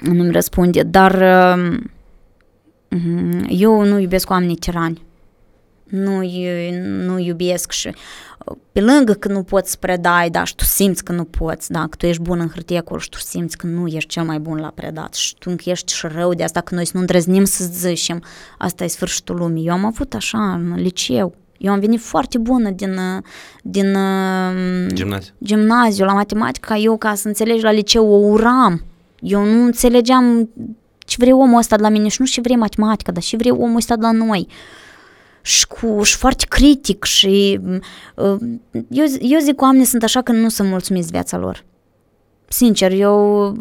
Nu-mi 0.00 0.32
răspunde, 0.32 0.82
dar 0.82 1.14
uh, 1.14 1.78
eu 3.48 3.82
nu 3.84 3.98
iubesc 3.98 4.30
oamenii 4.30 4.56
tirani. 4.56 5.05
Nu, 5.86 6.22
nu 7.06 7.18
iubesc 7.18 7.70
și 7.70 7.94
pe 8.72 8.80
lângă 8.80 9.12
că 9.12 9.28
nu 9.28 9.42
poți 9.42 9.78
predai, 9.78 10.30
da, 10.30 10.44
și 10.44 10.54
tu 10.54 10.64
simți 10.64 11.04
că 11.04 11.12
nu 11.12 11.24
poți, 11.24 11.70
da, 11.70 11.80
că 11.80 11.96
tu 11.96 12.06
ești 12.06 12.22
bun 12.22 12.40
în 12.40 12.48
hârtie 12.48 12.78
acolo 12.78 13.00
și 13.00 13.08
tu 13.08 13.18
simți 13.18 13.56
că 13.56 13.66
nu 13.66 13.86
ești 13.86 14.08
cel 14.08 14.24
mai 14.24 14.38
bun 14.38 14.58
la 14.58 14.72
predat 14.74 15.14
și 15.14 15.34
tu 15.38 15.54
ești 15.64 15.94
și 15.94 16.06
rău 16.06 16.34
de 16.34 16.42
asta 16.42 16.60
că 16.60 16.74
noi 16.74 16.84
să 16.84 16.90
nu 16.94 17.00
îndrăznim 17.00 17.44
să 17.44 17.64
zicem, 17.64 18.22
asta 18.58 18.84
e 18.84 18.86
sfârșitul 18.86 19.36
lumii. 19.36 19.66
Eu 19.66 19.72
am 19.72 19.84
avut 19.84 20.14
așa 20.14 20.52
în 20.52 20.74
liceu, 20.74 21.34
eu 21.58 21.72
am 21.72 21.78
venit 21.78 22.00
foarte 22.00 22.38
bună 22.38 22.70
din, 22.70 22.98
din 23.62 23.96
gimnaziu. 24.94 25.34
gimnaziu 25.44 26.04
la 26.04 26.12
matematică, 26.12 26.74
eu 26.74 26.96
ca 26.96 27.14
să 27.14 27.28
înțelegi 27.28 27.62
la 27.62 27.70
liceu 27.70 28.06
o 28.06 28.16
uram. 28.16 28.84
Eu 29.20 29.44
nu 29.44 29.64
înțelegeam 29.64 30.48
ce 30.98 31.16
vrei 31.18 31.32
omul 31.32 31.58
ăsta 31.58 31.76
de 31.76 31.82
la 31.82 31.88
mine 31.88 32.08
și 32.08 32.20
nu 32.20 32.26
ce 32.26 32.40
vrei 32.40 32.56
matematica, 32.56 33.12
dar 33.12 33.22
ce 33.22 33.36
vrei 33.36 33.50
omul 33.50 33.76
ăsta 33.76 33.96
de 33.96 34.02
la 34.02 34.12
noi. 34.12 34.46
Uh, 34.48 34.54
și, 35.46 35.66
cu, 35.66 36.02
și 36.02 36.16
foarte 36.16 36.44
critic 36.48 37.04
și 37.04 37.60
uh, 38.14 38.36
eu, 38.88 39.04
eu 39.20 39.38
zic 39.38 39.54
că 39.54 39.64
oamenii 39.64 39.86
sunt 39.86 40.02
așa 40.02 40.22
că 40.22 40.32
nu 40.32 40.48
sunt 40.48 40.68
mulțumiți 40.68 41.10
viața 41.10 41.36
lor. 41.36 41.64
Sincer, 42.48 42.92
eu 42.92 43.52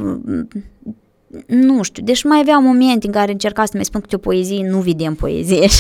nu 1.48 1.84
știu, 1.84 2.04
deci 2.04 2.24
mai 2.24 2.40
avea 2.40 2.58
momente 2.58 3.06
în 3.06 3.12
care 3.12 3.32
încerca 3.32 3.66
să 3.66 3.78
mi 3.78 3.86
spun 3.86 4.02
câte 4.02 4.16
o 4.16 4.20
poezie, 4.20 4.70
nu 4.70 4.80
vedem 4.80 5.16
poezie. 5.16 5.68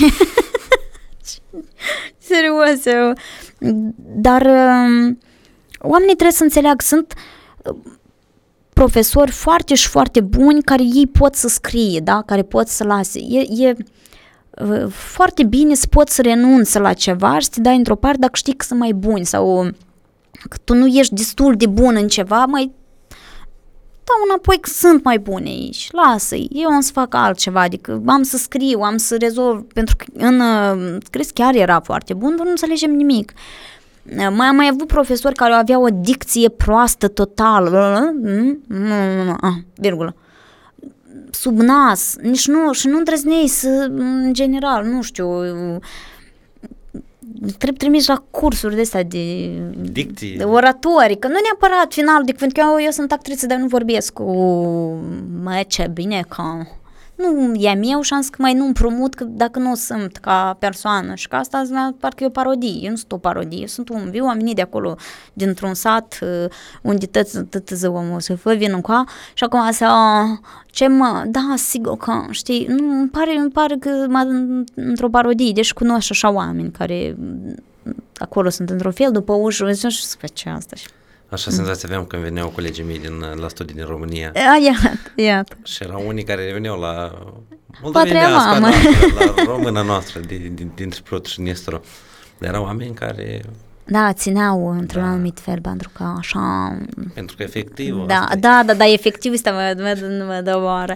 Serios, 2.17 2.85
eu. 2.85 3.13
Dar 4.15 4.41
uh, 4.41 5.15
oamenii 5.79 6.15
trebuie 6.15 6.31
să 6.31 6.43
înțeleagă, 6.43 6.83
sunt 6.83 7.13
uh, 7.63 7.75
profesori 8.73 9.31
foarte 9.31 9.75
și 9.75 9.87
foarte 9.87 10.21
buni 10.21 10.61
care 10.61 10.83
ei 10.83 11.07
pot 11.07 11.35
să 11.35 11.47
scrie, 11.47 11.99
da? 11.99 12.23
care 12.25 12.43
pot 12.43 12.67
să 12.67 12.83
lase. 12.83 13.19
E, 13.19 13.67
e, 13.67 13.75
foarte 14.89 15.43
bine 15.43 15.73
să 15.73 15.87
poți 15.89 16.15
să 16.15 16.21
renunți 16.21 16.79
la 16.79 16.93
ceva 16.93 17.39
și 17.39 17.45
să 17.45 17.51
te 17.53 17.61
dai 17.61 17.75
într-o 17.75 17.95
parte 17.95 18.17
dacă 18.19 18.35
știi 18.35 18.53
că 18.53 18.65
sunt 18.65 18.79
mai 18.79 18.93
buni 18.93 19.25
sau 19.25 19.69
că 20.49 20.57
tu 20.63 20.73
nu 20.73 20.85
ești 20.85 21.13
destul 21.13 21.55
de 21.55 21.67
bun 21.67 21.95
în 21.95 22.07
ceva, 22.07 22.45
mai 22.45 22.71
dau 24.03 24.15
înapoi 24.29 24.57
că 24.59 24.69
sunt 24.69 25.03
mai 25.03 25.19
bune 25.19 25.49
aici, 25.49 25.89
lasă-i, 25.91 26.47
eu 26.51 26.69
am 26.69 26.79
să 26.79 26.91
fac 26.91 27.13
altceva, 27.13 27.61
adică 27.61 28.01
am 28.05 28.23
să 28.23 28.37
scriu, 28.37 28.79
am 28.79 28.97
să 28.97 29.17
rezolv, 29.19 29.61
pentru 29.73 29.95
că 29.95 30.05
în 30.13 30.41
scris 31.05 31.29
chiar 31.29 31.55
era 31.55 31.79
foarte 31.79 32.13
bun, 32.13 32.35
dar 32.35 32.45
nu 32.45 32.51
înțelegem 32.51 32.91
nimic. 32.91 33.33
Mai 34.15 34.45
am 34.45 34.55
mai 34.55 34.69
avut 34.71 34.87
profesori 34.87 35.35
care 35.35 35.53
aveau 35.53 35.83
o 35.83 35.89
dicție 36.01 36.49
proastă 36.49 37.07
total, 37.07 37.69
virgulă 39.75 40.15
sub 41.39 41.59
nas, 41.59 42.15
nici 42.21 42.47
nu, 42.47 42.71
și 42.71 42.87
nu 42.87 42.97
îndrăznei 42.97 43.47
să, 43.47 43.87
în 43.89 44.33
general, 44.33 44.85
nu 44.85 45.01
știu, 45.01 45.27
trebuie 47.57 47.77
trimis 47.77 48.07
la 48.07 48.23
cursuri 48.31 48.75
de 48.75 48.81
astea 48.81 49.03
de, 49.03 49.49
Dicții. 49.91 50.37
de 50.37 50.43
oratori, 50.43 51.17
că 51.19 51.27
nu 51.27 51.33
neapărat 51.43 51.93
final 51.93 52.23
de 52.23 52.31
cuvânt, 52.31 52.53
că 52.53 52.59
eu, 52.59 52.81
eu 52.83 52.91
sunt 52.91 53.11
actriță, 53.11 53.45
dar 53.45 53.57
nu 53.57 53.67
vorbesc 53.67 54.13
cu 54.13 54.23
mă, 55.43 55.63
ce 55.67 55.89
bine 55.93 56.25
că 56.27 56.43
nu 57.15 57.53
e 57.53 57.73
meu 57.73 58.01
și 58.01 58.13
am 58.13 58.21
zis 58.21 58.29
că 58.29 58.37
mai 58.41 58.53
nu 58.53 58.65
împrumut 58.65 59.13
că 59.13 59.23
dacă 59.23 59.59
nu 59.59 59.75
sunt 59.75 60.17
ca 60.17 60.55
persoană. 60.59 61.15
Și 61.15 61.27
că 61.27 61.35
asta 61.35 61.95
parcă 61.99 62.23
e 62.23 62.27
o 62.27 62.29
parodie, 62.29 62.79
eu 62.81 62.89
nu 62.89 62.95
sunt 62.95 63.11
o 63.11 63.17
parodie, 63.17 63.59
eu 63.59 63.67
sunt 63.67 63.89
un 63.89 64.09
viu, 64.09 64.25
am 64.25 64.37
venit 64.37 64.55
de 64.55 64.61
acolo 64.61 64.95
dintr-un 65.33 65.73
sat 65.73 66.19
uh, 66.21 66.51
unde 66.81 67.05
tăți, 67.05 67.43
tăți 67.43 67.75
ziua 67.75 68.01
mă 68.01 68.19
să 68.19 68.35
fă 68.35 68.53
vin 68.53 68.73
încoa. 68.73 69.03
Și 69.33 69.43
acum 69.43 69.71
să 69.71 69.87
ce 70.65 70.87
mă, 70.87 71.23
da, 71.27 71.53
sigur 71.55 71.97
că, 71.97 72.25
știi, 72.29 72.65
nu, 72.65 72.99
îmi 72.99 73.09
pare, 73.09 73.37
îmi 73.37 73.51
pare 73.51 73.75
că 73.79 74.05
m 74.07 74.63
într-o 74.75 75.09
parodie, 75.09 75.51
deci 75.51 75.73
cunosc 75.73 76.07
așa 76.11 76.31
oameni 76.31 76.71
care 76.71 77.17
acolo 78.17 78.49
sunt 78.49 78.69
într-un 78.69 78.91
fel, 78.91 79.11
după 79.11 79.33
ușă, 79.33 79.71
și 79.71 80.05
să 80.05 80.15
face 80.19 80.49
asta 80.49 80.75
și 80.75 80.87
Așa 81.29 81.49
mm. 81.49 81.55
senzație 81.55 81.87
aveam 81.87 82.05
când 82.05 82.21
veneau 82.23 82.49
colegii 82.49 82.83
mei 82.83 82.99
din, 82.99 83.19
la 83.39 83.47
studii 83.47 83.75
din 83.75 83.85
România. 83.85 84.31
A, 84.35 84.57
iată, 84.63 84.99
iată. 85.15 85.57
Și 85.63 85.83
erau 85.83 86.07
unii 86.07 86.23
care 86.23 86.51
veneau 86.53 86.79
la 86.79 87.21
Patria 87.91 88.29
mamă. 88.29 88.59
Noastră, 88.59 89.33
la 89.35 89.43
română 89.43 89.81
noastră, 89.81 90.19
din, 90.19 90.51
din, 90.55 90.71
dintre 90.75 90.99
Prot 91.03 91.25
și 91.25 91.41
Nistru. 91.41 91.83
Dar 92.37 92.49
erau 92.49 92.63
oameni 92.63 92.93
care... 92.93 93.41
Da, 93.87 94.13
țineau 94.13 94.69
într-un 94.69 95.01
da. 95.01 95.07
anumit 95.07 95.39
fel, 95.39 95.61
pentru 95.61 95.89
că 95.93 96.03
așa... 96.17 96.77
Pentru 97.13 97.35
că 97.35 97.43
efectiv... 97.43 98.05
Da, 98.07 98.27
da, 98.39 98.63
da, 98.65 98.73
da, 98.73 98.85
efectiv 98.91 99.33
este 99.33 99.49
mă, 99.49 99.73
mă, 99.77 100.23
mă 100.27 100.41
dă 100.43 100.59
oară. 100.63 100.95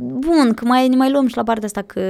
Bun, 0.00 0.54
că 0.54 0.64
mai, 0.64 0.88
mai 0.96 1.10
luăm 1.10 1.26
și 1.26 1.36
la 1.36 1.42
partea 1.42 1.66
asta 1.66 1.82
că 1.82 2.00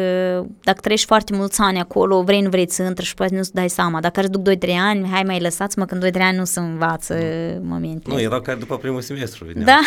dacă 0.63 0.81
trăiești 0.81 1.07
foarte 1.07 1.37
mulți 1.37 1.61
ani 1.61 1.79
acolo, 1.79 2.23
vrei, 2.23 2.41
nu 2.41 2.49
vrei 2.49 2.71
să 2.71 2.83
intri 2.83 3.05
și 3.05 3.15
poate 3.15 3.37
nu-ți 3.37 3.55
dai 3.55 3.69
seama. 3.69 4.01
Dacă 4.01 4.21
îți 4.21 4.31
duc 4.31 4.49
2-3 4.49 4.57
ani, 4.79 5.09
hai 5.09 5.23
mai 5.23 5.41
lăsați-mă 5.41 5.85
când 5.85 6.09
2-3 6.09 6.21
ani 6.21 6.37
nu 6.37 6.45
se 6.45 6.61
învață 6.61 7.15
mm. 7.15 7.67
momente. 7.67 8.11
Nu, 8.11 8.21
erau 8.21 8.41
care 8.41 8.59
după 8.59 8.77
primul 8.77 9.01
semestru. 9.01 9.45
Veneau. 9.45 9.65
Da? 9.65 9.81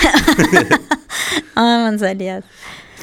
Am 1.62 1.88
înțeles. 1.88 2.44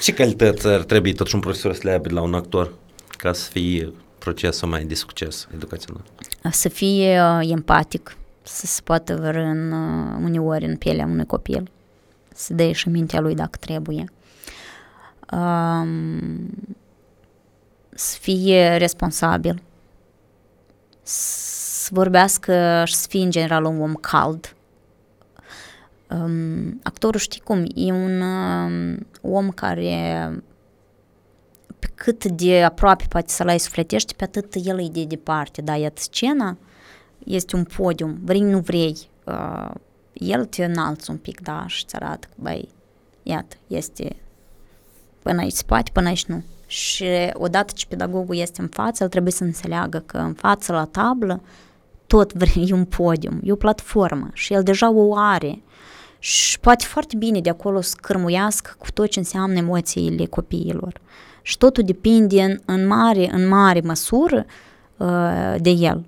Ce 0.00 0.12
calități 0.12 0.66
ar 0.66 0.82
trebui 0.82 1.12
totuși 1.12 1.34
un 1.34 1.40
profesor 1.40 1.74
să 1.74 1.80
le 1.82 1.90
aibă 1.90 2.08
la 2.12 2.20
un 2.20 2.34
actor 2.34 2.72
ca 3.16 3.32
să 3.32 3.50
fie 3.50 3.92
procesul 4.18 4.68
mai 4.68 4.84
de 4.84 4.94
succes 4.94 5.48
educațional? 5.54 6.02
Să 6.50 6.68
fie 6.68 7.20
uh, 7.20 7.50
empatic, 7.50 8.16
să 8.42 8.66
se 8.66 8.80
poată 8.84 9.16
vără 9.16 9.40
în, 9.40 9.72
uh, 9.72 10.18
uneori 10.22 10.64
în 10.64 10.76
pielea 10.76 11.04
unui 11.04 11.26
copil, 11.26 11.70
să 12.34 12.54
dea 12.54 12.72
și 12.72 12.88
mintea 12.88 13.20
lui 13.20 13.34
dacă 13.34 13.56
trebuie 13.60 14.04
um, 15.32 16.50
să 17.90 18.16
fie 18.20 18.76
responsabil, 18.76 19.62
să 21.02 21.88
vorbească 21.92 22.82
și 22.86 22.94
să 22.94 23.06
fie 23.08 23.22
în 23.22 23.30
general 23.30 23.64
un 23.64 23.80
om 23.80 23.94
cald. 23.94 24.56
Um, 26.10 26.80
actorul 26.82 27.20
știi 27.20 27.40
cum, 27.40 27.64
e 27.74 27.92
un 27.92 28.20
um, 28.20 29.06
om 29.20 29.50
care 29.50 30.42
pe 31.78 31.90
cât 31.94 32.24
de 32.24 32.62
aproape 32.62 33.04
poate 33.08 33.30
să-l 33.30 33.48
ai 33.48 33.58
sufletești, 33.58 34.14
pe 34.14 34.24
atât 34.24 34.54
el 34.64 34.80
e 34.80 34.88
de 34.88 35.04
departe, 35.04 35.62
da, 35.62 35.76
iată 35.76 36.00
scena 36.00 36.56
este 37.24 37.56
un 37.56 37.64
podium, 37.64 38.18
vrei, 38.22 38.40
nu 38.40 38.58
vrei, 38.58 38.96
uh, 39.24 39.70
el 40.12 40.44
te 40.44 40.64
înalți 40.64 41.10
un 41.10 41.16
pic, 41.16 41.40
da, 41.40 41.64
și 41.66 41.82
îți 41.84 41.94
arată 41.94 42.26
că, 42.30 42.34
băi, 42.36 42.68
iată, 43.22 43.56
este 43.66 44.16
până 45.22 45.40
aici 45.40 45.52
spate, 45.52 45.90
până 45.92 46.08
aici 46.08 46.24
nu. 46.24 46.42
Și 46.66 47.04
odată 47.32 47.72
ce 47.76 47.86
pedagogul 47.86 48.36
este 48.36 48.60
în 48.60 48.68
față, 48.68 49.02
el 49.02 49.08
trebuie 49.08 49.32
să 49.32 49.44
înțeleagă 49.44 50.02
că 50.06 50.18
în 50.18 50.34
față 50.34 50.72
la 50.72 50.84
tablă 50.84 51.42
tot 52.06 52.32
e 52.66 52.72
un 52.72 52.84
podium, 52.84 53.40
e 53.42 53.52
o 53.52 53.56
platformă 53.56 54.30
și 54.32 54.52
el 54.52 54.62
deja 54.62 54.90
o 54.90 55.16
are. 55.16 55.62
și 56.18 56.60
poate 56.60 56.84
foarte 56.84 57.16
bine 57.16 57.40
de 57.40 57.50
acolo 57.50 57.80
să 57.80 57.96
cărmuiască 58.00 58.74
cu 58.78 58.90
tot 58.90 59.10
ce 59.10 59.18
înseamnă 59.18 59.58
emoțiile 59.58 60.26
copiilor. 60.26 61.00
Și 61.48 61.54
ștotul 61.54 61.84
depinde 61.84 62.42
în, 62.42 62.58
în 62.64 62.86
mare, 62.86 63.28
în 63.32 63.48
mare 63.48 63.80
măsură 63.84 64.46
uh, 64.96 65.54
de 65.58 65.70
el. 65.70 66.04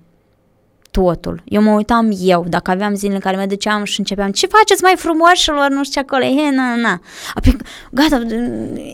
Totul. 0.91 1.41
Eu 1.45 1.61
mă 1.61 1.71
uitam 1.71 2.11
eu, 2.21 2.45
dacă 2.47 2.71
aveam 2.71 2.95
zile 2.95 3.13
în 3.13 3.19
care 3.19 3.37
mă 3.37 3.45
duceam 3.45 3.83
și 3.83 3.99
începeam, 3.99 4.31
ce 4.31 4.47
faceți 4.47 4.83
mai 4.83 4.93
frumoșilor, 4.97 5.69
nu 5.69 5.83
știu 5.83 6.01
ce 6.01 6.07
acolo, 6.07 6.23
he, 6.23 6.55
na, 6.55 6.75
na. 6.75 6.99
Apoi, 7.33 7.57
gata, 7.91 8.21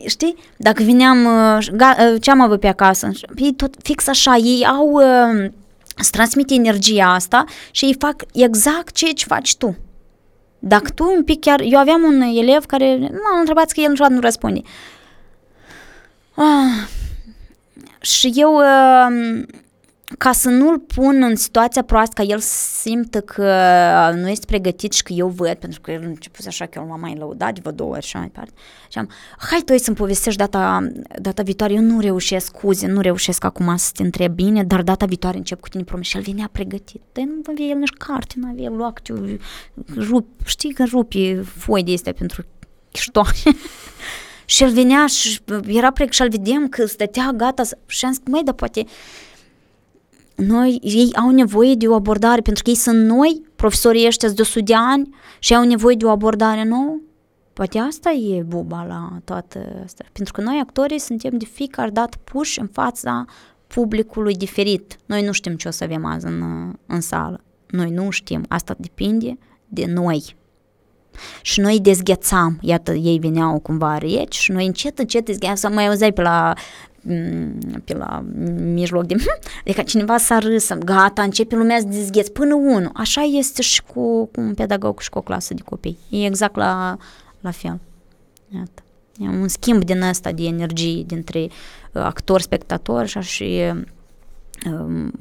știi, 0.06 0.36
dacă 0.58 0.84
vineam, 0.84 1.26
uh, 1.26 1.68
gata, 1.72 2.12
uh, 2.14 2.22
ce 2.22 2.32
am 2.32 2.42
avut 2.42 2.60
pe 2.60 2.68
acasă, 2.68 3.10
ei 3.36 3.54
tot 3.54 3.76
fix 3.82 4.08
așa, 4.08 4.36
ei 4.36 4.66
au, 4.66 4.92
uh, 4.92 5.50
îți 5.98 6.12
transmite 6.12 6.54
energia 6.54 7.14
asta 7.14 7.44
și 7.72 7.86
ei 7.86 7.96
fac 8.00 8.16
exact 8.34 8.96
ceea 8.96 9.14
ce 9.14 9.26
faci 9.26 9.56
tu. 9.56 9.76
Dacă 10.60 10.90
tu 10.90 11.14
un 11.16 11.24
pic 11.24 11.40
chiar... 11.40 11.62
Eu 11.62 11.80
aveam 11.80 12.04
un 12.04 12.22
elev 12.22 12.66
care... 12.66 12.98
Nu, 12.98 13.28
am 13.34 13.40
întrebat 13.40 13.72
că 13.72 13.80
el 13.80 13.90
niciodată 13.90 14.14
nu 14.14 14.20
răspunde. 14.20 14.62
Ah, 16.38 16.88
și 18.02 18.32
eu... 18.36 18.56
Uh, 18.56 19.46
ca 20.18 20.32
să 20.32 20.50
nu-l 20.50 20.80
pun 20.80 21.24
în 21.24 21.36
situația 21.36 21.82
proastă, 21.82 22.14
ca 22.22 22.24
el 22.24 22.40
simtă 22.40 23.22
că 23.22 23.54
nu 24.16 24.30
este 24.30 24.46
pregătit 24.46 24.94
și 24.94 25.04
că 25.04 25.14
eu 25.14 25.28
văd, 25.28 25.54
pentru 25.54 25.82
că 25.82 25.92
el 25.92 26.02
a 26.04 26.06
început 26.06 26.46
așa 26.46 26.66
că 26.66 26.80
el 26.80 26.86
m-a 26.86 26.96
mai 26.96 27.16
lăudat 27.16 27.54
de 27.54 27.60
vă 27.64 27.72
două 27.72 27.96
ori 27.96 28.06
și 28.06 28.16
mai 28.16 28.26
departe. 28.26 28.52
Și 28.90 28.98
am, 28.98 29.10
hai 29.38 29.62
tu 29.66 29.78
să-mi 29.78 29.96
povestești 29.96 30.40
data, 30.40 30.88
data 31.22 31.44
viitoare, 31.44 31.74
eu 31.74 31.82
nu 31.82 32.00
reușesc, 32.00 32.46
scuze, 32.46 32.88
nu 32.88 33.02
reușesc 33.02 33.44
acum 33.44 33.76
să 33.76 33.90
te 33.94 34.04
întreb 34.04 34.34
bine, 34.34 34.64
dar 34.64 34.82
data 34.82 35.06
viitoare 35.06 35.38
încep 35.38 35.60
cu 35.60 35.70
tine 35.70 35.84
promis. 35.84 36.08
Și 36.08 36.18
el 36.18 36.24
venea 36.24 36.50
pregătit. 36.52 37.02
Dar 37.12 37.24
nu 37.24 37.42
avea 37.48 37.66
el 37.66 37.78
nici 37.78 37.94
carte, 37.98 38.34
nu 38.38 38.48
avea 38.48 38.70
loc, 38.70 39.02
rup, 39.96 40.28
știi 40.46 40.74
că 40.74 40.84
rupi 40.84 41.36
foi 41.44 41.84
de 41.84 41.94
astea 41.94 42.14
pentru 42.14 42.46
chiștoane. 42.92 43.30
și 44.50 44.64
el 44.64 44.72
venea 44.72 45.08
și 45.08 45.40
era 45.66 45.92
pregătit 45.92 46.20
și-l 46.20 46.30
vedem 46.30 46.68
că 46.68 46.86
stătea 46.86 47.32
gata 47.36 47.64
și 47.86 48.06
am 48.06 48.12
zis, 48.12 48.22
măi, 48.26 48.44
dar 48.44 48.54
poate 48.54 48.86
noi, 50.36 50.80
ei 50.82 51.10
au 51.16 51.30
nevoie 51.30 51.76
de 51.76 51.88
o 51.88 51.94
abordare, 51.94 52.42
pentru 52.42 52.64
că 52.64 52.70
ei 52.70 52.76
sunt 52.76 53.06
noi, 53.06 53.42
profesorii 53.56 54.06
ăștia 54.06 54.30
de 54.30 54.42
100 54.42 54.60
de 54.60 54.74
ani 54.76 55.10
și 55.40 55.56
au 55.56 55.64
nevoie 55.64 55.96
de 55.96 56.06
o 56.06 56.10
abordare 56.10 56.64
nouă. 56.64 57.00
Poate 57.54 57.80
asta 57.80 58.12
e 58.12 58.42
buba 58.42 58.86
la 58.86 59.20
toată 59.24 59.82
asta. 59.84 60.06
Pentru 60.12 60.34
că 60.34 60.42
noi, 60.42 60.60
actorii, 60.62 61.00
suntem 61.00 61.38
de 61.38 61.46
fiecare 61.46 61.90
dată 61.90 62.18
puși 62.24 62.60
în 62.60 62.68
fața 62.68 63.26
publicului 63.68 64.36
diferit. 64.36 64.98
Noi 65.06 65.26
nu 65.26 65.32
știm 65.32 65.56
ce 65.56 65.68
o 65.68 65.72
să 65.72 65.84
avem 65.84 66.06
azi 66.06 66.26
în, 66.26 66.44
în 66.86 67.02
sală. 67.02 67.44
Noi 67.68 67.90
nu 67.90 68.10
știm. 68.10 68.46
Asta 68.48 68.76
depinde 68.78 69.38
de 69.68 69.86
noi. 69.86 70.36
Și 71.42 71.60
noi 71.60 71.80
dezghețam, 71.82 72.58
iată, 72.62 72.94
ei 72.94 73.20
veneau 73.20 73.60
cumva 73.60 73.98
reci 73.98 74.36
și 74.36 74.52
noi 74.52 74.66
încet, 74.66 75.00
încet 75.00 75.26
dezghețam, 75.26 75.74
mai 75.74 75.88
auzeai 75.88 76.14
pe 76.14 76.22
la 76.22 76.54
Mm, 77.10 77.60
pe 77.86 77.94
la 77.94 78.24
mijloc 78.74 79.06
de... 79.06 79.16
Adică 79.66 79.82
cineva 79.82 80.18
s-a 80.18 80.40
râs, 80.40 80.74
gata, 80.74 81.22
începe 81.22 81.56
lumea 81.56 81.80
să 81.80 81.86
dezgheți 81.86 82.32
până 82.32 82.56
unul. 82.56 82.90
Așa 82.94 83.22
este 83.22 83.62
și 83.62 83.84
cu, 83.84 84.26
cu 84.26 84.42
un 84.42 84.54
pedagog 84.54 85.00
și 85.00 85.10
cu 85.10 85.18
o 85.18 85.22
clasă 85.22 85.54
de 85.54 85.62
copii. 85.62 85.98
E 86.10 86.26
exact 86.26 86.56
la, 86.56 86.98
la 87.42 87.52
fel. 87.52 87.80
Iată. 88.56 88.84
E 89.18 89.28
un 89.28 89.48
schimb 89.48 89.84
din 89.84 90.02
ăsta 90.02 90.32
de 90.32 90.44
energie 90.44 91.04
dintre 91.04 91.40
uh, 91.40 92.02
actor, 92.02 92.42
spectator 92.42 93.06
și, 93.06 93.20
și 93.20 93.62
um, 94.72 95.12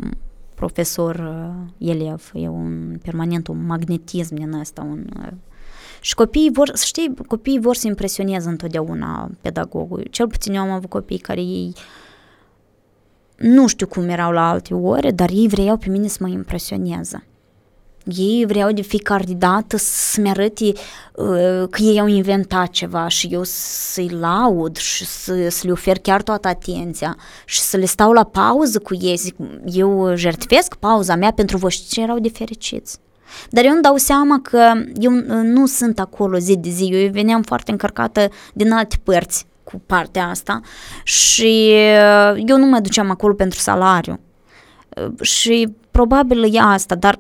profesor, 0.55 1.15
uh, 1.15 1.89
elev. 1.89 2.31
E 2.35 2.49
un 2.49 2.99
permanent 3.03 3.47
un 3.47 3.67
magnetism 3.67 4.35
din 4.35 4.53
ăsta, 4.53 4.83
un 4.83 5.07
uh, 5.21 5.33
și 6.07 6.15
copiii 6.15 6.51
vor, 6.53 6.71
să 6.75 6.85
știi, 6.87 7.15
copiii 7.27 7.61
vor 7.61 7.77
să 7.77 7.87
impresioneze 7.87 8.49
întotdeauna 8.49 9.31
pedagogul. 9.41 10.07
Cel 10.11 10.27
puțin 10.27 10.55
eu 10.55 10.63
am 10.63 10.71
avut 10.71 10.91
copii 10.91 11.19
care 11.19 11.41
ei 11.41 11.75
nu 13.37 13.67
știu 13.67 13.87
cum 13.87 14.09
erau 14.09 14.33
la 14.33 14.51
alte 14.51 14.75
ore, 14.75 15.11
dar 15.11 15.31
ei 15.31 15.49
vreau 15.49 15.77
pe 15.77 15.89
mine 15.89 16.07
să 16.07 16.19
mă 16.21 16.29
impresioneze. 16.29 17.27
Ei 18.05 18.45
vreau 18.47 18.73
de 18.73 18.83
fiecare 18.83 19.33
dată 19.33 19.77
să-mi 19.77 20.29
arăte 20.29 20.65
uh, 20.65 21.69
că 21.71 21.83
ei 21.83 22.01
au 22.01 22.07
inventat 22.07 22.71
ceva 22.71 23.09
și 23.09 23.27
eu 23.27 23.43
să-i 23.45 24.09
laud 24.09 24.77
și 24.77 25.05
să, 25.05 25.49
să 25.49 25.67
le 25.67 25.73
ofer 25.73 25.99
chiar 25.99 26.23
toată 26.23 26.49
atenția 26.49 27.17
și 27.45 27.61
să 27.61 27.77
le 27.77 27.87
stau 27.87 28.13
la 28.13 28.25
pauză 28.25 28.79
cu 28.79 28.95
ei. 29.01 29.17
Zic, 29.17 29.37
eu 29.65 30.15
jertfesc 30.15 30.75
pauza 30.75 31.15
mea 31.15 31.33
pentru 31.33 31.57
voi 31.57 31.71
și 31.71 32.01
erau 32.01 32.19
de 32.19 32.29
fericiți. 32.29 32.99
Dar 33.51 33.65
eu 33.65 33.73
îmi 33.73 33.83
dau 33.83 33.97
seama 33.97 34.41
că 34.43 34.73
eu 34.95 35.11
nu 35.43 35.67
sunt 35.67 35.99
acolo 35.99 36.39
zi 36.39 36.57
de 36.57 36.69
zi, 36.69 36.85
eu 36.85 37.11
veneam 37.11 37.43
foarte 37.43 37.71
încărcată 37.71 38.29
din 38.53 38.73
alte 38.73 38.97
părți 39.03 39.47
cu 39.71 39.83
partea 39.87 40.29
asta 40.29 40.61
și 41.03 41.73
uh, 41.73 42.43
eu 42.47 42.59
nu 42.59 42.67
mă 42.67 42.81
duceam 42.81 43.11
acolo 43.11 43.35
pentru 43.35 43.59
salariu. 43.59 44.21
Uh, 44.89 45.21
și 45.21 45.75
probabil 45.91 46.55
e 46.55 46.59
asta, 46.61 46.95
dar 46.95 47.19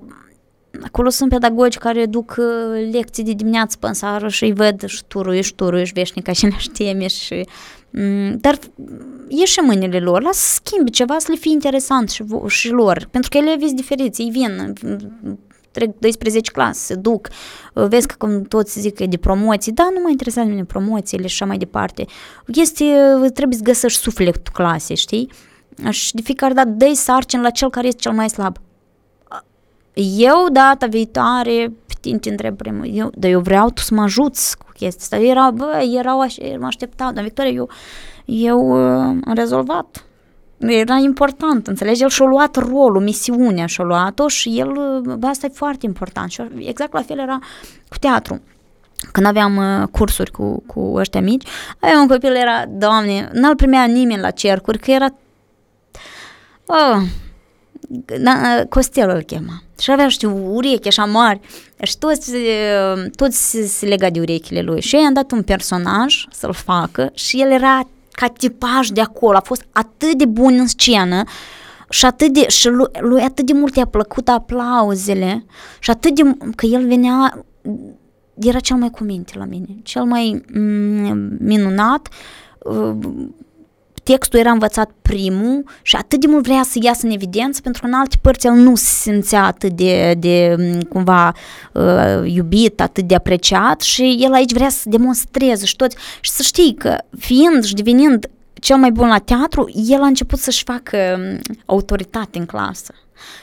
acolo 0.82 1.08
sunt 1.08 1.30
pedagogi 1.30 1.78
care 1.78 2.06
duc 2.06 2.36
uh, 2.38 2.88
lecții 2.92 3.24
de 3.24 3.32
dimineață 3.32 3.76
până 3.80 3.92
seară 3.92 4.28
și 4.28 4.44
îi 4.44 4.52
văd 4.52 4.84
și 4.86 5.04
turuiești, 5.04 5.54
turuiești 5.54 5.94
veșnic 5.94 6.32
și 6.32 6.44
le 6.46 6.56
teme 6.72 7.06
și 7.06 7.46
mm, 7.90 8.36
dar 8.40 8.58
e 9.28 9.44
și 9.44 9.60
mâinile 9.60 9.98
lor, 9.98 10.22
lasă 10.22 10.40
să 10.40 10.60
schimbi 10.64 10.90
ceva 10.90 11.18
să 11.18 11.26
le 11.30 11.36
fie 11.36 11.52
interesant 11.52 12.10
și, 12.10 12.24
și 12.46 12.70
lor, 12.70 13.08
pentru 13.10 13.30
că 13.30 13.38
ele 13.38 13.56
sunt 13.60 13.76
diferiți, 13.76 14.22
ei 14.22 14.30
vin, 14.30 14.72
trec 15.76 15.98
12 15.98 16.50
clase, 16.50 16.80
se 16.84 16.94
duc, 16.94 17.28
vezi 17.72 18.06
că 18.06 18.14
cum 18.18 18.42
toți 18.42 18.80
zic 18.80 19.08
de 19.08 19.16
promoții, 19.16 19.72
da, 19.72 19.88
nu 19.94 20.00
mă 20.02 20.10
interesează 20.10 20.48
mine 20.48 20.64
promoțiile 20.64 21.26
și 21.26 21.32
așa 21.32 21.44
mai 21.44 21.58
departe. 21.58 22.04
Este, 22.46 22.84
trebuie 23.34 23.56
să 23.58 23.64
găsești 23.64 24.00
sufletul 24.00 24.52
clasei, 24.52 24.96
știi? 24.96 25.30
Și 25.90 26.14
de 26.14 26.22
fiecare 26.22 26.54
dată 26.54 26.68
dai 26.68 26.94
sarcini 26.94 27.42
la 27.42 27.50
cel 27.50 27.70
care 27.70 27.86
este 27.86 28.00
cel 28.00 28.12
mai 28.12 28.28
slab. 28.28 28.56
Eu, 30.16 30.46
data 30.52 30.86
viitoare, 30.86 31.72
pe 31.86 31.94
tine 32.00 32.18
te 32.18 32.30
întreb 32.30 32.56
primul, 32.56 32.88
eu, 32.92 33.10
dar 33.14 33.30
eu 33.30 33.40
vreau 33.40 33.70
tu 33.70 33.82
să 33.82 33.94
mă 33.94 34.02
ajuți 34.02 34.58
cu 34.58 34.66
chestia 34.72 35.00
asta. 35.00 35.16
Erau, 35.16 35.50
bă, 35.52 35.88
erau 35.98 36.20
așa, 36.20 36.42
mă 36.58 36.66
așteptau, 36.66 37.12
dar 37.12 37.22
Victoria, 37.22 37.52
eu, 37.52 37.68
eu 38.24 38.70
uh, 38.70 39.16
am 39.24 39.32
rezolvat 39.34 40.06
era 40.58 40.94
important, 40.94 41.66
înțelegi? 41.66 42.02
El 42.02 42.08
și-a 42.08 42.24
luat 42.24 42.56
rolul, 42.56 43.02
misiunea 43.02 43.66
și-a 43.66 43.84
luat-o 43.84 44.28
și 44.28 44.58
el, 44.58 45.00
bă, 45.18 45.26
asta 45.26 45.46
e 45.46 45.52
foarte 45.54 45.86
important 45.86 46.30
și 46.30 46.42
exact 46.58 46.92
la 46.92 47.02
fel 47.02 47.18
era 47.18 47.38
cu 47.88 47.98
teatru. 47.98 48.40
Când 49.12 49.26
aveam 49.26 49.56
uh, 49.56 49.88
cursuri 49.90 50.30
cu, 50.30 50.62
cu 50.66 50.92
ăștia 50.94 51.20
mici, 51.20 51.46
aveam 51.80 52.00
un 52.00 52.08
copil, 52.08 52.34
era, 52.34 52.64
doamne, 52.68 53.30
n-al 53.32 53.56
primea 53.56 53.84
nimeni 53.84 54.20
la 54.20 54.30
cercuri, 54.30 54.78
că 54.78 54.90
era, 54.90 55.06
oh, 56.66 57.02
da, 58.20 58.58
uh, 58.60 58.66
Costel 58.68 59.10
îl 59.10 59.22
chema. 59.22 59.62
Și 59.80 59.90
avea, 59.90 60.08
știu, 60.08 60.54
urechi 60.54 60.88
așa 60.88 61.04
mari 61.04 61.40
și 61.82 61.98
toți, 61.98 62.34
uh, 62.34 63.04
toți 63.16 63.56
se 63.66 63.86
lega 63.86 64.10
de 64.10 64.20
urechile 64.20 64.60
lui. 64.60 64.80
Și 64.80 64.94
i-am 64.94 65.12
dat 65.12 65.30
un 65.30 65.42
personaj 65.42 66.24
să-l 66.30 66.52
facă 66.52 67.10
și 67.14 67.40
el 67.40 67.50
era 67.50 67.88
ca 68.16 68.26
tipaj 68.26 68.88
de 68.88 69.00
acolo, 69.00 69.36
a 69.36 69.40
fost 69.40 69.66
atât 69.72 70.18
de 70.18 70.24
bun 70.24 70.58
în 70.58 70.66
scenă 70.66 71.22
și 71.88 72.04
atât 72.04 72.32
de, 72.32 72.48
și 72.48 72.68
lui, 72.68 72.86
lui 73.00 73.22
atât 73.22 73.46
de 73.46 73.52
mult 73.52 73.76
i-a 73.76 73.86
plăcut 73.86 74.28
aplauzele 74.28 75.44
și 75.78 75.90
atât 75.90 76.14
de, 76.14 76.22
că 76.54 76.66
el 76.66 76.86
venea, 76.86 77.46
era 78.34 78.58
cel 78.58 78.76
mai 78.76 78.90
cuminte 78.90 79.38
la 79.38 79.44
mine, 79.44 79.76
cel 79.82 80.04
mai 80.04 80.44
mm, 80.52 81.36
minunat, 81.40 82.08
uh, 82.58 82.96
textul 84.12 84.38
era 84.38 84.50
învățat 84.50 84.90
primul 85.02 85.64
și 85.82 85.96
atât 85.96 86.20
de 86.20 86.26
mult 86.26 86.44
vrea 86.44 86.62
să 86.62 86.78
iasă 86.82 87.06
în 87.06 87.12
evidență 87.12 87.60
pentru 87.60 87.80
că 87.80 87.86
în 87.86 87.94
alte 87.94 88.16
părți 88.20 88.46
el 88.46 88.52
nu 88.52 88.74
se 88.74 88.84
simțea 88.84 89.44
atât 89.44 89.72
de, 89.72 90.14
de 90.18 90.54
mm, 90.58 90.80
cumva 90.80 91.32
uh, 91.72 92.32
iubit, 92.32 92.80
atât 92.80 93.04
de 93.04 93.14
apreciat 93.14 93.80
și 93.80 94.18
el 94.20 94.32
aici 94.32 94.52
vrea 94.52 94.68
să 94.68 94.88
demonstreze 94.88 95.66
și 95.66 95.76
toți 95.76 95.96
și 96.20 96.30
să 96.30 96.42
știi 96.42 96.74
că 96.74 96.96
fiind 97.18 97.64
și 97.64 97.74
devenind 97.74 98.26
cel 98.52 98.76
mai 98.76 98.90
bun 98.90 99.08
la 99.08 99.18
teatru, 99.18 99.70
el 99.74 100.02
a 100.02 100.06
început 100.06 100.38
să-și 100.38 100.64
facă 100.64 100.96
mm, 101.18 101.38
autoritate 101.64 102.38
în 102.38 102.46
clasă. 102.46 102.94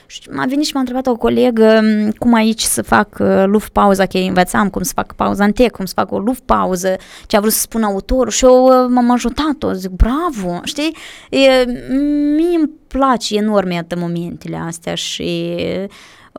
Și 0.05 0.21
m-a 0.29 0.45
venit 0.45 0.65
și 0.65 0.73
m-a 0.73 0.79
întrebat 0.79 1.07
o 1.07 1.15
colegă 1.15 1.81
cum 2.17 2.33
aici 2.33 2.61
să 2.61 2.81
fac 2.81 3.17
uh, 3.19 3.43
luft 3.45 3.69
pauza, 3.69 4.05
că 4.05 4.17
învățam 4.17 4.69
cum 4.69 4.81
să 4.81 4.91
fac 4.95 5.13
pauza 5.13 5.43
în 5.43 5.51
tec, 5.51 5.71
cum 5.71 5.85
să 5.85 5.93
fac 5.95 6.11
o 6.11 6.19
luft 6.19 6.41
pauză, 6.41 6.95
ce 7.27 7.37
a 7.37 7.39
vrut 7.39 7.51
să 7.51 7.59
spun 7.59 7.83
autorul 7.83 8.31
și 8.31 8.45
eu 8.45 8.65
uh, 8.65 8.89
m-am 8.89 9.11
ajutat-o, 9.11 9.73
zic 9.73 9.91
bravo, 9.91 10.59
știi? 10.63 10.95
E, 11.29 11.65
mie 12.35 12.57
îmi 12.57 12.69
place 12.87 13.35
enorm 13.35 13.69
iată 13.69 13.95
momentele 13.97 14.57
astea 14.57 14.95
și 14.95 15.55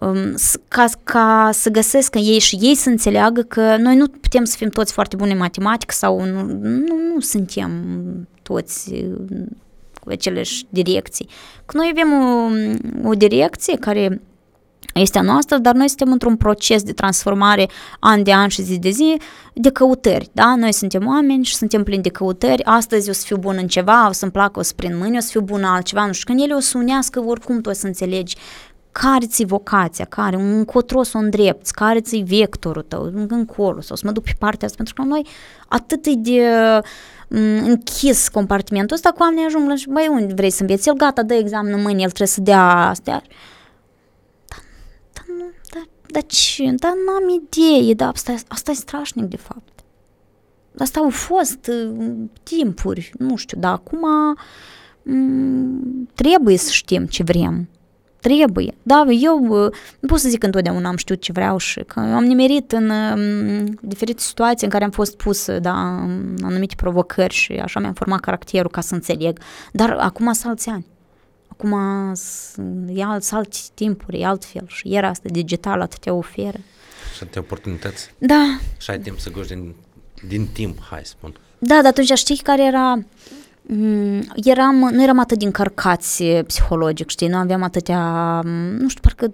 um, 0.00 0.34
ca, 0.68 0.84
ca 1.04 1.50
să 1.52 1.70
găsesc 1.70 2.14
ei 2.14 2.38
și 2.38 2.58
ei 2.60 2.74
să 2.74 2.88
înțeleagă 2.88 3.40
că 3.40 3.76
noi 3.76 3.96
nu 3.96 4.06
putem 4.08 4.44
să 4.44 4.56
fim 4.56 4.68
toți 4.68 4.92
foarte 4.92 5.16
buni 5.16 5.32
în 5.32 5.38
matematică 5.38 5.94
sau 5.96 6.24
nu, 6.24 6.42
nu, 6.60 6.94
nu 7.14 7.20
suntem 7.20 7.70
toți 8.42 8.90
cu 8.90 9.63
aceleași 10.08 10.66
direcții. 10.68 11.28
Că 11.66 11.76
noi 11.76 11.92
avem 11.92 12.12
o, 12.12 13.08
o 13.08 13.14
direcție 13.14 13.76
care 13.76 14.20
este 14.94 15.18
a 15.18 15.22
noastră, 15.22 15.58
dar 15.58 15.74
noi 15.74 15.88
suntem 15.88 16.12
într-un 16.12 16.36
proces 16.36 16.82
de 16.82 16.92
transformare 16.92 17.68
an 18.00 18.22
de 18.22 18.32
an 18.32 18.48
și 18.48 18.62
zi 18.62 18.78
de 18.78 18.90
zi 18.90 19.16
de 19.54 19.70
căutări, 19.70 20.28
da? 20.32 20.54
Noi 20.54 20.72
suntem 20.72 21.06
oameni 21.06 21.44
și 21.44 21.54
suntem 21.54 21.82
plini 21.82 22.02
de 22.02 22.08
căutări, 22.08 22.64
astăzi 22.64 23.10
o 23.10 23.12
să 23.12 23.22
fiu 23.24 23.36
bun 23.36 23.56
în 23.60 23.66
ceva, 23.66 24.08
o 24.08 24.12
să-mi 24.12 24.32
placă, 24.32 24.58
o 24.58 24.62
să 24.62 24.72
prind 24.76 24.98
mâini, 24.98 25.16
o 25.16 25.20
să 25.20 25.28
fiu 25.30 25.40
bun 25.40 25.58
în 25.58 25.64
altceva, 25.64 26.06
nu 26.06 26.12
știu, 26.12 26.26
când 26.26 26.44
ele 26.44 26.54
o 26.54 26.60
să 26.60 26.78
unească, 26.78 27.24
oricum 27.26 27.60
tu 27.60 27.70
o 27.70 27.72
să 27.72 27.86
înțelegi 27.86 28.36
care 29.00 29.26
ți 29.26 29.44
vocația, 29.44 30.04
care, 30.04 30.36
încotro 30.36 31.02
să 31.02 31.16
o 31.16 31.20
îndrepți, 31.20 31.72
care 31.72 32.00
ți 32.00 32.16
vectorul 32.16 32.82
tău, 32.82 33.10
încolo, 33.28 33.80
sau 33.80 33.96
să 33.96 34.02
mă 34.06 34.12
duc 34.12 34.24
pe 34.24 34.34
partea 34.38 34.66
asta, 34.66 34.76
pentru 34.76 34.94
că 34.94 35.02
noi 35.02 35.26
atât 35.68 36.06
de 36.06 36.50
m, 37.28 37.36
închis 37.64 38.28
compartimentul 38.28 38.96
ăsta, 38.96 39.10
cu 39.10 39.16
oamenii 39.20 39.44
ajung 39.44 39.68
la, 39.68 39.74
băi, 39.88 40.06
unde 40.10 40.34
vrei 40.34 40.50
să 40.50 40.60
înveți? 40.60 40.88
El 40.88 40.94
gata, 40.94 41.22
dă 41.22 41.34
examenul 41.34 41.80
mâine, 41.80 42.02
el 42.02 42.06
trebuie 42.06 42.28
să 42.28 42.40
dea 42.40 42.88
astea. 42.88 43.22
Dar, 44.48 44.62
dar, 45.12 45.24
nu, 45.38 45.44
dar, 45.72 45.88
dar 46.06 46.22
ce? 46.26 46.74
Dar 46.76 46.92
n-am 47.06 47.42
idee, 47.42 47.94
dar 47.94 48.10
asta, 48.14 48.34
asta 48.48 48.70
e 48.70 48.74
strașnic, 48.74 49.24
de 49.24 49.36
fapt. 49.36 49.72
Asta 50.78 51.00
au 51.00 51.10
fost 51.10 51.70
uh, 51.70 52.14
timpuri, 52.42 53.12
nu 53.18 53.36
știu, 53.36 53.58
dar 53.60 53.72
acum 53.72 54.06
m, 55.02 56.08
trebuie 56.14 56.56
să 56.56 56.70
știm 56.70 57.06
ce 57.06 57.22
vrem. 57.22 57.68
Trebuie. 58.24 58.74
Da, 58.82 59.04
eu 59.08 59.38
uh, 59.38 59.72
nu 60.00 60.08
pot 60.08 60.18
să 60.18 60.28
zic 60.28 60.38
că 60.38 60.46
întotdeauna 60.46 60.88
am 60.88 60.96
știut 60.96 61.20
ce 61.20 61.32
vreau 61.32 61.56
și 61.56 61.80
că 61.80 62.00
am 62.00 62.24
nimerit 62.24 62.72
în 62.72 62.90
um, 62.90 63.78
diferite 63.80 64.20
situații 64.20 64.66
în 64.66 64.72
care 64.72 64.84
am 64.84 64.90
fost 64.90 65.16
pus 65.16 65.50
da, 65.58 65.96
în 65.96 66.38
anumite 66.42 66.74
provocări 66.76 67.34
și 67.34 67.52
așa 67.52 67.80
mi-am 67.80 67.92
format 67.92 68.20
caracterul 68.20 68.70
ca 68.70 68.80
să 68.80 68.94
înțeleg. 68.94 69.38
Dar 69.72 69.90
acum 69.90 70.32
sunt 70.32 70.46
alți 70.46 70.68
ani. 70.68 70.86
Acum 71.48 71.72
e 72.94 73.02
alt, 73.02 73.28
alți 73.30 73.70
timpuri, 73.74 74.20
e 74.20 74.26
altfel 74.26 74.64
și 74.66 74.94
era 74.94 75.08
asta 75.08 75.28
digital 75.32 75.80
atâtea 75.80 76.12
oferă. 76.12 76.58
Și 77.14 77.22
atâtea 77.22 77.40
oportunități. 77.40 78.10
Da. 78.18 78.58
Și 78.78 78.90
ai 78.90 78.98
timp 78.98 79.18
să 79.18 79.30
goși 79.30 79.48
din, 79.48 79.74
din 80.28 80.46
timp, 80.52 80.78
hai 80.90 81.00
să 81.02 81.14
spun. 81.16 81.34
Da, 81.58 81.74
dar 81.74 81.86
atunci 81.86 82.12
știi 82.12 82.36
care 82.36 82.64
era 82.64 82.98
Mm, 82.98 83.04
eram, 84.44 84.74
nu 84.92 85.02
eram 85.02 85.18
atât 85.18 85.38
din 85.38 85.46
încărcați 85.46 86.24
psihologic, 86.24 87.10
știi, 87.10 87.28
nu 87.28 87.36
aveam 87.36 87.62
atâtea, 87.62 88.40
nu 88.78 88.88
știu, 88.88 89.00
parcă 89.02 89.30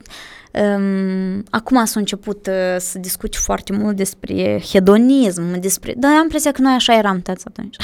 um, 0.52 1.44
acum 1.50 1.84
s-a 1.84 2.00
început 2.00 2.46
uh, 2.46 2.76
să 2.78 2.98
discuți 2.98 3.38
foarte 3.38 3.72
mult 3.72 3.96
despre 3.96 4.62
hedonism, 4.72 5.60
despre, 5.60 5.94
dar 5.96 6.10
am 6.10 6.22
impresia 6.22 6.52
că 6.52 6.62
noi 6.62 6.72
așa 6.72 6.96
eram 6.96 7.20
toți 7.20 7.46
atunci, 7.46 7.76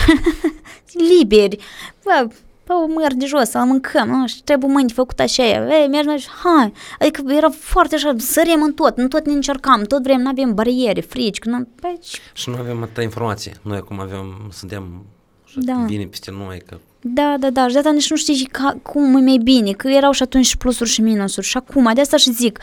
liberi, 1.18 1.58
bă, 2.04 2.28
bă, 2.66 2.74
măr 2.94 3.14
de 3.14 3.26
jos, 3.26 3.48
să 3.48 3.58
mâncăm, 3.58 4.08
nu, 4.08 4.26
și 4.26 4.42
trebuie 4.42 4.72
mâini 4.72 4.90
făcut 4.90 5.20
așa, 5.20 5.42
ei, 5.42 5.88
mergi, 5.90 6.06
mergi, 6.06 6.28
hai, 6.42 6.72
adică 6.98 7.22
era 7.28 7.48
foarte 7.50 7.94
așa, 7.94 8.14
săriem 8.18 8.62
în 8.62 8.72
tot, 8.72 8.98
în 8.98 9.08
tot 9.08 9.26
ne 9.26 9.32
încercam, 9.32 9.82
tot 9.82 10.02
vrem, 10.02 10.20
nu 10.20 10.28
avem 10.28 10.54
bariere, 10.54 11.00
frici, 11.00 11.38
că 11.38 11.48
nu, 11.48 11.68
bă, 11.80 11.88
Și 12.32 12.50
nu 12.50 12.56
avem 12.56 12.82
atâta 12.82 13.02
informație, 13.02 13.52
noi 13.62 13.76
acum 13.76 14.00
avem, 14.00 14.48
suntem 14.52 15.04
și 15.12 15.15
Da. 15.56 15.84
vine 15.86 16.04
peste 16.04 16.30
noi 16.30 16.62
că 16.66 16.78
Da, 17.00 17.36
da, 17.40 17.50
da, 17.50 17.66
și 17.66 17.72
de 17.72 17.78
asta 17.78 17.92
nici 17.92 18.10
nu 18.10 18.16
știi 18.16 18.34
și 18.34 18.44
ca, 18.44 18.78
cum 18.82 19.16
e 19.16 19.20
mai 19.20 19.40
bine, 19.42 19.72
că 19.72 19.88
erau 19.88 20.12
și 20.12 20.22
atunci 20.22 20.46
și 20.46 20.56
plusuri 20.56 20.90
și 20.90 21.00
minusuri 21.00 21.46
și 21.46 21.56
acum, 21.56 21.90
de 21.94 22.00
asta 22.00 22.16
și 22.16 22.32
zic, 22.32 22.58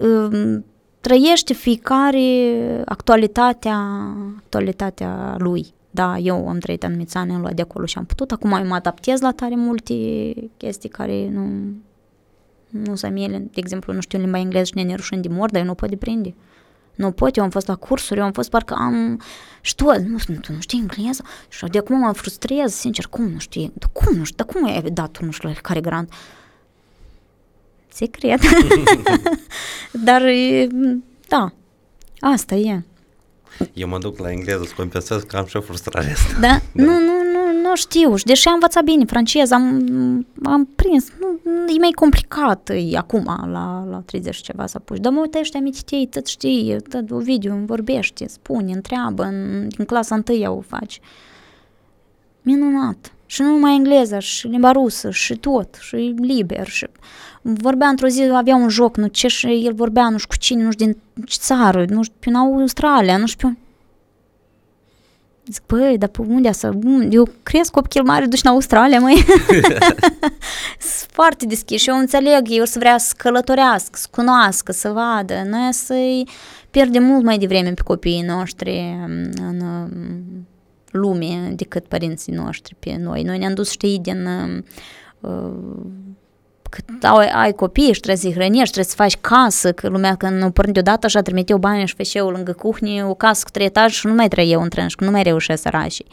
um, 0.00 0.64
trăiește 1.00 1.52
fiecare 1.52 2.82
actualitatea, 2.84 3.78
actualitatea 4.36 5.36
lui. 5.38 5.66
Da, 5.90 6.18
eu 6.18 6.48
am 6.48 6.58
trăit 6.58 6.84
anumiți 6.84 7.16
ani, 7.16 7.32
am 7.32 7.40
luat 7.40 7.54
de 7.54 7.62
acolo 7.62 7.84
și 7.86 7.98
am 7.98 8.04
putut, 8.04 8.30
acum 8.30 8.52
eu 8.52 8.66
mă 8.66 8.74
adaptez 8.74 9.20
la 9.20 9.30
tare 9.30 9.54
multe 9.56 9.94
chestii 10.56 10.88
care 10.88 11.28
nu, 11.28 11.48
nu 12.68 12.94
sunt 12.94 13.12
mele. 13.12 13.38
De 13.38 13.50
exemplu, 13.54 13.92
nu 13.92 14.00
știu 14.00 14.18
limba 14.18 14.38
engleză 14.38 14.64
și 14.64 14.72
ne 14.74 14.82
nerușând 14.82 15.22
de 15.22 15.28
mor, 15.28 15.50
dar 15.50 15.60
eu 15.60 15.66
nu 15.66 15.74
pot 15.74 15.88
deprinde. 15.88 16.34
Nu 17.00 17.10
pot, 17.10 17.36
eu 17.36 17.44
am 17.44 17.50
fost 17.50 17.66
la 17.66 17.74
cursuri, 17.74 18.18
eu 18.18 18.24
am 18.24 18.32
fost 18.32 18.50
parcă 18.50 18.74
am... 18.74 19.20
Și 19.60 19.74
tu, 19.74 19.84
nu, 19.84 20.18
tu 20.40 20.52
nu 20.52 20.60
știi 20.60 20.78
engleză? 20.78 21.24
Și 21.48 21.64
de 21.64 21.78
acum 21.78 21.98
mă 21.98 22.12
frustrez, 22.12 22.72
sincer, 22.72 23.06
cum 23.06 23.28
nu 23.28 23.38
știi? 23.38 23.72
Da 23.74 23.86
cum 23.92 24.16
nu 24.16 24.24
știu, 24.24 24.44
dar 24.44 24.54
cum 24.54 24.64
ai 24.64 24.90
dat 24.90 25.10
tu 25.10 25.24
nu 25.24 25.30
știu 25.30 25.48
la 25.48 25.54
care 25.54 25.80
grant? 25.80 26.12
Secret. 27.88 28.40
Dar, 30.04 30.22
e, 30.22 30.66
da, 31.28 31.52
asta 32.20 32.54
e. 32.54 32.82
eu 33.72 33.88
mă 33.88 33.98
duc 33.98 34.18
la 34.18 34.30
engleză 34.30 34.62
să 34.64 34.72
compensez 34.76 35.22
că 35.22 35.36
am 35.36 35.46
și 35.46 35.56
o 35.56 35.60
frustrare 35.60 36.10
asta. 36.10 36.40
Da? 36.40 36.46
da. 36.48 36.60
Nu, 36.72 36.92
nu, 36.92 37.22
nu, 37.32 37.68
nu 37.68 37.76
știu. 37.76 38.16
Și 38.16 38.24
deși 38.24 38.48
am 38.48 38.54
învățat 38.54 38.84
bine 38.84 39.04
franceză, 39.04 39.54
am, 39.54 40.26
am 40.42 40.68
prins. 40.74 41.12
Nu, 41.44 41.72
e 41.74 41.78
mai 41.78 41.90
complicat 41.94 42.68
e, 42.68 42.96
acum, 42.96 43.24
la, 43.24 43.86
la 43.90 44.02
30 44.04 44.34
și 44.34 44.42
ceva 44.42 44.66
să 44.66 44.76
apuci. 44.76 44.98
Dar 44.98 45.12
mă 45.12 45.20
uitește 45.20 45.56
amintitei, 45.56 46.06
tot 46.06 46.26
știi, 46.26 46.76
tot 46.88 47.10
Ovidiu 47.10 47.62
vorbește, 47.66 48.28
spune, 48.28 48.72
întreabă, 48.72 49.22
în, 49.22 49.68
din 49.68 49.84
clasa 49.84 50.14
întâia 50.14 50.50
o 50.50 50.60
faci. 50.60 51.00
Minunat. 52.42 53.12
Și 53.30 53.42
nu 53.42 53.48
numai 53.48 53.74
engleză, 53.74 54.18
și 54.18 54.46
limba 54.46 54.70
rusă, 54.70 55.10
și 55.10 55.34
tot, 55.34 55.78
și 55.80 56.14
liber, 56.18 56.66
și 56.66 56.86
vorbea 57.42 57.88
într-o 57.88 58.08
zi, 58.08 58.22
avea 58.22 58.54
un 58.54 58.68
joc, 58.68 58.96
nu 58.96 59.06
ce, 59.06 59.28
și 59.28 59.46
el 59.46 59.72
vorbea, 59.74 60.08
nu 60.08 60.16
știu 60.16 60.28
cu 60.28 60.36
cine, 60.36 60.62
nu 60.62 60.70
știu 60.70 60.86
din 60.86 60.96
ce 61.24 61.36
țară, 61.40 61.84
nu 61.88 62.02
știu, 62.02 62.16
prin 62.18 62.34
Australia, 62.34 63.16
nu 63.16 63.26
știu, 63.26 63.56
Zic, 65.46 65.62
băi, 65.66 65.98
dar 65.98 66.08
pe 66.08 66.20
unde 66.20 66.52
să... 66.52 66.70
Eu 67.10 67.28
cresc 67.42 67.70
copil 67.70 68.02
mare, 68.02 68.26
duci 68.26 68.44
în 68.44 68.50
Australia, 68.50 69.00
măi. 69.00 69.24
Sunt 70.78 71.10
foarte 71.10 71.46
deschis 71.46 71.80
și 71.80 71.88
eu 71.88 71.96
înțeleg, 71.96 72.46
eu 72.48 72.64
să 72.64 72.78
vrea 72.78 72.98
să 72.98 73.14
călătorească, 73.16 73.96
să 73.98 74.06
cunoască, 74.10 74.72
să 74.72 74.88
vadă. 74.88 75.42
Noi 75.48 75.72
să-i 75.72 76.28
pierdem 76.70 77.04
mult 77.04 77.24
mai 77.24 77.38
devreme 77.38 77.72
pe 77.72 77.82
copiii 77.84 78.22
noștri 78.22 78.98
în 79.48 79.60
um, 79.60 80.46
lume 80.90 81.52
decât 81.54 81.86
părinții 81.86 82.32
noștri 82.32 82.76
pe 82.78 82.96
noi. 82.98 83.22
Noi 83.22 83.38
ne-am 83.38 83.54
dus, 83.54 83.70
știi, 83.70 83.98
din... 83.98 84.26
Uh, 85.20 85.50
cât 86.70 86.84
ai, 87.04 87.28
ai 87.28 87.52
copii 87.52 87.92
și 87.92 88.00
trebuie 88.00 88.16
să-i 88.16 88.32
hrănești, 88.32 88.72
trebuie 88.72 88.84
să 88.84 88.94
faci 88.94 89.16
casă, 89.20 89.72
că 89.72 89.88
lumea 89.88 90.14
când 90.14 90.42
nu 90.42 90.50
porni 90.50 90.72
deodată 90.72 91.06
așa 91.06 91.20
trimite 91.20 91.52
eu 91.52 91.58
bani 91.58 91.86
și 91.86 91.94
feșeu 91.94 92.28
lângă 92.28 92.52
cuhnie, 92.52 93.02
o 93.02 93.14
casă 93.14 93.40
cu 93.44 93.50
trei 93.50 93.66
etaje 93.66 93.94
și 93.94 94.06
nu 94.06 94.14
mai 94.14 94.28
trăie 94.28 94.50
eu 94.50 94.62
în 94.62 94.68
trenș, 94.68 94.94
că 94.94 95.04
nu 95.04 95.10
mai 95.10 95.22
reușesc 95.22 95.62
sărașii. 95.62 96.06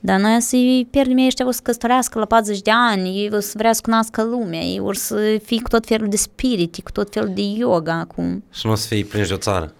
Dar 0.00 0.20
noi 0.20 0.40
să-i 0.40 0.86
pierdem 0.90 1.16
ei 1.16 1.26
ăștia 1.26 1.46
o 1.46 1.50
să 1.50 1.60
căsătorească 1.62 2.18
la 2.18 2.24
40 2.24 2.62
de 2.62 2.70
ani, 2.74 3.08
ei 3.08 3.30
o 3.32 3.40
să 3.40 3.52
vrea 3.56 3.72
să 3.72 3.80
cunoască 3.82 4.22
lumea, 4.22 4.60
ei 4.60 4.80
o 4.80 4.92
să 4.92 5.40
fie 5.44 5.62
cu 5.62 5.68
tot 5.68 5.86
felul 5.86 6.08
de 6.08 6.16
spirit, 6.16 6.78
cu 6.84 6.90
tot 6.92 7.12
felul 7.12 7.30
de 7.34 7.42
yoga 7.42 7.94
acum. 7.94 8.44
Și 8.50 8.66
nu 8.66 8.72
o 8.72 8.74
să 8.74 8.86
fii 8.86 9.04
prinși 9.04 9.28
de 9.28 9.34
o 9.34 9.38
țară. 9.38 9.74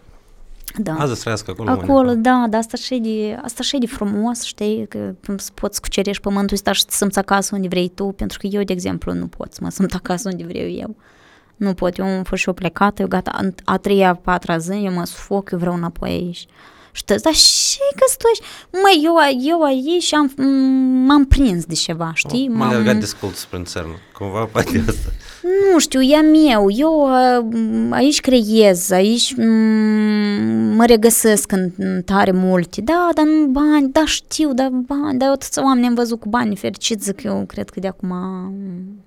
Da. 0.76 0.92
Azi 0.98 1.14
să 1.14 1.20
trăiască 1.20 1.50
acolo. 1.50 1.70
Acolo, 1.70 2.08
undeva. 2.10 2.36
da, 2.36 2.46
dar 2.48 2.60
asta 2.60 2.76
și 2.76 2.98
de, 2.98 3.38
asta 3.42 3.62
și 3.62 3.78
de 3.78 3.86
frumos, 3.86 4.42
știi, 4.42 4.86
că 4.88 5.14
să 5.36 5.50
poți 5.54 5.80
cucerești 5.80 6.22
pământul 6.22 6.56
ăsta 6.56 6.72
și 6.72 6.80
să 6.82 6.96
simți 6.96 7.18
acasă 7.18 7.54
unde 7.54 7.68
vrei 7.68 7.88
tu, 7.94 8.04
pentru 8.04 8.38
că 8.38 8.46
eu, 8.46 8.62
de 8.62 8.72
exemplu, 8.72 9.12
nu 9.12 9.26
pot 9.26 9.52
să 9.52 9.58
mă 9.62 9.70
simt 9.70 9.94
acasă 9.94 10.28
unde 10.28 10.44
vreau 10.44 10.68
eu. 10.68 10.96
Nu 11.56 11.74
pot, 11.74 11.98
eu 11.98 12.04
am 12.04 12.22
fost 12.22 12.40
și 12.42 12.48
eu 12.48 12.54
plecată, 12.54 13.02
eu 13.02 13.08
gata, 13.08 13.30
a, 13.30 13.48
a 13.64 13.76
treia, 13.76 14.08
a 14.08 14.14
patra 14.14 14.58
zi, 14.58 14.72
eu 14.84 14.92
mă 14.92 15.04
sufoc, 15.04 15.50
eu 15.50 15.58
vreau 15.58 15.74
înapoi 15.74 16.10
aici. 16.10 16.46
Și 16.92 17.04
tu, 17.04 17.14
dar 17.22 17.32
și 17.34 17.78
că 17.96 18.04
tu 18.18 18.26
ești? 18.32 18.44
Măi, 18.72 19.00
eu, 19.04 19.14
eu 19.50 19.62
aici 19.62 20.14
am, 20.14 20.32
m-am 21.06 21.24
prins 21.24 21.64
de 21.64 21.74
ceva, 21.74 22.10
știi? 22.14 22.48
M-am 22.48 22.58
M-am- 22.58 22.68
alergat 22.68 22.96
de 22.96 23.04
scult 23.06 23.34
spre 23.36 23.62
țărnă. 23.62 23.92
Cumva 24.12 24.44
poate 24.52 24.84
asta. 24.88 25.10
Nu 25.42 25.78
știu, 25.78 26.00
e 26.00 26.16
a 26.16 26.20
meu. 26.20 26.70
Eu 26.70 27.08
uh, 27.08 27.88
aici 27.90 28.20
creez, 28.20 28.90
aici 28.90 29.34
mm, 29.36 30.74
mă 30.76 30.84
regăsesc 30.86 31.52
în, 31.52 31.70
în 31.78 32.02
tare 32.02 32.30
multe. 32.30 32.80
Da, 32.80 33.08
dar 33.14 33.24
nu 33.24 33.46
bani, 33.46 33.88
da 33.92 34.04
știu, 34.04 34.52
da 34.52 34.68
bani, 34.70 35.18
dar 35.18 35.28
eu 35.28 35.34
atâția 35.34 35.64
oameni 35.64 35.86
am 35.86 35.94
văzut 35.94 36.20
cu 36.20 36.28
bani 36.28 36.56
fericiți, 36.56 37.04
zic 37.04 37.22
eu, 37.22 37.44
cred 37.46 37.70
că 37.70 37.80
de 37.80 37.86
acum 37.86 38.08
mm, 38.08 39.02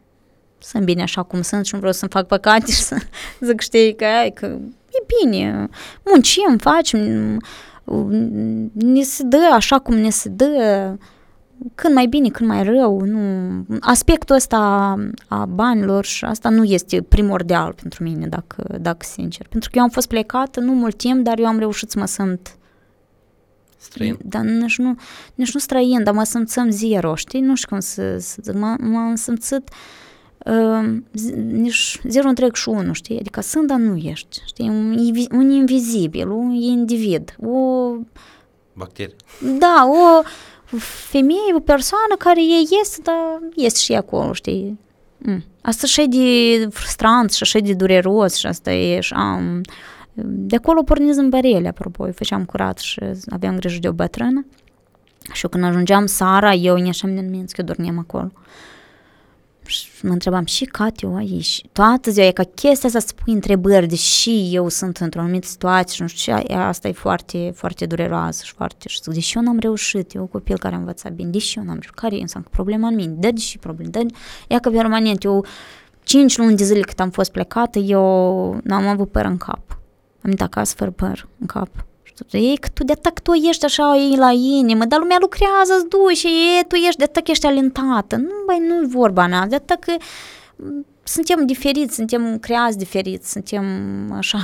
sunt 0.60 0.84
bine 0.84 1.02
așa 1.02 1.24
cum 1.24 1.42
sunt 1.42 1.66
și 1.66 1.74
nu 1.74 1.80
vreau 1.80 1.94
să-mi 1.94 2.12
fac 2.12 2.28
păcate 2.28 2.72
și 2.72 2.82
să 2.82 2.98
zic, 3.48 3.62
știi, 3.62 3.96
că, 3.96 4.06
ai, 4.06 4.32
că 4.32 4.46
e 4.90 5.06
bine, 5.22 5.70
muncim, 6.06 6.58
facem, 6.58 7.00
mm, 7.84 8.72
ne 8.74 9.02
se 9.02 9.24
dă 9.24 9.50
așa 9.52 9.80
cum 9.80 9.96
ne 9.96 10.10
se 10.10 10.30
dă, 10.30 10.96
când 11.76 11.94
mai 11.94 12.06
bine, 12.08 12.30
când 12.30 12.50
mai 12.50 12.64
rău, 12.64 13.02
nu. 13.02 13.20
Aspectul 13.80 14.36
ăsta 14.36 14.58
a 15.28 15.46
banilor 15.46 16.06
și 16.06 16.26
asta 16.26 16.50
nu 16.50 16.64
este 16.64 17.02
primordial 17.02 17.74
pentru 17.82 18.04
mine, 18.04 18.28
dacă, 18.28 18.78
dacă 18.82 18.98
sincer. 19.06 19.48
Pentru 19.48 19.70
că 19.70 19.78
eu 19.78 19.84
am 19.84 19.90
fost 19.90 20.08
plecată 20.08 20.60
nu 20.60 20.74
mult 20.74 20.96
timp, 20.98 21.24
dar 21.24 21.40
eu 21.40 21.46
am 21.46 21.60
reușit 21.60 21.90
să 21.90 22.00
mă 22.00 22.06
simt 22.06 22.58
Străin. 23.78 24.18
dar 24.24 24.42
nici 24.42 24.78
nu, 24.78 24.96
nici 25.36 25.54
nu 25.54 25.60
străin, 25.60 26.04
dar 26.04 26.14
mă 26.14 26.24
simțăm 26.24 26.70
zero, 26.70 27.16
știi? 27.16 27.40
Nu 27.42 27.56
știu 27.56 27.68
cum 27.70 27.80
să, 27.80 28.18
să 28.18 28.38
zic, 28.42 28.54
m- 28.54 28.82
m-am 28.92 29.16
simțit 29.16 29.70
uh, 30.46 30.96
zi- 31.14 31.34
nici 31.36 32.00
0,31, 32.88 32.92
știi? 32.92 33.20
Adică 33.20 33.42
sunt, 33.42 33.68
dar 33.68 33.78
nu 33.78 33.96
ești, 33.98 34.42
știi? 34.46 34.70
Un, 34.70 34.98
invi- 34.98 35.32
un 35.32 35.50
invizibil, 35.50 36.30
un 36.30 36.52
individ, 36.52 37.36
o 37.46 37.92
Bacterii. 38.74 39.16
da, 39.60 39.88
o 39.88 40.22
femeie, 40.80 41.54
o 41.56 41.60
persoană 41.60 42.16
care 42.18 42.42
e 42.42 42.78
este, 42.82 43.02
dar 43.04 43.40
este 43.56 43.80
și 43.80 43.94
acolo, 43.94 44.34
știi? 44.34 44.80
Mm. 45.18 45.44
Asta 45.62 45.88
și 45.88 46.02
e 46.02 46.06
de 46.06 46.68
frustrant 46.70 47.32
și 47.32 47.44
așa 47.44 47.60
de 47.60 47.74
dureros 47.74 48.36
și 48.36 48.46
asta 48.46 48.72
e 48.72 49.00
și 49.00 49.14
am... 49.14 49.62
De 50.16 50.56
acolo 50.56 50.84
pornesc 50.84 51.20
în 51.20 51.30
bărele, 51.30 51.68
apropo, 51.68 52.06
eu 52.06 52.12
făceam 52.12 52.46
curat 52.46 52.80
și 52.80 53.00
aveam 53.30 53.56
grijă 53.56 53.80
de 53.80 53.88
o 53.88 53.92
bătrână. 53.92 54.46
Și 55.32 55.44
eu 55.44 55.50
când 55.50 55.64
ajungeam 55.64 56.06
seara, 56.06 56.54
eu 56.54 56.76
ne 56.76 56.90
așa 56.90 57.08
din 57.08 57.30
minți 57.30 57.54
că 57.54 57.62
eu 57.62 57.68
dormeam 57.68 58.00
acolo. 58.00 58.32
Și 59.66 59.90
mă 60.02 60.12
întrebam, 60.12 60.46
și 60.46 60.66
Cat 60.66 61.02
eu 61.02 61.16
aici? 61.16 61.62
Toată 61.72 62.12
ziua 62.12 62.26
e 62.26 62.32
ca 62.32 62.44
chestia 62.44 62.90
asta 62.90 63.00
să 63.00 63.14
pui 63.24 63.34
întrebări, 63.34 63.88
deși 63.88 64.56
eu 64.56 64.70
sunt 64.70 64.98
într-o 64.98 65.22
anumită 65.22 65.48
situație 65.48 65.96
și 65.96 66.02
nu 66.02 66.08
știu 66.08 66.38
ce, 66.38 66.54
asta 66.54 66.88
e 66.88 66.92
foarte, 66.92 67.52
foarte 67.56 67.86
dureroasă 67.86 68.44
și 68.46 68.54
foarte, 68.54 68.88
și 68.88 69.00
zic, 69.04 69.14
deși 69.14 69.38
eu 69.38 69.44
n-am 69.44 69.60
reușit, 69.60 70.14
eu 70.14 70.26
copil 70.26 70.58
care 70.58 70.74
am 70.74 70.80
învățat 70.80 71.12
bine, 71.12 71.30
deși 71.30 71.58
eu 71.58 71.64
n-am 71.64 71.74
reușit, 71.74 71.94
care 71.94 72.16
e 72.16 72.22
înseamnă 72.22 72.50
problema 72.52 72.88
în 72.88 72.96
mine, 72.96 73.14
de 73.18 73.32
deși 73.32 73.58
probleme, 73.58 73.90
de, 73.90 74.06
ea 74.48 74.60
că 74.60 74.70
permanent, 74.70 75.24
eu 75.24 75.46
cinci 76.04 76.38
luni 76.38 76.56
de 76.56 76.64
zile 76.64 76.82
cât 76.82 77.00
am 77.00 77.10
fost 77.10 77.32
plecată, 77.32 77.80
eu 77.80 78.60
n-am 78.64 78.88
avut 78.88 79.12
păr 79.12 79.26
în 79.26 79.38
cap. 79.38 79.62
Am 79.70 80.20
venit 80.22 80.42
acasă 80.42 80.74
fără 80.78 80.92
păr 80.92 81.28
în 81.40 81.46
cap. 81.46 81.86
Ei, 82.32 82.58
că 82.58 82.68
tu 82.74 82.84
de 82.84 82.92
atac 82.92 83.20
tu 83.20 83.32
ești 83.32 83.66
așa 83.66 83.96
ei 83.98 84.16
la 84.18 84.32
inimă, 84.32 84.86
dar 84.86 85.00
lumea 85.00 85.18
lucrează, 85.20 85.74
îți 85.78 85.88
duci, 85.88 86.24
e, 86.24 86.64
tu 86.68 86.76
ești 86.76 86.98
de 86.98 87.04
atac 87.04 87.28
ești 87.28 87.46
alintată. 87.46 88.16
Nu, 88.16 88.30
băi, 88.46 88.62
nu 88.68 88.88
vorba 88.88 89.28
mea, 89.28 89.48
de 89.48 89.56
atac 89.56 89.86
suntem 91.04 91.46
diferiți, 91.46 91.96
suntem 91.96 92.38
creați 92.38 92.78
diferiți, 92.78 93.32
suntem 93.32 93.66
așa, 94.12 94.44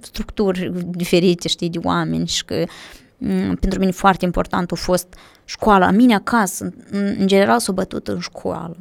structuri 0.00 0.72
diferite, 0.86 1.48
știi, 1.48 1.70
de 1.70 1.78
oameni 1.82 2.26
și 2.26 2.44
că 2.44 2.64
pentru 3.60 3.78
mine 3.78 3.90
foarte 3.90 4.24
important 4.24 4.72
a 4.72 4.74
fost 4.74 5.14
școala. 5.44 5.90
Mine 5.90 6.14
acasă, 6.14 6.72
în 6.90 7.26
general, 7.26 7.58
s-a 7.58 7.72
bătut 7.72 8.08
în 8.08 8.18
școală 8.18 8.76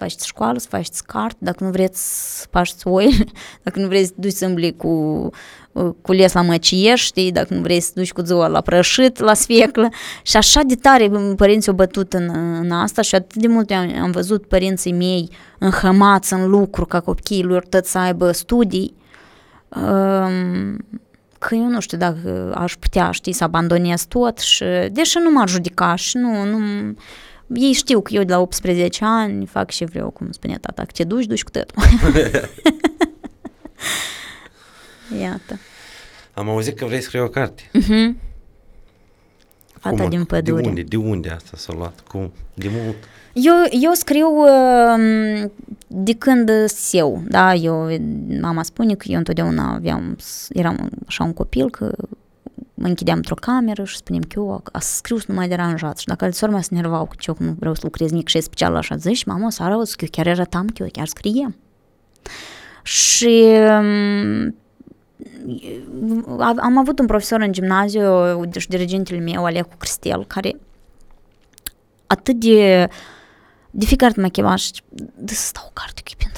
faceți 0.00 0.26
școală, 0.26 0.58
să 0.58 0.66
faceți 0.70 1.04
cart, 1.04 1.36
dacă 1.38 1.64
nu 1.64 1.70
vreți 1.70 2.00
să 2.38 2.46
faceți 2.50 2.86
oile, 2.86 3.24
dacă 3.64 3.80
nu 3.80 3.86
vreți 3.86 4.06
să 4.06 4.12
duci 4.16 4.32
să 4.32 4.46
îmbli 4.46 4.76
cu, 4.76 4.88
uh, 5.72 5.90
cu 6.02 6.12
les 6.12 6.32
la 6.32 6.42
măcieș, 6.42 7.02
știi, 7.02 7.32
dacă 7.32 7.54
nu 7.54 7.60
vreți 7.60 7.86
să 7.86 7.92
duci 7.94 8.12
cu 8.12 8.20
ziua 8.20 8.46
la 8.46 8.60
prășit, 8.60 9.18
la 9.18 9.34
sfeclă. 9.34 9.88
Și 10.22 10.36
așa 10.36 10.60
de 10.62 10.74
tare 10.74 11.10
părinții 11.36 11.70
au 11.70 11.76
bătut 11.76 12.12
în, 12.12 12.28
în 12.62 12.70
asta 12.70 13.02
și 13.02 13.14
atât 13.14 13.40
de 13.40 13.46
mult 13.46 13.70
am, 13.70 14.02
am 14.02 14.10
văzut 14.10 14.46
părinții 14.46 14.92
mei 14.92 15.30
înhămați 15.58 16.32
în 16.32 16.48
lucru 16.48 16.84
ca 16.84 17.00
copiii 17.00 17.42
lor 17.42 17.66
tot 17.66 17.84
să 17.84 17.98
aibă 17.98 18.32
studii. 18.32 18.94
Um, 19.68 20.76
că 21.38 21.54
eu 21.54 21.66
nu 21.66 21.80
știu 21.80 21.98
dacă 21.98 22.54
aș 22.58 22.76
putea, 22.76 23.10
știi, 23.10 23.32
să 23.32 23.44
abandonez 23.44 24.04
tot 24.04 24.38
și, 24.38 24.64
deși 24.92 25.18
nu 25.18 25.30
m-ar 25.30 25.48
judeca 25.48 25.94
și 25.94 26.16
nu, 26.16 26.44
nu, 26.44 26.58
ei 27.54 27.72
știu 27.72 28.00
că 28.00 28.14
eu 28.14 28.22
de 28.22 28.32
la 28.32 28.40
18 28.40 29.04
ani 29.04 29.46
fac 29.46 29.70
și 29.70 29.84
vreau, 29.84 30.10
cum 30.10 30.30
spune 30.30 30.58
tata, 30.58 30.82
că 30.82 30.90
te 30.94 31.04
duci, 31.04 31.24
duci 31.24 31.42
cu 31.42 31.50
tătul. 31.50 31.82
Iată. 35.20 35.58
Am 36.34 36.48
auzit 36.48 36.76
că 36.76 36.84
vrei 36.84 36.98
să 36.98 37.04
scrie 37.04 37.20
o 37.20 37.28
carte. 37.28 37.62
Uh-huh. 37.62 38.28
Fata 39.80 39.96
Cum, 39.96 40.08
din 40.08 40.24
pădure. 40.24 40.62
De 40.62 40.68
unde, 40.68 40.82
de 40.82 40.96
unde 40.96 41.28
asta 41.28 41.56
s-a 41.56 41.72
luat? 41.76 42.00
Cum? 42.00 42.32
De 42.54 42.70
mult? 42.70 42.96
Eu, 43.32 43.54
eu 43.82 43.92
scriu 43.92 44.28
uh, 44.28 45.50
de 45.86 46.14
când 46.14 46.50
eu, 46.92 47.22
da, 47.28 47.54
eu, 47.54 47.88
mama 48.40 48.62
spune 48.62 48.94
că 48.94 49.04
eu 49.08 49.18
întotdeauna 49.18 49.74
aveam, 49.74 50.16
eram 50.48 50.90
așa 51.06 51.24
un 51.24 51.32
copil, 51.32 51.70
că 51.70 51.84
mă 51.84 52.29
închideam 52.88 53.16
într-o 53.16 53.34
cameră 53.34 53.84
și 53.84 53.96
spuneam 53.96 54.22
că 54.22 54.34
eu 54.36 54.62
a 54.72 54.78
scriu 54.78 55.18
să 55.18 55.24
nu 55.28 55.34
mai 55.34 55.48
deranjat. 55.48 55.98
Și 55.98 56.06
dacă 56.06 56.24
alții 56.24 56.46
mea 56.46 56.60
se 56.60 56.74
nervau 56.74 57.04
că 57.04 57.14
eu 57.26 57.36
nu 57.38 57.56
vreau 57.58 57.74
să 57.74 57.80
lucrez 57.84 58.10
nici 58.10 58.30
și 58.30 58.40
special 58.40 58.76
așa, 58.76 58.96
zici, 58.96 59.24
mama, 59.24 59.50
să 59.50 59.62
arăt 59.62 59.92
că 59.92 60.04
eu 60.04 60.08
chiar 60.10 60.26
arătam 60.26 60.66
că 60.66 60.82
eu 60.82 60.88
chiar 60.92 61.06
scriem. 61.06 61.56
Și 62.82 63.56
am 66.38 66.78
avut 66.78 66.98
un 66.98 67.06
profesor 67.06 67.40
în 67.40 67.52
gimnaziu, 67.52 68.44
deci 68.44 68.66
dirigentele 68.66 69.18
meu, 69.18 69.44
Alecu 69.44 69.76
Cristel, 69.78 70.24
care 70.26 70.56
atât 72.06 72.36
de 72.36 72.88
de 73.70 73.84
fiecare 73.84 74.10
dată 74.10 74.20
mă 74.20 74.28
chema 74.28 74.56
și 74.56 74.72
de 75.14 75.34
să 75.34 75.46
stau 75.46 75.64
o 75.66 75.70
carte 75.72 76.00
că 76.04 76.10
e 76.12 76.14
pentru 76.18 76.28
tine 76.28 76.29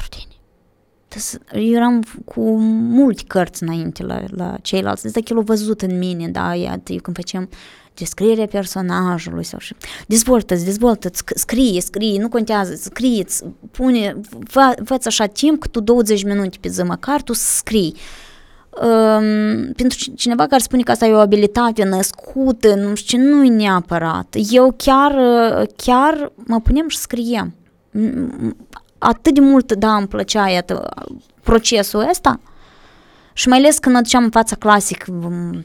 eu 1.52 1.72
eram 1.72 2.02
cu 2.24 2.40
multe 2.70 3.22
cărți 3.26 3.62
înainte 3.62 4.02
la, 4.02 4.22
la 4.30 4.56
ceilalți, 4.62 5.12
deci 5.12 5.30
el 5.30 5.38
a 5.38 5.40
văzut 5.40 5.82
în 5.82 5.98
mine, 5.98 6.28
da, 6.28 6.54
iată, 6.54 6.92
eu 6.92 6.98
când 7.00 7.16
facem 7.16 7.48
descrierea 7.94 8.46
personajului 8.46 9.44
sau 9.44 9.58
și 9.58 9.74
dezvoltă-ți, 10.06 10.64
dezvoltă 10.64 11.10
scrie, 11.34 11.80
scrie, 11.80 12.20
nu 12.20 12.28
contează, 12.28 12.74
scrie 12.74 13.24
pune, 13.70 14.20
fă, 14.44 14.74
fă 14.84 14.96
așa 15.04 15.26
timp 15.26 15.60
că 15.60 15.68
tu 15.68 15.80
20 15.80 16.24
minute 16.24 16.56
pe 16.60 16.68
zi 16.68 16.82
măcar 16.82 17.22
tu 17.22 17.32
scrii. 17.32 17.96
Um, 18.82 19.72
pentru 19.72 19.98
cineva 20.14 20.46
care 20.46 20.62
spune 20.62 20.82
că 20.82 20.90
asta 20.90 21.06
e 21.06 21.12
o 21.12 21.18
abilitate 21.18 21.84
născută, 21.84 22.74
nu 22.74 22.94
știu 22.94 23.18
ce, 23.18 23.24
nu 23.24 23.44
e 23.44 23.48
neapărat. 23.48 24.36
Eu 24.50 24.74
chiar, 24.76 25.12
chiar 25.76 26.32
mă 26.36 26.60
punem 26.60 26.88
și 26.88 26.98
scriem 26.98 27.54
atât 29.02 29.34
de 29.34 29.40
mult, 29.40 29.72
da, 29.72 29.96
îmi 29.96 30.08
plăcea, 30.08 30.48
iată, 30.48 30.88
procesul 31.42 32.08
ăsta. 32.10 32.40
Și 33.32 33.48
mai 33.48 33.58
ales 33.58 33.78
când 33.78 33.96
aduceam 33.96 34.24
în 34.24 34.30
fața 34.30 34.56
clasic, 34.56 35.04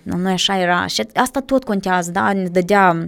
noi 0.03 0.31
așa 0.31 0.59
era, 0.59 0.85
și 0.85 1.07
asta 1.13 1.39
tot 1.39 1.63
contează, 1.63 2.11
da, 2.11 2.33
ne 2.33 2.47
dădea, 2.47 3.07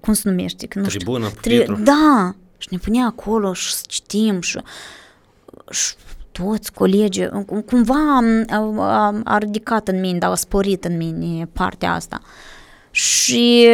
cum 0.00 0.12
se 0.12 0.28
numește? 0.28 0.66
Că 0.66 0.78
nu 0.78 0.86
Tribună, 0.86 1.30
tri, 1.40 1.82
Da, 1.82 2.34
și 2.58 2.68
ne 2.70 2.78
punea 2.78 3.06
acolo 3.06 3.52
și 3.52 3.74
citim 3.86 4.40
și, 4.40 4.60
și 5.70 5.94
toți 6.32 6.72
colegii, 6.72 7.28
cumva 7.66 8.18
a, 8.48 8.72
a, 8.78 9.20
a 9.24 9.38
ridicat 9.38 9.88
în 9.88 10.00
mine, 10.00 10.18
da, 10.18 10.30
a 10.30 10.34
sporit 10.34 10.84
în 10.84 10.96
mine 10.96 11.48
partea 11.52 11.92
asta. 11.92 12.20
Și 12.90 13.68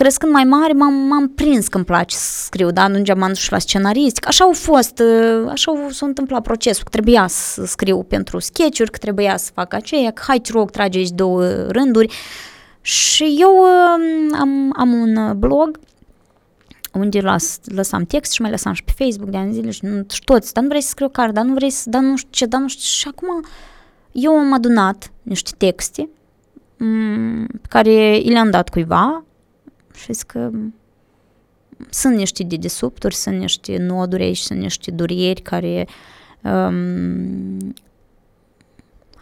crescând 0.00 0.32
mai 0.32 0.44
mare, 0.44 0.72
m-am, 0.72 0.94
m-am 0.94 1.28
prins 1.28 1.68
că 1.68 1.76
îmi 1.76 1.86
place 1.86 2.16
să 2.16 2.42
scriu, 2.44 2.70
da, 2.70 2.88
nu 2.88 3.02
m-am 3.16 3.28
dus 3.28 3.48
la 3.48 3.58
scenaristic. 3.58 4.26
Așa 4.26 4.44
au 4.44 4.52
fost, 4.52 4.98
uh, 4.98 5.50
așa 5.50 5.72
s-a 5.90 6.06
întâmplat 6.06 6.42
procesul, 6.42 6.82
că 6.82 6.88
trebuia 6.90 7.26
să 7.26 7.64
scriu 7.64 8.02
pentru 8.02 8.38
sketch-uri, 8.38 8.90
că 8.90 8.98
trebuia 8.98 9.36
să 9.36 9.50
fac 9.54 9.74
aceea, 9.74 10.10
că 10.10 10.22
hai 10.26 10.38
te 10.38 10.52
rog, 10.52 10.70
trage 10.70 10.98
aici 10.98 11.10
două 11.10 11.44
rânduri. 11.68 12.14
Și 12.80 13.36
eu 13.38 13.56
um, 13.58 14.38
am, 14.40 14.72
am 14.76 14.92
un 14.92 15.38
blog 15.38 15.78
unde 16.92 17.20
las, 17.20 17.58
lăsam 17.64 18.04
text 18.04 18.32
și 18.32 18.40
mai 18.40 18.50
lăsam 18.50 18.72
și 18.72 18.84
pe 18.84 18.92
Facebook 18.96 19.30
de 19.30 19.36
ani 19.36 19.52
zile 19.52 19.70
și, 19.70 19.84
nu, 19.84 20.04
și 20.12 20.20
toți, 20.24 20.52
dar 20.52 20.62
nu 20.62 20.68
vrei 20.68 20.82
să 20.82 20.88
scriu 20.88 21.08
carte, 21.08 21.32
dar 21.32 21.44
nu 21.44 21.54
vrei 21.54 21.70
să, 21.70 21.90
dar 21.90 22.02
nu 22.02 22.16
știu 22.16 22.30
ce, 22.30 22.46
dar 22.46 22.60
nu 22.60 22.68
știu 22.68 22.82
Și 22.82 23.08
acum 23.08 23.44
eu 24.12 24.32
am 24.32 24.52
adunat 24.52 25.12
niște 25.22 25.50
texte 25.56 26.08
m- 26.74 27.46
pe 27.60 27.68
care 27.68 28.16
i 28.16 28.30
le-am 28.30 28.50
dat 28.50 28.68
cuiva, 28.68 29.24
și 29.94 30.12
că 30.26 30.50
sunt 31.90 32.16
niște 32.16 32.42
dedesubturi, 32.42 33.14
sunt 33.14 33.38
niște 33.38 33.76
noduri 33.76 34.22
aici, 34.22 34.38
sunt 34.38 34.58
niște 34.58 34.90
dureri 34.90 35.40
care 35.42 35.86
um, 36.42 37.74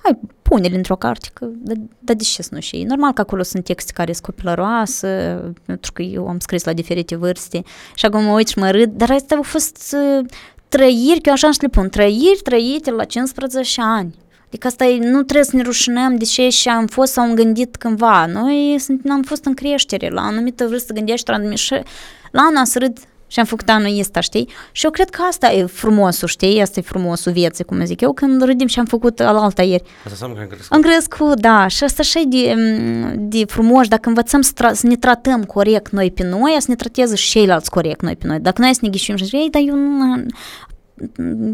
hai, 0.03 0.19
pune-le 0.43 0.77
într-o 0.77 0.97
carte, 0.97 1.29
că, 1.33 1.45
dar 1.45 1.77
da, 1.99 2.15
de 2.15 2.23
ce 2.23 2.43
să 2.43 2.49
nu 2.53 2.61
și 2.61 2.83
Normal 2.83 3.13
că 3.13 3.21
acolo 3.21 3.43
sunt 3.43 3.65
texte 3.65 3.93
care 3.93 4.13
sunt 4.13 4.25
copilăroase, 4.25 5.41
pentru 5.65 5.93
că 5.93 6.03
eu 6.03 6.29
am 6.29 6.39
scris 6.39 6.65
la 6.65 6.73
diferite 6.73 7.17
vârste 7.17 7.63
și 7.95 8.07
acum 8.07 8.25
mă 8.25 8.33
uit 8.33 8.49
și 8.49 8.59
mă 8.59 8.71
râd, 8.71 8.91
dar 8.91 9.11
astea 9.11 9.37
au 9.37 9.43
fost 9.43 9.95
uh, 9.97 10.27
trăiri, 10.69 11.21
că 11.21 11.29
eu 11.29 11.33
așa 11.33 11.51
și 11.51 11.63
le 11.63 11.69
pun, 11.69 11.89
trăiri 11.89 12.41
trăite 12.43 12.91
la 12.91 13.05
15 13.05 13.81
ani. 13.83 14.15
Adică 14.49 14.67
asta 14.67 14.85
e, 14.85 14.99
nu 14.99 15.23
trebuie 15.23 15.45
să 15.45 15.57
ne 15.57 15.63
rușinăm 15.63 16.17
de 16.17 16.25
ce 16.25 16.49
și 16.49 16.69
am 16.69 16.87
fost 16.87 17.13
sau 17.13 17.25
am 17.25 17.35
gândit 17.35 17.77
cândva. 17.77 18.27
Noi 18.27 18.77
sunt, 18.79 19.01
am 19.11 19.23
fost 19.23 19.45
în 19.45 19.55
creștere, 19.55 20.09
la 20.09 20.21
anumită 20.21 20.67
vârstă 20.67 20.93
gândești, 20.93 21.31
la 21.31 21.55
și 21.55 21.75
la 22.31 22.41
anul 22.41 22.65
să 22.65 22.79
râd 22.79 22.99
și 23.31 23.39
am 23.39 23.45
făcut 23.45 23.69
anul 23.69 23.99
ăsta, 23.99 24.21
știi? 24.21 24.49
Și 24.73 24.85
eu 24.85 24.91
cred 24.91 25.11
că 25.11 25.23
asta 25.29 25.53
e 25.53 25.65
frumosul, 25.65 26.29
știi? 26.29 26.61
Asta 26.61 26.81
e 26.81 26.83
frumosul 26.83 27.33
vieții, 27.33 27.65
cum 27.65 27.85
zic 27.85 28.01
eu, 28.01 28.13
când 28.13 28.43
râdim 28.43 28.67
și 28.67 28.79
am 28.79 28.85
făcut 28.85 29.21
al 29.21 29.37
alta 29.37 29.63
ieri. 29.63 29.83
Asta 29.83 30.09
înseamnă 30.11 30.37
că 30.37 30.43
am 30.43 30.49
crescut. 30.49 30.73
Am 30.73 30.81
crescut, 30.81 31.41
da, 31.41 31.67
și 31.67 31.85
asta 31.85 32.03
așa 32.03 32.21
e 32.21 32.25
de, 32.25 32.55
de 33.19 33.45
frumos, 33.45 33.89
dacă 33.89 34.09
învățăm 34.09 34.41
să, 34.41 34.53
tra- 34.53 34.73
să 34.73 34.87
ne 34.87 34.97
tratăm 34.97 35.45
corect 35.45 35.91
noi 35.91 36.11
pe 36.11 36.25
noi, 36.25 36.57
să 36.59 36.67
ne 36.69 36.75
trateze 36.75 37.15
și 37.15 37.31
ceilalți 37.31 37.71
corect 37.71 38.03
noi 38.03 38.17
pe 38.17 38.27
noi. 38.27 38.39
Dacă 38.39 38.63
noi 38.63 38.75
să 38.75 38.81
ne 38.83 38.89
ghișim 38.89 39.17
și 39.17 39.25
zic, 39.25 39.35
ei, 39.35 39.51
dar 39.51 39.63
eu 39.67 39.75
nu, 39.75 40.27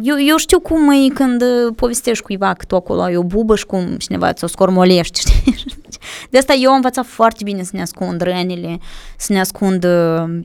eu, 0.00 0.16
eu 0.26 0.36
știu 0.36 0.60
cum 0.60 0.90
e 0.90 1.08
când 1.14 1.42
uh, 1.42 1.72
povestești 1.76 2.24
cuiva 2.24 2.54
că 2.54 2.64
tu 2.64 2.76
acolo 2.76 3.00
ai 3.00 3.16
o 3.16 3.22
bubă 3.22 3.56
și 3.56 3.66
cum 3.66 3.96
cineva 3.96 4.32
ți-o 4.32 4.46
scormolești, 4.46 5.18
știi? 5.20 5.54
De 6.30 6.38
asta 6.38 6.52
eu 6.52 6.68
am 6.68 6.74
învățat 6.74 7.06
foarte 7.06 7.44
bine 7.44 7.62
să 7.62 7.70
ne 7.72 7.80
ascund 7.80 8.20
rănile, 8.20 8.78
să 9.16 9.32
ne 9.32 9.40
ascund 9.40 9.84
uh, 9.84 10.40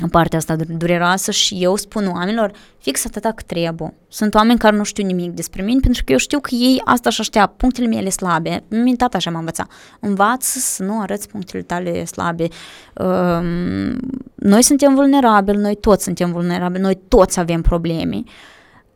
în 0.00 0.08
partea 0.08 0.38
asta 0.38 0.56
dureroasă 0.68 1.30
și 1.30 1.54
eu 1.54 1.76
spun 1.76 2.06
oamenilor 2.06 2.50
fix 2.78 3.04
atâta 3.06 3.32
cât 3.32 3.46
trebuie. 3.46 3.94
Sunt 4.08 4.34
oameni 4.34 4.58
care 4.58 4.76
nu 4.76 4.82
știu 4.82 5.04
nimic 5.04 5.30
despre 5.30 5.62
mine 5.62 5.80
pentru 5.80 6.04
că 6.04 6.12
eu 6.12 6.18
știu 6.18 6.40
că 6.40 6.54
ei 6.54 6.80
asta 6.84 7.10
și 7.10 7.20
așteaptă, 7.20 7.54
punctele 7.56 7.86
mele 7.86 8.08
slabe. 8.08 8.62
Mine 8.68 8.96
tata 8.96 9.16
așa 9.16 9.30
m-a 9.30 9.38
învățat. 9.38 9.70
Învață 10.00 10.58
să 10.58 10.82
nu 10.82 11.00
arăți 11.00 11.28
punctele 11.28 11.62
tale 11.62 12.04
slabe. 12.04 12.48
Um, 12.94 13.98
noi 14.34 14.62
suntem 14.62 14.94
vulnerabili, 14.94 15.58
noi 15.58 15.76
toți 15.76 16.04
suntem 16.04 16.32
vulnerabili, 16.32 16.82
noi 16.82 16.98
toți 17.08 17.38
avem 17.38 17.60
probleme. 17.60 18.22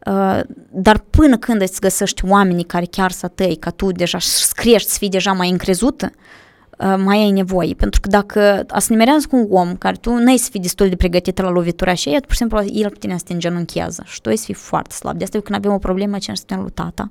Uh, 0.07 0.41
dar 0.71 0.99
până 0.99 1.37
când 1.37 1.61
îți 1.61 1.81
găsești 1.81 2.25
oamenii 2.25 2.65
care 2.65 2.85
chiar 2.85 3.11
să 3.11 3.29
tăi, 3.29 3.57
ca 3.57 3.71
tu 3.71 3.93
deja 3.93 4.19
să 4.19 4.53
crești, 4.55 4.91
să 4.91 4.97
fii 4.99 5.09
deja 5.09 5.33
mai 5.33 5.51
încrezută, 5.51 6.11
uh, 6.15 6.21
Uh, 6.21 6.48
mai 6.79 7.19
ai 7.19 7.31
nevoie. 7.31 7.75
Pentru 7.75 8.01
că 8.01 8.09
dacă 8.09 8.65
asnimerează 8.69 9.27
cu 9.31 9.37
un 9.37 9.47
om 9.51 9.77
care 9.77 9.97
tu 9.97 10.11
nu 10.11 10.31
ai 10.31 10.37
să 10.37 10.49
fii 10.51 10.61
destul 10.61 10.89
de 10.89 10.97
pregătit 10.97 11.41
la 11.41 11.51
lovitura 11.51 11.95
și 11.95 12.11
pur 12.11 12.31
și 12.31 12.37
simplu 12.37 12.65
el 12.73 12.91
pe 12.91 12.97
tine 12.99 13.19
să 13.19 13.25
te 13.27 13.33
îngenunchează 13.33 14.03
și 14.07 14.21
tu 14.21 14.29
ai 14.29 14.37
să 14.37 14.45
fii 14.45 14.55
foarte 14.55 14.95
slab. 14.95 15.19
De 15.19 15.25
asta 15.25 15.37
eu 15.37 15.43
când 15.43 15.59
avem 15.59 15.73
o 15.73 15.79
problemă, 15.79 16.19
ce 16.19 16.33
suntem 16.35 16.61
lui 16.61 16.71
tata. 16.71 17.11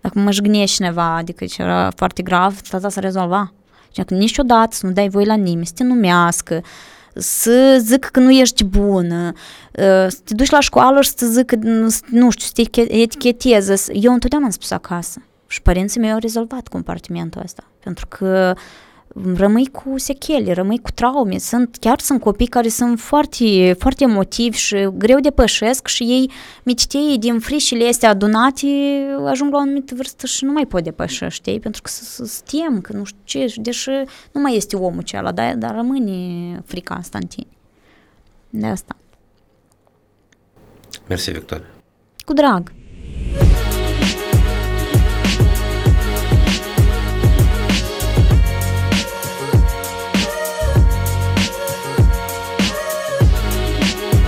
Dacă 0.00 0.18
mă 0.18 0.30
jignești 0.30 0.76
cineva, 0.76 1.16
adică 1.16 1.44
ce 1.44 1.62
era 1.62 1.90
foarte 1.96 2.22
grav, 2.22 2.60
tata 2.60 2.88
să 2.88 3.00
rezolva. 3.00 3.52
Și 3.90 4.02
că 4.02 4.14
niciodată 4.14 4.76
să 4.76 4.86
nu 4.86 4.92
dai 4.92 5.08
voi 5.08 5.24
la 5.24 5.34
nimeni, 5.34 5.66
să 5.66 5.72
te 5.76 5.84
numească, 5.84 6.62
să 7.14 7.78
zic 7.80 8.04
că 8.04 8.20
nu 8.20 8.30
ești 8.30 8.64
bună, 8.64 9.32
uh, 9.72 10.06
să 10.08 10.18
te 10.24 10.34
duci 10.34 10.50
la 10.50 10.60
școală 10.60 11.00
și 11.00 11.10
să 11.16 11.26
zic 11.26 11.46
că, 11.46 11.56
nu 12.10 12.30
știu, 12.30 12.46
să 12.46 12.50
te 12.54 12.82
eticheteze. 13.00 13.74
Eu 13.92 14.12
întotdeauna 14.12 14.46
am 14.46 14.52
spus 14.52 14.70
acasă. 14.70 15.22
Și 15.46 15.62
părinții 15.62 16.00
mei 16.00 16.12
au 16.12 16.18
rezolvat 16.18 16.68
compartimentul 16.68 17.40
ăsta. 17.44 17.64
Pentru 17.82 18.06
că 18.06 18.54
rămâi 19.36 19.66
cu 19.66 19.98
sechele, 19.98 20.52
rămâi 20.52 20.78
cu 20.78 20.90
traume. 20.90 21.38
Sunt, 21.38 21.76
chiar 21.80 21.98
sunt 22.00 22.20
copii 22.20 22.46
care 22.46 22.68
sunt 22.68 23.00
foarte, 23.00 23.76
foarte 23.78 24.04
emotivi 24.04 24.56
și 24.56 24.88
greu 24.92 25.20
de 25.20 25.30
pășesc 25.30 25.86
și 25.86 26.02
ei, 26.02 26.30
micitei 26.62 27.18
din 27.18 27.38
frișile 27.38 27.88
astea 27.88 28.10
adunate, 28.10 28.66
ajung 29.26 29.52
la 29.52 29.56
o 29.56 29.60
anumită 29.60 29.94
vârstă 29.94 30.26
și 30.26 30.44
nu 30.44 30.52
mai 30.52 30.66
pot 30.66 30.82
depăși, 30.82 31.24
știi? 31.28 31.60
Pentru 31.60 31.82
că 31.82 31.90
se 31.90 32.40
tem, 32.44 32.80
că 32.80 32.92
nu 32.92 33.04
știu 33.04 33.20
ce, 33.24 33.54
deși 33.56 33.90
nu 34.32 34.40
mai 34.40 34.56
este 34.56 34.76
omul 34.76 34.98
acela, 34.98 35.32
dar, 35.32 35.54
dar 35.54 35.74
rămâne 35.74 36.62
frica 36.64 36.94
asta 36.94 37.18
în 37.18 37.26
tine. 37.26 37.46
De 38.50 38.66
asta. 38.66 38.96
Mersi, 41.08 41.30
Victoria. 41.30 41.66
Cu 42.24 42.32
drag. 42.32 42.72